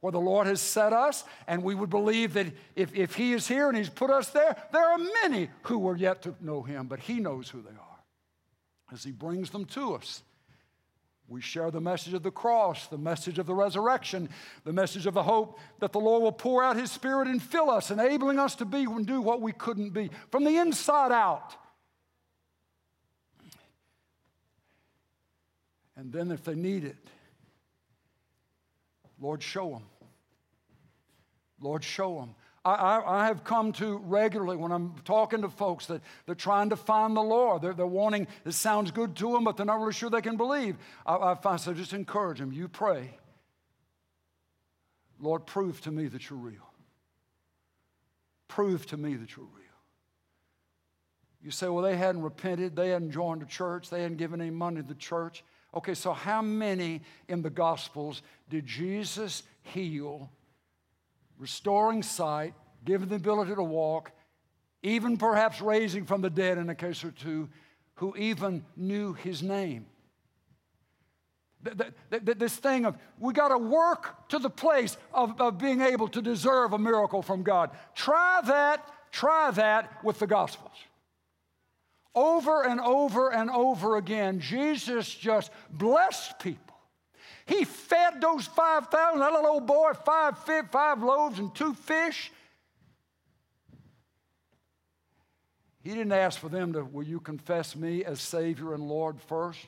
where 0.03 0.11
the 0.11 0.18
Lord 0.18 0.48
has 0.48 0.61
set 0.61 0.92
us, 0.92 1.22
and 1.46 1.62
we 1.62 1.76
would 1.76 1.88
believe 1.88 2.34
that 2.34 2.48
if, 2.74 2.92
if 2.92 3.14
He 3.14 3.32
is 3.34 3.46
here 3.46 3.68
and 3.68 3.78
He's 3.78 3.88
put 3.88 4.11
us 4.11 4.30
there, 4.30 4.57
there 4.72 4.84
are 4.84 4.98
many 5.22 5.48
who 5.62 5.88
are 5.88 5.96
yet 5.96 6.22
to 6.22 6.34
know 6.40 6.61
Him, 6.62 6.88
but 6.88 6.98
He 6.98 7.20
knows 7.20 7.48
who 7.48 7.62
they 7.62 7.70
are 7.70 8.00
as 8.92 9.05
He 9.05 9.12
brings 9.12 9.50
them 9.50 9.64
to 9.66 9.94
us. 9.94 10.22
We 11.28 11.40
share 11.40 11.70
the 11.70 11.80
message 11.80 12.14
of 12.14 12.24
the 12.24 12.32
cross, 12.32 12.88
the 12.88 12.98
message 12.98 13.38
of 13.38 13.46
the 13.46 13.55
resurrection, 13.55 14.28
the 14.64 14.72
message 14.72 15.07
of 15.07 15.14
the 15.14 15.22
hope 15.22 15.61
that 15.78 15.92
the 15.92 16.00
Lord 16.00 16.24
will 16.24 16.32
pour 16.32 16.64
out 16.64 16.74
His 16.74 16.90
Spirit 16.90 17.28
and 17.28 17.40
fill 17.40 17.70
us, 17.70 17.92
enabling 17.92 18.40
us 18.40 18.57
to 18.57 18.64
be 18.64 18.82
and 18.82 19.07
do 19.07 19.22
what 19.22 19.40
we 19.40 19.53
couldn't 19.53 19.90
be 19.90 20.11
from 20.32 20.42
the 20.42 20.57
inside 20.57 21.12
out. 21.12 21.55
And 25.94 26.12
then, 26.12 26.32
if 26.32 26.42
they 26.42 26.57
need 26.57 26.82
it, 26.82 26.96
Lord, 29.20 29.40
show 29.40 29.70
them. 29.70 29.84
Lord, 31.62 31.84
show 31.84 32.18
them. 32.18 32.34
I, 32.64 32.74
I, 32.74 33.22
I, 33.22 33.26
have 33.26 33.42
come 33.42 33.72
to 33.72 33.98
regularly 33.98 34.56
when 34.56 34.70
I'm 34.70 34.94
talking 35.04 35.42
to 35.42 35.48
folks 35.48 35.86
that 35.86 36.00
they're 36.26 36.34
trying 36.34 36.70
to 36.70 36.76
find 36.76 37.16
the 37.16 37.22
Lord. 37.22 37.62
They're, 37.62 37.72
they're 37.72 37.86
wanting, 37.86 38.28
it 38.44 38.52
sounds 38.52 38.90
good 38.90 39.16
to 39.16 39.32
them, 39.32 39.44
but 39.44 39.56
they're 39.56 39.66
not 39.66 39.80
really 39.80 39.92
sure 39.92 40.10
they 40.10 40.20
can 40.20 40.36
believe. 40.36 40.76
I, 41.04 41.16
I 41.16 41.34
find, 41.34 41.60
so 41.60 41.74
just 41.74 41.92
encourage 41.92 42.38
them. 42.38 42.52
You 42.52 42.68
pray. 42.68 43.18
Lord, 45.20 45.46
prove 45.46 45.80
to 45.82 45.90
me 45.90 46.06
that 46.08 46.30
you're 46.30 46.38
real. 46.38 46.68
Prove 48.48 48.86
to 48.86 48.96
me 48.96 49.14
that 49.14 49.36
you're 49.36 49.46
real. 49.46 49.62
You 51.42 51.50
say, 51.50 51.68
well, 51.68 51.82
they 51.82 51.96
hadn't 51.96 52.22
repented, 52.22 52.76
they 52.76 52.90
hadn't 52.90 53.10
joined 53.10 53.42
the 53.42 53.46
church, 53.46 53.90
they 53.90 54.02
hadn't 54.02 54.18
given 54.18 54.40
any 54.40 54.50
money 54.50 54.82
to 54.82 54.86
the 54.86 54.94
church. 54.94 55.42
Okay, 55.74 55.94
so 55.94 56.12
how 56.12 56.42
many 56.42 57.00
in 57.28 57.42
the 57.42 57.50
Gospels 57.50 58.22
did 58.50 58.66
Jesus 58.66 59.42
heal 59.62 60.30
restoring 61.43 62.05
sight, 62.05 62.55
giving 62.84 63.09
the 63.09 63.16
ability 63.16 63.53
to 63.53 63.62
walk, 63.64 64.12
even 64.84 65.16
perhaps 65.16 65.61
raising 65.61 66.07
from 66.07 66.22
the 66.22 66.30
dead 66.30 66.57
in 66.57 66.70
a 66.70 66.74
case 66.74 67.03
or 67.03 67.11
two, 67.11 67.49
who 67.97 68.14
even 68.16 68.64
knew 68.76 69.12
his 69.12 69.43
name. 69.43 69.86
This 72.11 72.55
thing 72.57 72.86
of 72.86 72.97
we 73.18 73.32
got 73.32 73.49
to 73.49 73.59
work 73.59 74.28
to 74.28 74.38
the 74.38 74.51
place 74.51 74.97
of, 75.12 75.40
of 75.40 75.59
being 75.59 75.80
able 75.80 76.07
to 76.09 76.22
deserve 76.22 76.72
a 76.72 76.78
miracle 76.78 77.22
from 77.22 77.43
God. 77.43 77.70
Try 77.95 78.40
that, 78.47 78.88
try 79.11 79.51
that 79.51 80.05
with 80.05 80.20
the 80.20 80.28
Gospels. 80.28 80.76
Over 82.14 82.62
and 82.62 82.80
over 82.80 83.32
and 83.32 83.51
over 83.51 83.97
again, 83.97 84.38
Jesus 84.38 85.12
just 85.12 85.51
blessed 85.70 86.38
people 86.38 86.72
he 87.47 87.64
fed 87.64 88.20
those 88.20 88.47
5,000, 88.47 89.20
that 89.20 89.32
little 89.32 89.47
old 89.47 89.66
boy, 89.66 89.93
five, 90.05 90.38
five 90.70 91.03
loaves 91.03 91.38
and 91.38 91.55
two 91.55 91.74
fish. 91.74 92.30
He 95.82 95.90
didn't 95.90 96.12
ask 96.12 96.38
for 96.38 96.49
them 96.49 96.72
to, 96.74 96.84
will 96.84 97.03
you 97.03 97.18
confess 97.18 97.74
me 97.74 98.05
as 98.05 98.20
Savior 98.20 98.74
and 98.74 98.84
Lord 98.84 99.20
first? 99.20 99.66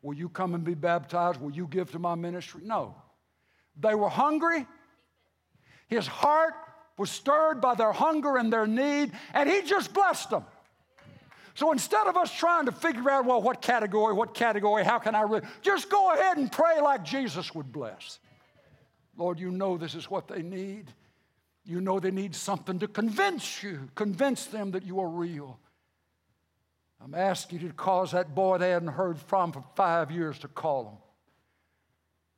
Will 0.00 0.14
you 0.14 0.28
come 0.28 0.54
and 0.54 0.64
be 0.64 0.74
baptized? 0.74 1.40
Will 1.40 1.50
you 1.50 1.66
give 1.66 1.90
to 1.92 1.98
my 1.98 2.14
ministry? 2.14 2.62
No. 2.64 2.94
They 3.78 3.94
were 3.94 4.08
hungry. 4.08 4.66
His 5.88 6.06
heart 6.06 6.54
was 6.96 7.10
stirred 7.10 7.60
by 7.60 7.74
their 7.74 7.92
hunger 7.92 8.36
and 8.36 8.52
their 8.52 8.66
need, 8.66 9.12
and 9.34 9.48
he 9.48 9.62
just 9.62 9.92
blessed 9.92 10.30
them. 10.30 10.44
So 11.58 11.72
instead 11.72 12.06
of 12.06 12.16
us 12.16 12.32
trying 12.32 12.66
to 12.66 12.72
figure 12.72 13.10
out, 13.10 13.24
well, 13.24 13.42
what 13.42 13.60
category, 13.60 14.14
what 14.14 14.32
category, 14.32 14.84
how 14.84 15.00
can 15.00 15.16
I, 15.16 15.22
re-? 15.22 15.40
just 15.60 15.90
go 15.90 16.14
ahead 16.14 16.36
and 16.36 16.52
pray 16.52 16.80
like 16.80 17.02
Jesus 17.02 17.52
would 17.52 17.72
bless. 17.72 18.20
Lord, 19.16 19.40
you 19.40 19.50
know 19.50 19.76
this 19.76 19.96
is 19.96 20.08
what 20.08 20.28
they 20.28 20.40
need. 20.40 20.92
You 21.64 21.80
know 21.80 21.98
they 21.98 22.12
need 22.12 22.36
something 22.36 22.78
to 22.78 22.86
convince 22.86 23.60
you, 23.60 23.88
convince 23.96 24.46
them 24.46 24.70
that 24.70 24.84
you 24.84 25.00
are 25.00 25.08
real. 25.08 25.58
I'm 27.02 27.16
asking 27.16 27.58
you 27.58 27.66
to 27.66 27.74
cause 27.74 28.12
that 28.12 28.36
boy 28.36 28.58
they 28.58 28.70
hadn't 28.70 28.90
heard 28.90 29.18
from 29.18 29.50
for 29.50 29.64
five 29.74 30.12
years 30.12 30.38
to 30.38 30.48
call 30.48 30.84
them. 30.84 30.98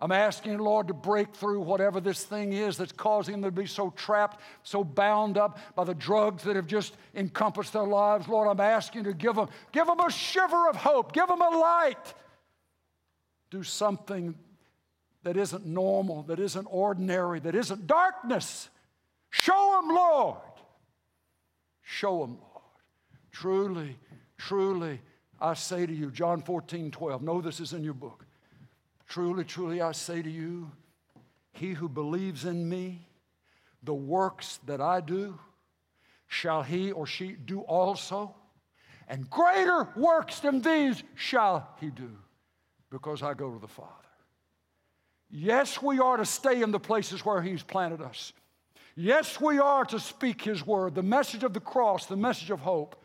I'm 0.02 0.12
asking, 0.12 0.58
Lord, 0.58 0.88
to 0.88 0.94
break 0.94 1.34
through 1.34 1.60
whatever 1.60 2.00
this 2.00 2.24
thing 2.24 2.54
is 2.54 2.78
that's 2.78 2.92
causing 2.92 3.40
them 3.40 3.42
to 3.42 3.50
be 3.50 3.66
so 3.66 3.90
trapped, 3.90 4.40
so 4.62 4.82
bound 4.82 5.36
up 5.36 5.58
by 5.74 5.84
the 5.84 5.94
drugs 5.94 6.42
that 6.44 6.56
have 6.56 6.66
just 6.66 6.96
encompassed 7.14 7.74
their 7.74 7.84
lives. 7.84 8.26
Lord, 8.26 8.48
I'm 8.48 8.60
asking 8.60 9.04
to 9.04 9.12
give 9.12 9.36
them, 9.36 9.48
give 9.72 9.86
them 9.86 10.00
a 10.00 10.10
shiver 10.10 10.68
of 10.70 10.76
hope, 10.76 11.12
give 11.12 11.28
them 11.28 11.42
a 11.42 11.50
light. 11.50 12.14
Do 13.50 13.62
something 13.62 14.34
that 15.22 15.36
isn't 15.36 15.66
normal, 15.66 16.22
that 16.24 16.40
isn't 16.40 16.66
ordinary, 16.70 17.40
that 17.40 17.54
isn't 17.54 17.86
darkness. 17.86 18.70
Show 19.28 19.80
them, 19.80 19.94
Lord. 19.94 20.38
Show 21.82 22.20
them, 22.20 22.38
Lord. 22.40 22.64
Truly, 23.32 23.98
truly, 24.38 25.00
I 25.38 25.52
say 25.52 25.84
to 25.84 25.92
you, 25.92 26.10
John 26.10 26.40
14, 26.40 26.90
12, 26.90 27.22
know 27.22 27.42
this 27.42 27.60
is 27.60 27.74
in 27.74 27.84
your 27.84 27.94
book. 27.94 28.24
Truly, 29.10 29.42
truly, 29.42 29.82
I 29.82 29.90
say 29.90 30.22
to 30.22 30.30
you, 30.30 30.70
he 31.52 31.72
who 31.72 31.88
believes 31.88 32.44
in 32.44 32.68
me, 32.68 33.08
the 33.82 33.92
works 33.92 34.60
that 34.66 34.80
I 34.80 35.00
do, 35.00 35.36
shall 36.28 36.62
he 36.62 36.92
or 36.92 37.06
she 37.06 37.32
do 37.32 37.62
also. 37.62 38.32
And 39.08 39.28
greater 39.28 39.88
works 39.96 40.38
than 40.38 40.62
these 40.62 41.02
shall 41.16 41.68
he 41.80 41.90
do, 41.90 42.16
because 42.88 43.20
I 43.20 43.34
go 43.34 43.52
to 43.52 43.58
the 43.58 43.66
Father. 43.66 43.90
Yes, 45.28 45.82
we 45.82 45.98
are 45.98 46.16
to 46.16 46.24
stay 46.24 46.62
in 46.62 46.70
the 46.70 46.78
places 46.78 47.24
where 47.24 47.42
he's 47.42 47.64
planted 47.64 48.00
us. 48.00 48.32
Yes, 48.94 49.40
we 49.40 49.58
are 49.58 49.84
to 49.86 49.98
speak 49.98 50.42
his 50.42 50.64
word, 50.64 50.94
the 50.94 51.02
message 51.02 51.42
of 51.42 51.52
the 51.52 51.58
cross, 51.58 52.06
the 52.06 52.16
message 52.16 52.50
of 52.50 52.60
hope. 52.60 52.99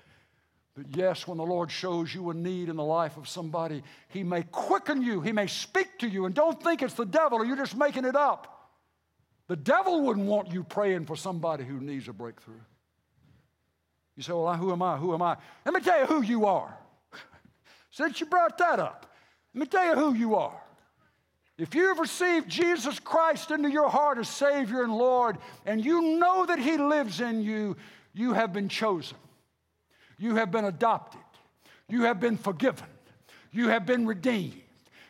But 0.76 0.88
yes, 0.96 1.26
when 1.26 1.38
the 1.38 1.46
Lord 1.46 1.72
shows 1.72 2.14
you 2.14 2.30
a 2.30 2.34
need 2.34 2.68
in 2.68 2.76
the 2.76 2.84
life 2.84 3.16
of 3.16 3.30
somebody, 3.30 3.82
He 4.10 4.24
may 4.24 4.44
quicken 4.44 5.02
you, 5.02 5.22
He 5.22 5.32
may 5.32 5.48
speak 5.48 6.00
to 6.00 6.08
you, 6.08 6.26
and 6.26 6.36
don't 6.36 6.62
think 6.62 6.82
it's 6.82 6.96
the 6.96 7.06
devil 7.06 7.38
or 7.38 7.46
you're 7.46 7.56
just 7.56 7.78
making 7.78 8.04
it 8.04 8.16
up. 8.16 8.70
The 9.48 9.56
devil 9.56 10.02
wouldn't 10.02 10.26
want 10.26 10.52
you 10.52 10.64
praying 10.64 11.06
for 11.06 11.16
somebody 11.16 11.64
who 11.64 11.80
needs 11.80 12.08
a 12.08 12.14
breakthrough. 12.14 12.60
You 14.18 14.24
say, 14.24 14.34
Well, 14.34 14.54
who 14.56 14.72
am 14.72 14.82
I? 14.82 14.98
Who 14.98 15.14
am 15.14 15.22
I? 15.22 15.38
Let 15.64 15.74
me 15.74 15.80
tell 15.80 16.00
you 16.00 16.06
who 16.08 16.22
you 16.22 16.46
are. 16.46 16.78
Since 17.92 18.20
you 18.20 18.26
brought 18.26 18.58
that 18.58 18.80
up, 18.80 19.06
let 19.54 19.62
me 19.62 19.68
tell 19.68 19.86
you 19.86 19.96
who 19.96 20.14
you 20.14 20.36
are. 20.36 20.62
If 21.58 21.74
you've 21.74 22.00
received 22.00 22.50
Jesus 22.50 23.00
Christ 23.00 23.52
into 23.52 23.70
your 23.70 23.90
heart 23.90 24.18
as 24.18 24.28
Savior 24.28 24.84
and 24.84 24.94
Lord, 24.94 25.38
and 25.66 25.84
you 25.84 26.18
know 26.20 26.46
that 26.46 26.60
He 26.60 26.78
lives 26.78 27.22
in 27.22 27.42
you, 27.42 27.78
you 28.14 28.34
have 28.34 28.52
been 28.52 28.68
chosen. 28.68 29.18
You 30.18 30.36
have 30.36 30.52
been 30.52 30.66
adopted. 30.66 31.22
You 31.90 32.04
have 32.04 32.20
been 32.20 32.38
forgiven. 32.38 32.88
You 33.52 33.70
have 33.70 33.86
been 33.86 34.06
redeemed. 34.06 34.62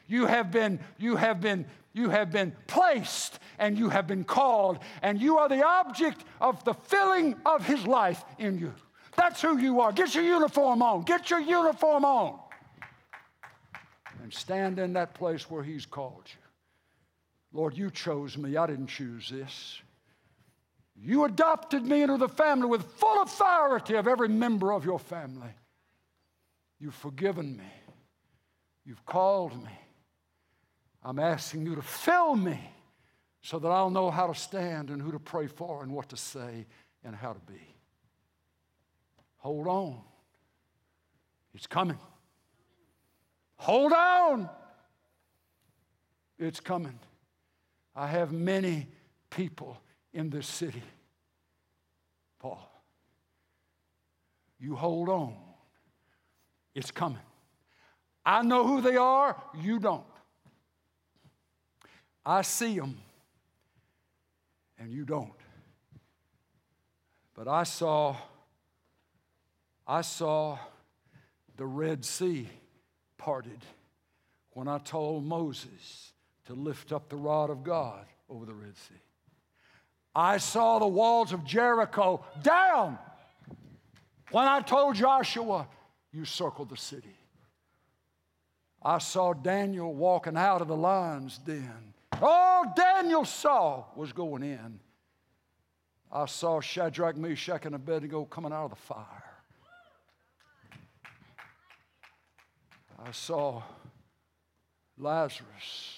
You 0.07 0.25
have 0.25 0.51
been, 0.51 0.79
you 0.97 1.15
have 1.15 1.41
been, 1.41 1.65
you 1.93 2.09
have 2.09 2.31
been 2.31 2.55
placed 2.67 3.39
and 3.57 3.77
you 3.77 3.89
have 3.89 4.05
been 4.05 4.23
called, 4.23 4.79
and 5.01 5.19
you 5.19 5.37
are 5.37 5.47
the 5.47 5.65
object 5.65 6.23
of 6.41 6.63
the 6.65 6.73
filling 6.73 7.35
of 7.45 7.65
his 7.65 7.87
life 7.87 8.23
in 8.37 8.59
you. 8.59 8.73
That's 9.15 9.41
who 9.41 9.57
you 9.57 9.79
are. 9.79 9.91
Get 9.91 10.13
your 10.13 10.25
uniform 10.25 10.81
on. 10.81 11.03
Get 11.03 11.29
your 11.29 11.39
uniform 11.39 12.03
on. 12.03 12.39
And 14.21 14.33
stand 14.33 14.77
in 14.79 14.93
that 14.93 15.13
place 15.13 15.49
where 15.49 15.63
he's 15.63 15.85
called 15.85 16.23
you. 16.25 16.39
Lord, 17.53 17.77
you 17.77 17.89
chose 17.89 18.37
me. 18.37 18.57
I 18.57 18.67
didn't 18.67 18.87
choose 18.87 19.29
this. 19.29 19.79
You 20.95 21.25
adopted 21.25 21.83
me 21.83 22.03
into 22.03 22.17
the 22.17 22.29
family 22.29 22.67
with 22.67 22.83
full 22.83 23.21
authority 23.21 23.95
of 23.95 24.07
every 24.07 24.29
member 24.29 24.71
of 24.71 24.85
your 24.85 24.99
family. 24.99 25.49
You've 26.79 26.95
forgiven 26.95 27.57
me. 27.57 27.71
You've 28.85 29.05
called 29.05 29.61
me. 29.63 29.71
I'm 31.03 31.19
asking 31.19 31.65
you 31.65 31.75
to 31.75 31.81
fill 31.81 32.35
me 32.35 32.59
so 33.41 33.59
that 33.59 33.67
I'll 33.67 33.89
know 33.89 34.09
how 34.09 34.27
to 34.27 34.35
stand 34.35 34.89
and 34.89 35.01
who 35.01 35.11
to 35.11 35.19
pray 35.19 35.47
for 35.47 35.83
and 35.83 35.91
what 35.91 36.09
to 36.09 36.17
say 36.17 36.65
and 37.03 37.15
how 37.15 37.33
to 37.33 37.39
be. 37.41 37.61
Hold 39.37 39.67
on. 39.67 40.01
It's 41.53 41.67
coming. 41.67 41.99
Hold 43.57 43.93
on. 43.93 44.49
It's 46.39 46.59
coming. 46.59 46.97
I 47.95 48.07
have 48.07 48.31
many 48.31 48.87
people 49.29 49.77
in 50.15 50.29
this 50.29 50.47
city. 50.47 50.81
Paul, 52.39 52.71
you 54.57 54.75
hold 54.75 55.09
on. 55.09 55.35
It's 56.73 56.89
coming. 56.89 57.19
I 58.25 58.41
know 58.41 58.65
who 58.65 58.81
they 58.81 58.95
are, 58.95 59.35
you 59.61 59.77
don't. 59.77 60.03
I 62.25 62.41
see 62.41 62.79
them, 62.79 62.97
and 64.79 64.91
you 64.91 65.05
don't. 65.05 65.29
But 67.35 67.47
I 67.47 67.63
saw, 67.63 68.15
I 69.85 70.01
saw 70.01 70.57
the 71.57 71.65
Red 71.65 72.03
Sea 72.03 72.49
parted 73.17 73.59
when 74.53 74.67
I 74.67 74.79
told 74.79 75.25
Moses 75.25 76.13
to 76.45 76.53
lift 76.53 76.91
up 76.91 77.09
the 77.09 77.17
rod 77.17 77.49
of 77.49 77.63
God 77.63 78.05
over 78.29 78.45
the 78.45 78.53
Red 78.53 78.77
Sea. 78.77 78.95
I 80.15 80.37
saw 80.37 80.79
the 80.79 80.87
walls 80.87 81.33
of 81.33 81.43
Jericho 81.43 82.23
down 82.41 82.97
when 84.31 84.47
I 84.47 84.61
told 84.61 84.95
Joshua, 84.95 85.67
You 86.13 86.25
circle 86.25 86.65
the 86.65 86.77
city. 86.77 87.17
I 88.81 88.99
saw 88.99 89.33
Daniel 89.33 89.93
walking 89.93 90.37
out 90.37 90.61
of 90.61 90.67
the 90.67 90.75
lion's 90.75 91.37
den. 91.39 91.93
All 92.21 92.73
Daniel 92.75 93.25
saw 93.25 93.85
was 93.95 94.13
going 94.13 94.43
in. 94.43 94.79
I 96.11 96.27
saw 96.27 96.61
Shadrach, 96.61 97.17
Meshach, 97.17 97.65
and 97.65 97.75
Abednego 97.75 98.23
coming 98.25 98.53
out 98.53 98.65
of 98.65 98.69
the 98.69 98.75
fire. 98.77 99.23
I 103.03 103.11
saw 103.11 103.63
Lazarus 104.97 105.97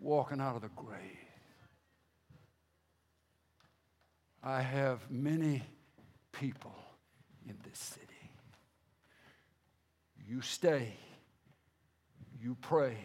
walking 0.00 0.40
out 0.40 0.56
of 0.56 0.62
the 0.62 0.70
grave. 0.70 1.19
I 4.42 4.62
have 4.62 5.10
many 5.10 5.62
people 6.32 6.74
in 7.46 7.56
this 7.62 7.78
city. 7.78 8.06
You 10.26 10.40
stay, 10.40 10.94
you 12.40 12.56
pray, 12.60 12.96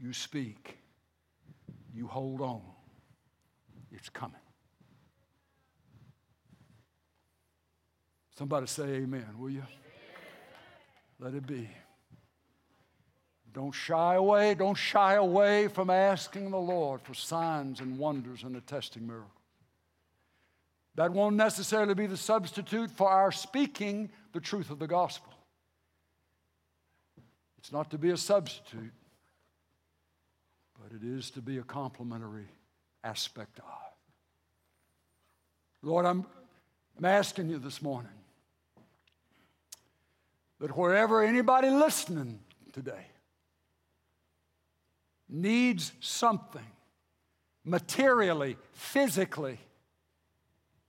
you 0.00 0.12
speak, 0.12 0.78
you 1.94 2.06
hold 2.06 2.40
on. 2.40 2.62
It's 3.92 4.08
coming. 4.08 4.36
Somebody 8.36 8.66
say 8.66 8.84
amen, 8.84 9.26
will 9.38 9.50
you? 9.50 9.62
Let 11.20 11.34
it 11.34 11.46
be. 11.46 11.68
Don't 13.52 13.72
shy 13.72 14.14
away. 14.14 14.54
Don't 14.54 14.74
shy 14.74 15.14
away 15.14 15.68
from 15.68 15.90
asking 15.90 16.50
the 16.50 16.58
Lord 16.58 17.02
for 17.02 17.12
signs 17.12 17.80
and 17.80 17.98
wonders 17.98 18.42
and 18.42 18.56
attesting 18.56 19.06
miracles. 19.06 19.41
That 20.94 21.12
won't 21.12 21.36
necessarily 21.36 21.94
be 21.94 22.06
the 22.06 22.16
substitute 22.16 22.90
for 22.90 23.08
our 23.08 23.32
speaking 23.32 24.10
the 24.32 24.40
truth 24.40 24.70
of 24.70 24.78
the 24.78 24.86
gospel. 24.86 25.32
It's 27.58 27.72
not 27.72 27.90
to 27.92 27.98
be 27.98 28.10
a 28.10 28.16
substitute, 28.16 28.92
but 30.80 30.92
it 30.92 31.06
is 31.06 31.30
to 31.30 31.40
be 31.40 31.58
a 31.58 31.62
complementary 31.62 32.48
aspect 33.04 33.58
of. 33.58 33.64
Lord, 35.82 36.06
I'm, 36.06 36.26
I'm 36.98 37.04
asking 37.04 37.48
you 37.48 37.58
this 37.58 37.80
morning 37.80 38.10
that 40.60 40.76
wherever 40.76 41.22
anybody 41.22 41.70
listening 41.70 42.40
today 42.72 43.06
needs 45.28 45.92
something 46.00 46.66
materially, 47.64 48.56
physically, 48.72 49.58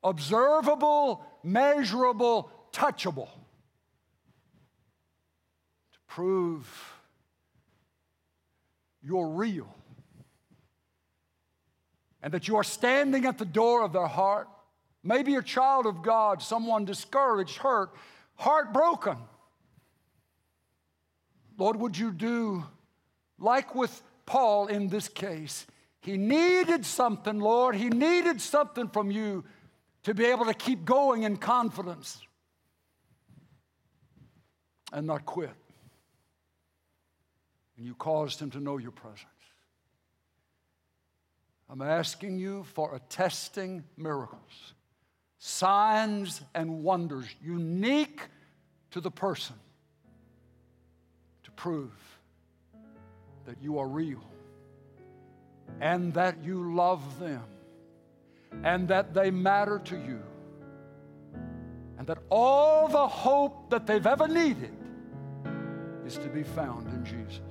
observable, 0.04 1.26
measurable, 1.44 2.52
touchable 2.72 3.30
to 5.92 6.00
prove 6.08 6.68
you're 9.02 9.28
real 9.28 9.74
and 12.22 12.34
that 12.34 12.48
you 12.48 12.56
are 12.56 12.64
standing 12.64 13.26
at 13.26 13.38
the 13.38 13.46
door 13.46 13.84
of 13.84 13.92
their 13.92 14.08
heart. 14.08 14.48
Maybe 15.04 15.36
a 15.36 15.42
child 15.42 15.86
of 15.86 16.02
God, 16.02 16.42
someone 16.42 16.86
discouraged, 16.86 17.58
hurt, 17.58 17.92
heartbroken 18.36 19.18
Lord, 21.58 21.76
would 21.78 21.98
you 21.98 22.12
do 22.12 22.66
like 23.38 23.76
with 23.76 24.02
Paul 24.26 24.68
in 24.68 24.88
this 24.88 25.08
case? 25.08 25.66
He 26.02 26.18
needed 26.18 26.86
something, 26.86 27.40
Lord. 27.40 27.76
He 27.76 27.90
needed 27.90 28.42
something 28.42 28.90
from 28.90 29.12
you 29.12 29.44
to 30.04 30.14
be 30.14 30.26
able 30.26 30.46
to 30.46 30.54
keep 30.54 30.86
going 30.86 31.24
in 31.24 31.38
confidence 31.38 32.22
and 34.92 35.08
not 35.08 35.26
quit. 35.26 35.54
And 37.78 37.86
you 37.86 37.96
caused 37.96 38.40
him 38.40 38.52
to 38.52 38.60
know 38.60 38.78
your 38.78 38.92
presence. 38.92 39.28
I'm 41.70 41.82
asking 41.82 42.38
you 42.38 42.66
for 42.74 42.94
attesting 42.96 43.84
miracles, 43.98 44.74
signs 45.40 46.42
and 46.54 46.84
wonders 46.84 47.26
unique 47.42 48.22
to 48.92 49.02
the 49.02 49.10
person 49.10 49.56
to 51.44 51.52
prove 51.52 51.92
that 53.46 53.58
you 53.62 53.80
are 53.80 53.88
real 53.88 54.24
and 55.82 56.14
that 56.14 56.44
you 56.44 56.76
love 56.76 57.20
them 57.20 57.44
and 58.64 58.88
that 58.88 59.14
they 59.14 59.32
matter 59.32 59.80
to 59.80 59.96
you 59.96 60.22
and 61.98 62.08
that 62.08 62.20
all 62.30 62.88
the 62.88 63.08
hope 63.08 63.70
that 63.70 63.86
they've 63.88 64.08
ever 64.08 64.28
needed 64.28 64.76
is 66.06 66.18
to 66.18 66.28
be 66.28 66.44
found 66.44 66.88
in 66.88 67.06
Jesus. 67.06 67.42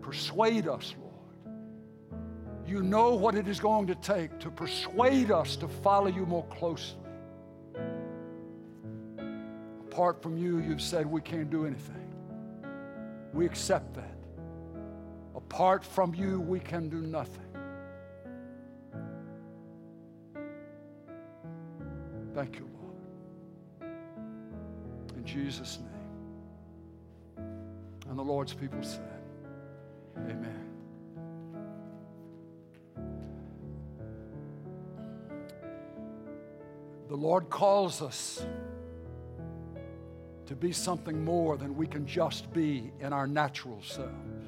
Persuade 0.00 0.68
us, 0.68 0.94
Lord. 1.00 2.26
You 2.66 2.82
know 2.82 3.14
what 3.14 3.34
it 3.34 3.48
is 3.48 3.60
going 3.60 3.86
to 3.86 3.94
take 3.96 4.38
to 4.40 4.50
persuade 4.50 5.30
us 5.30 5.56
to 5.56 5.68
follow 5.68 6.08
you 6.08 6.26
more 6.26 6.46
closely 6.46 7.02
apart 9.92 10.22
from 10.22 10.38
you, 10.38 10.58
you've 10.58 10.80
said 10.80 11.04
we 11.04 11.20
can't 11.20 11.50
do 11.50 11.66
anything. 11.66 12.10
We 13.34 13.44
accept 13.44 13.92
that. 13.94 14.16
Apart 15.34 15.84
from 15.84 16.14
you, 16.14 16.40
we 16.40 16.60
can 16.60 16.88
do 16.88 17.02
nothing. 17.02 17.51
Thank 22.42 22.58
you, 22.58 22.68
Lord. 23.80 23.94
In 25.16 25.24
Jesus' 25.24 25.78
name. 25.78 27.46
And 28.10 28.18
the 28.18 28.22
Lord's 28.24 28.52
people 28.52 28.82
said, 28.82 29.22
Amen. 30.16 30.66
The 37.08 37.14
Lord 37.14 37.48
calls 37.48 38.02
us 38.02 38.44
to 40.46 40.56
be 40.56 40.72
something 40.72 41.24
more 41.24 41.56
than 41.56 41.76
we 41.76 41.86
can 41.86 42.04
just 42.04 42.52
be 42.52 42.90
in 42.98 43.12
our 43.12 43.28
natural 43.28 43.80
selves. 43.82 44.46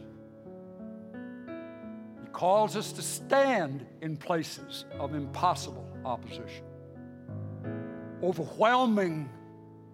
He 2.24 2.28
calls 2.32 2.74
us 2.74 2.90
to 2.90 3.02
stand 3.02 3.86
in 4.02 4.16
places 4.16 4.84
of 4.98 5.14
impossible 5.14 5.86
opposition, 6.04 6.64
overwhelming 8.24 9.28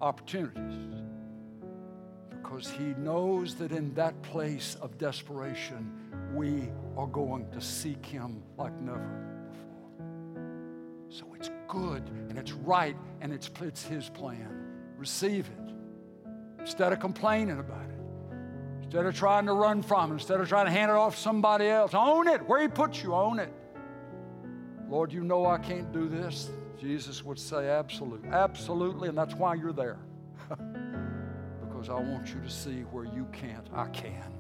opportunities, 0.01 1.03
because 2.31 2.71
He 2.71 2.95
knows 2.97 3.57
that 3.57 3.73
in 3.73 3.93
that 3.95 4.21
place 4.23 4.77
of 4.81 4.97
desperation, 4.99 5.93
we 6.33 6.71
are 6.97 7.09
going 7.09 7.51
to 7.51 7.61
seek 7.61 8.07
Him 8.07 8.43
like 8.57 8.75
never 8.81 8.99
before. 9.51 10.07
So 11.09 11.27
it's 11.35 11.51
good 11.67 12.09
and 12.29 12.39
it's 12.39 12.53
right 12.53 12.97
and 13.21 13.33
it's, 13.33 13.51
it's 13.61 13.85
His 13.85 14.09
plan. 14.09 14.57
Receive 14.97 15.49
it 15.49 15.75
instead 16.61 16.93
of 16.93 17.01
complaining 17.01 17.59
about 17.59 17.89
it, 17.89 18.35
instead 18.83 19.07
of 19.07 19.15
trying 19.15 19.47
to 19.47 19.55
run 19.55 19.83
from 19.83 20.13
it, 20.13 20.15
instead 20.15 20.41
of 20.41 20.49
trying 20.49 20.67
to 20.67 20.73
hand 20.73 20.91
it 20.91 20.95
off 20.95 21.17
to 21.17 21.21
somebody 21.21 21.67
else. 21.67 21.95
Own 21.95 22.29
it. 22.29 22.47
Where 22.49 22.63
He 22.63 22.69
puts 22.69 23.03
you, 23.03 23.13
own 23.13 23.41
it. 23.41 23.53
Lord, 24.89 25.13
you 25.13 25.25
know 25.25 25.47
I 25.47 25.59
can't 25.59 25.93
do 25.93 26.09
this. 26.09 26.51
Jesus 26.81 27.23
would 27.23 27.39
say, 27.39 27.69
absolutely. 27.69 28.31
Absolutely, 28.31 29.09
and 29.09 29.19
that's 29.19 29.35
why 29.35 29.55
you're 29.55 29.73
there. 29.73 29.99
because 30.49 31.91
I 31.91 32.01
want 32.01 32.29
you 32.29 32.41
to 32.41 32.51
see 32.51 32.81
where 32.91 33.05
you 33.05 33.27
can't, 33.33 33.67
I 33.75 33.87
can. 33.89 34.33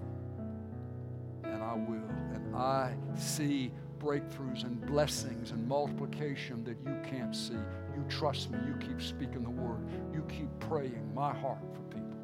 And 1.45 1.63
I 1.63 1.75
will. 1.75 2.09
And 2.35 2.57
I 2.57 2.95
see 3.15 3.73
breakthroughs 3.99 4.65
and 4.65 4.81
blessings 4.87 5.51
and 5.51 5.69
multiplication 5.69 6.65
that 6.65 6.79
you 6.85 6.97
can't 7.05 7.37
see. 7.37 7.53
You 7.95 8.05
trust 8.09 8.51
me. 8.51 8.59
You 8.67 8.75
keep 8.77 9.03
speaking 9.03 9.43
the 9.43 9.51
word. 9.51 9.87
You 10.13 10.23
keep 10.23 10.49
praying 10.61 11.13
my 11.15 11.35
heart 11.35 11.61
for 11.75 11.83
people. 11.95 12.19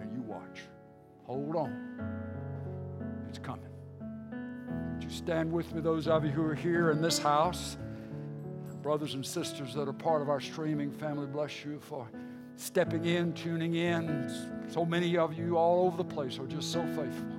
And 0.00 0.14
you 0.14 0.22
watch. 0.22 0.60
Hold 1.26 1.56
on. 1.56 1.76
It's 3.28 3.38
coming. 3.38 3.68
Would 4.94 5.04
you 5.04 5.10
stand 5.10 5.52
with 5.52 5.74
me, 5.74 5.82
those 5.82 6.08
of 6.08 6.24
you 6.24 6.30
who 6.30 6.44
are 6.44 6.54
here 6.54 6.90
in 6.90 7.02
this 7.02 7.18
house? 7.18 7.76
Brothers 8.82 9.14
and 9.14 9.24
sisters 9.24 9.74
that 9.74 9.88
are 9.88 9.92
part 9.92 10.22
of 10.22 10.28
our 10.28 10.40
streaming 10.40 10.90
family, 10.90 11.26
bless 11.26 11.64
you 11.64 11.78
for 11.78 12.10
stepping 12.56 13.04
in, 13.04 13.32
tuning 13.32 13.76
in. 13.76 14.28
So 14.68 14.84
many 14.84 15.16
of 15.16 15.34
you 15.34 15.56
all 15.56 15.86
over 15.86 15.96
the 15.96 16.04
place 16.04 16.36
are 16.40 16.48
just 16.48 16.72
so 16.72 16.84
faithful. 16.88 17.30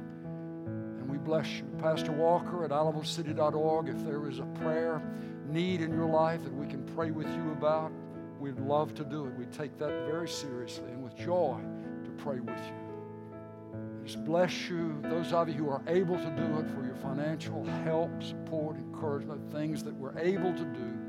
And 0.65 1.09
we 1.09 1.17
bless 1.17 1.57
you. 1.57 1.65
Pastor 1.79 2.13
Walker 2.13 2.63
at 2.63 2.71
alamocity.org, 2.71 3.89
if 3.89 4.05
there 4.05 4.29
is 4.29 4.39
a 4.39 4.45
prayer 4.61 5.01
need 5.49 5.81
in 5.81 5.91
your 5.91 6.05
life 6.05 6.41
that 6.45 6.53
we 6.53 6.65
can 6.65 6.81
pray 6.95 7.11
with 7.11 7.27
you 7.27 7.51
about, 7.51 7.91
we'd 8.39 8.59
love 8.59 8.95
to 8.95 9.03
do 9.03 9.25
it. 9.25 9.37
We 9.37 9.45
take 9.47 9.77
that 9.79 10.07
very 10.09 10.29
seriously 10.29 10.91
and 10.91 11.03
with 11.03 11.17
joy 11.17 11.59
to 12.05 12.11
pray 12.23 12.39
with 12.39 12.57
you. 12.57 14.03
Just 14.05 14.23
bless 14.23 14.69
you, 14.69 14.97
those 15.01 15.33
of 15.33 15.49
you 15.49 15.55
who 15.55 15.69
are 15.69 15.83
able 15.87 16.15
to 16.15 16.29
do 16.37 16.59
it, 16.59 16.69
for 16.71 16.85
your 16.85 16.95
financial 16.95 17.65
help, 17.83 18.23
support, 18.23 18.77
encouragement, 18.77 19.51
things 19.51 19.83
that 19.83 19.93
we're 19.93 20.17
able 20.17 20.53
to 20.53 20.63
do 20.63 21.02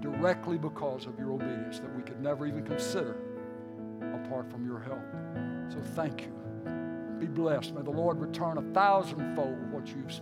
directly 0.00 0.58
because 0.58 1.06
of 1.06 1.18
your 1.18 1.32
obedience 1.32 1.78
that 1.78 1.94
we 1.94 2.02
could 2.02 2.20
never 2.20 2.46
even 2.46 2.64
consider 2.64 3.16
apart 4.14 4.50
from 4.50 4.64
your 4.64 4.78
help. 4.78 5.04
So 5.72 5.80
thank 5.94 6.22
you. 6.22 6.32
Be 7.18 7.26
blessed. 7.26 7.74
May 7.74 7.82
the 7.82 7.90
Lord 7.90 8.18
return 8.18 8.58
a 8.58 8.62
thousandfold 8.72 9.70
what 9.70 9.88
you've 9.88 10.20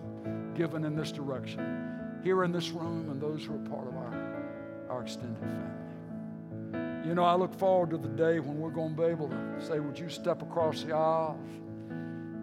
given 0.54 0.84
in 0.84 0.96
this 0.96 1.12
direction, 1.12 2.20
here 2.22 2.42
in 2.44 2.50
this 2.52 2.70
room, 2.70 3.10
and 3.10 3.20
those 3.20 3.44
who 3.44 3.54
are 3.54 3.68
part 3.68 3.86
of 3.86 3.94
our, 3.94 4.86
our 4.90 5.02
extended 5.02 5.38
family. 5.38 7.08
You 7.08 7.14
know, 7.14 7.24
I 7.24 7.34
look 7.36 7.54
forward 7.54 7.90
to 7.90 7.96
the 7.96 8.08
day 8.08 8.40
when 8.40 8.58
we're 8.58 8.70
going 8.70 8.96
to 8.96 9.02
be 9.02 9.08
able 9.08 9.28
to 9.28 9.64
say, 9.66 9.78
Would 9.78 9.98
you 9.98 10.08
step 10.08 10.42
across 10.42 10.82
the 10.82 10.92
aisle, 10.94 11.38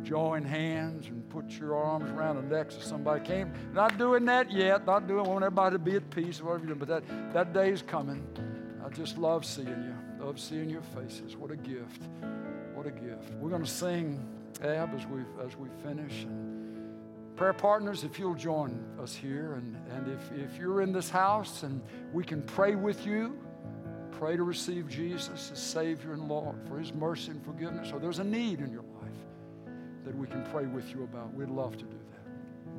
join 0.06 0.44
hands, 0.44 1.08
and 1.08 1.28
put 1.30 1.50
your 1.50 1.76
arms 1.76 2.10
around 2.12 2.36
the 2.36 2.56
necks 2.56 2.78
of 2.78 2.84
somebody? 2.84 3.26
Came, 3.26 3.52
not 3.74 3.98
doing 3.98 4.24
that 4.26 4.52
yet, 4.52 4.86
not 4.86 5.08
doing, 5.08 5.26
want 5.26 5.44
everybody 5.44 5.76
to 5.76 5.80
be 5.80 5.96
at 5.96 6.10
peace, 6.12 6.42
whatever 6.42 6.66
you're 6.66 6.76
doing, 6.76 6.80
but 6.80 6.88
that, 6.88 7.34
that 7.34 7.54
day 7.54 7.72
is 7.72 7.82
coming. 7.82 8.26
I 8.86 8.90
just 8.90 9.18
love 9.18 9.46
seeing 9.46 9.68
you. 9.68 9.96
Love 10.24 10.40
seeing 10.40 10.70
your 10.70 10.82
faces. 10.82 11.36
What 11.36 11.52
a 11.52 11.56
gift. 11.56 12.04
What 12.74 12.86
a 12.86 12.92
gift. 12.92 13.34
We're 13.40 13.50
going 13.50 13.64
to 13.64 13.70
sing, 13.70 14.26
Ab, 14.64 14.94
as 14.96 15.06
we, 15.08 15.22
as 15.46 15.58
we 15.58 15.68
finish. 15.84 16.24
And 16.24 17.36
prayer 17.36 17.54
partners, 17.54 18.04
if 18.04 18.18
you'll 18.18 18.36
join 18.36 18.84
us 19.02 19.16
here, 19.16 19.54
and, 19.54 19.76
and 19.92 20.08
if, 20.08 20.32
if 20.32 20.58
you're 20.58 20.82
in 20.82 20.94
this 20.94 21.10
house 21.10 21.64
and 21.64 21.82
we 22.14 22.24
can 22.24 22.42
pray 22.44 22.76
with 22.76 23.06
you, 23.06 23.38
pray 24.12 24.38
to 24.38 24.44
receive 24.44 24.88
Jesus 24.88 25.52
as 25.52 25.60
Savior 25.60 26.14
and 26.14 26.28
Lord 26.28 26.56
for 26.68 26.80
His 26.80 26.94
mercy 26.94 27.32
and 27.32 27.44
forgiveness, 27.44 27.92
or 27.92 28.00
there's 28.00 28.20
a 28.20 28.24
need 28.24 28.62
in 28.62 28.72
your 28.72 28.85
that 30.06 30.16
we 30.16 30.28
can 30.28 30.44
pray 30.52 30.66
with 30.66 30.90
you 30.94 31.04
about, 31.04 31.34
we'd 31.34 31.50
love 31.50 31.78
to 31.78 31.86
do 31.86 31.98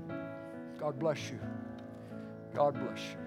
that. 0.08 0.78
God 0.78 0.98
bless 0.98 1.30
you. 1.30 1.40
God 2.54 2.74
bless 2.74 3.00
you. 3.00 3.25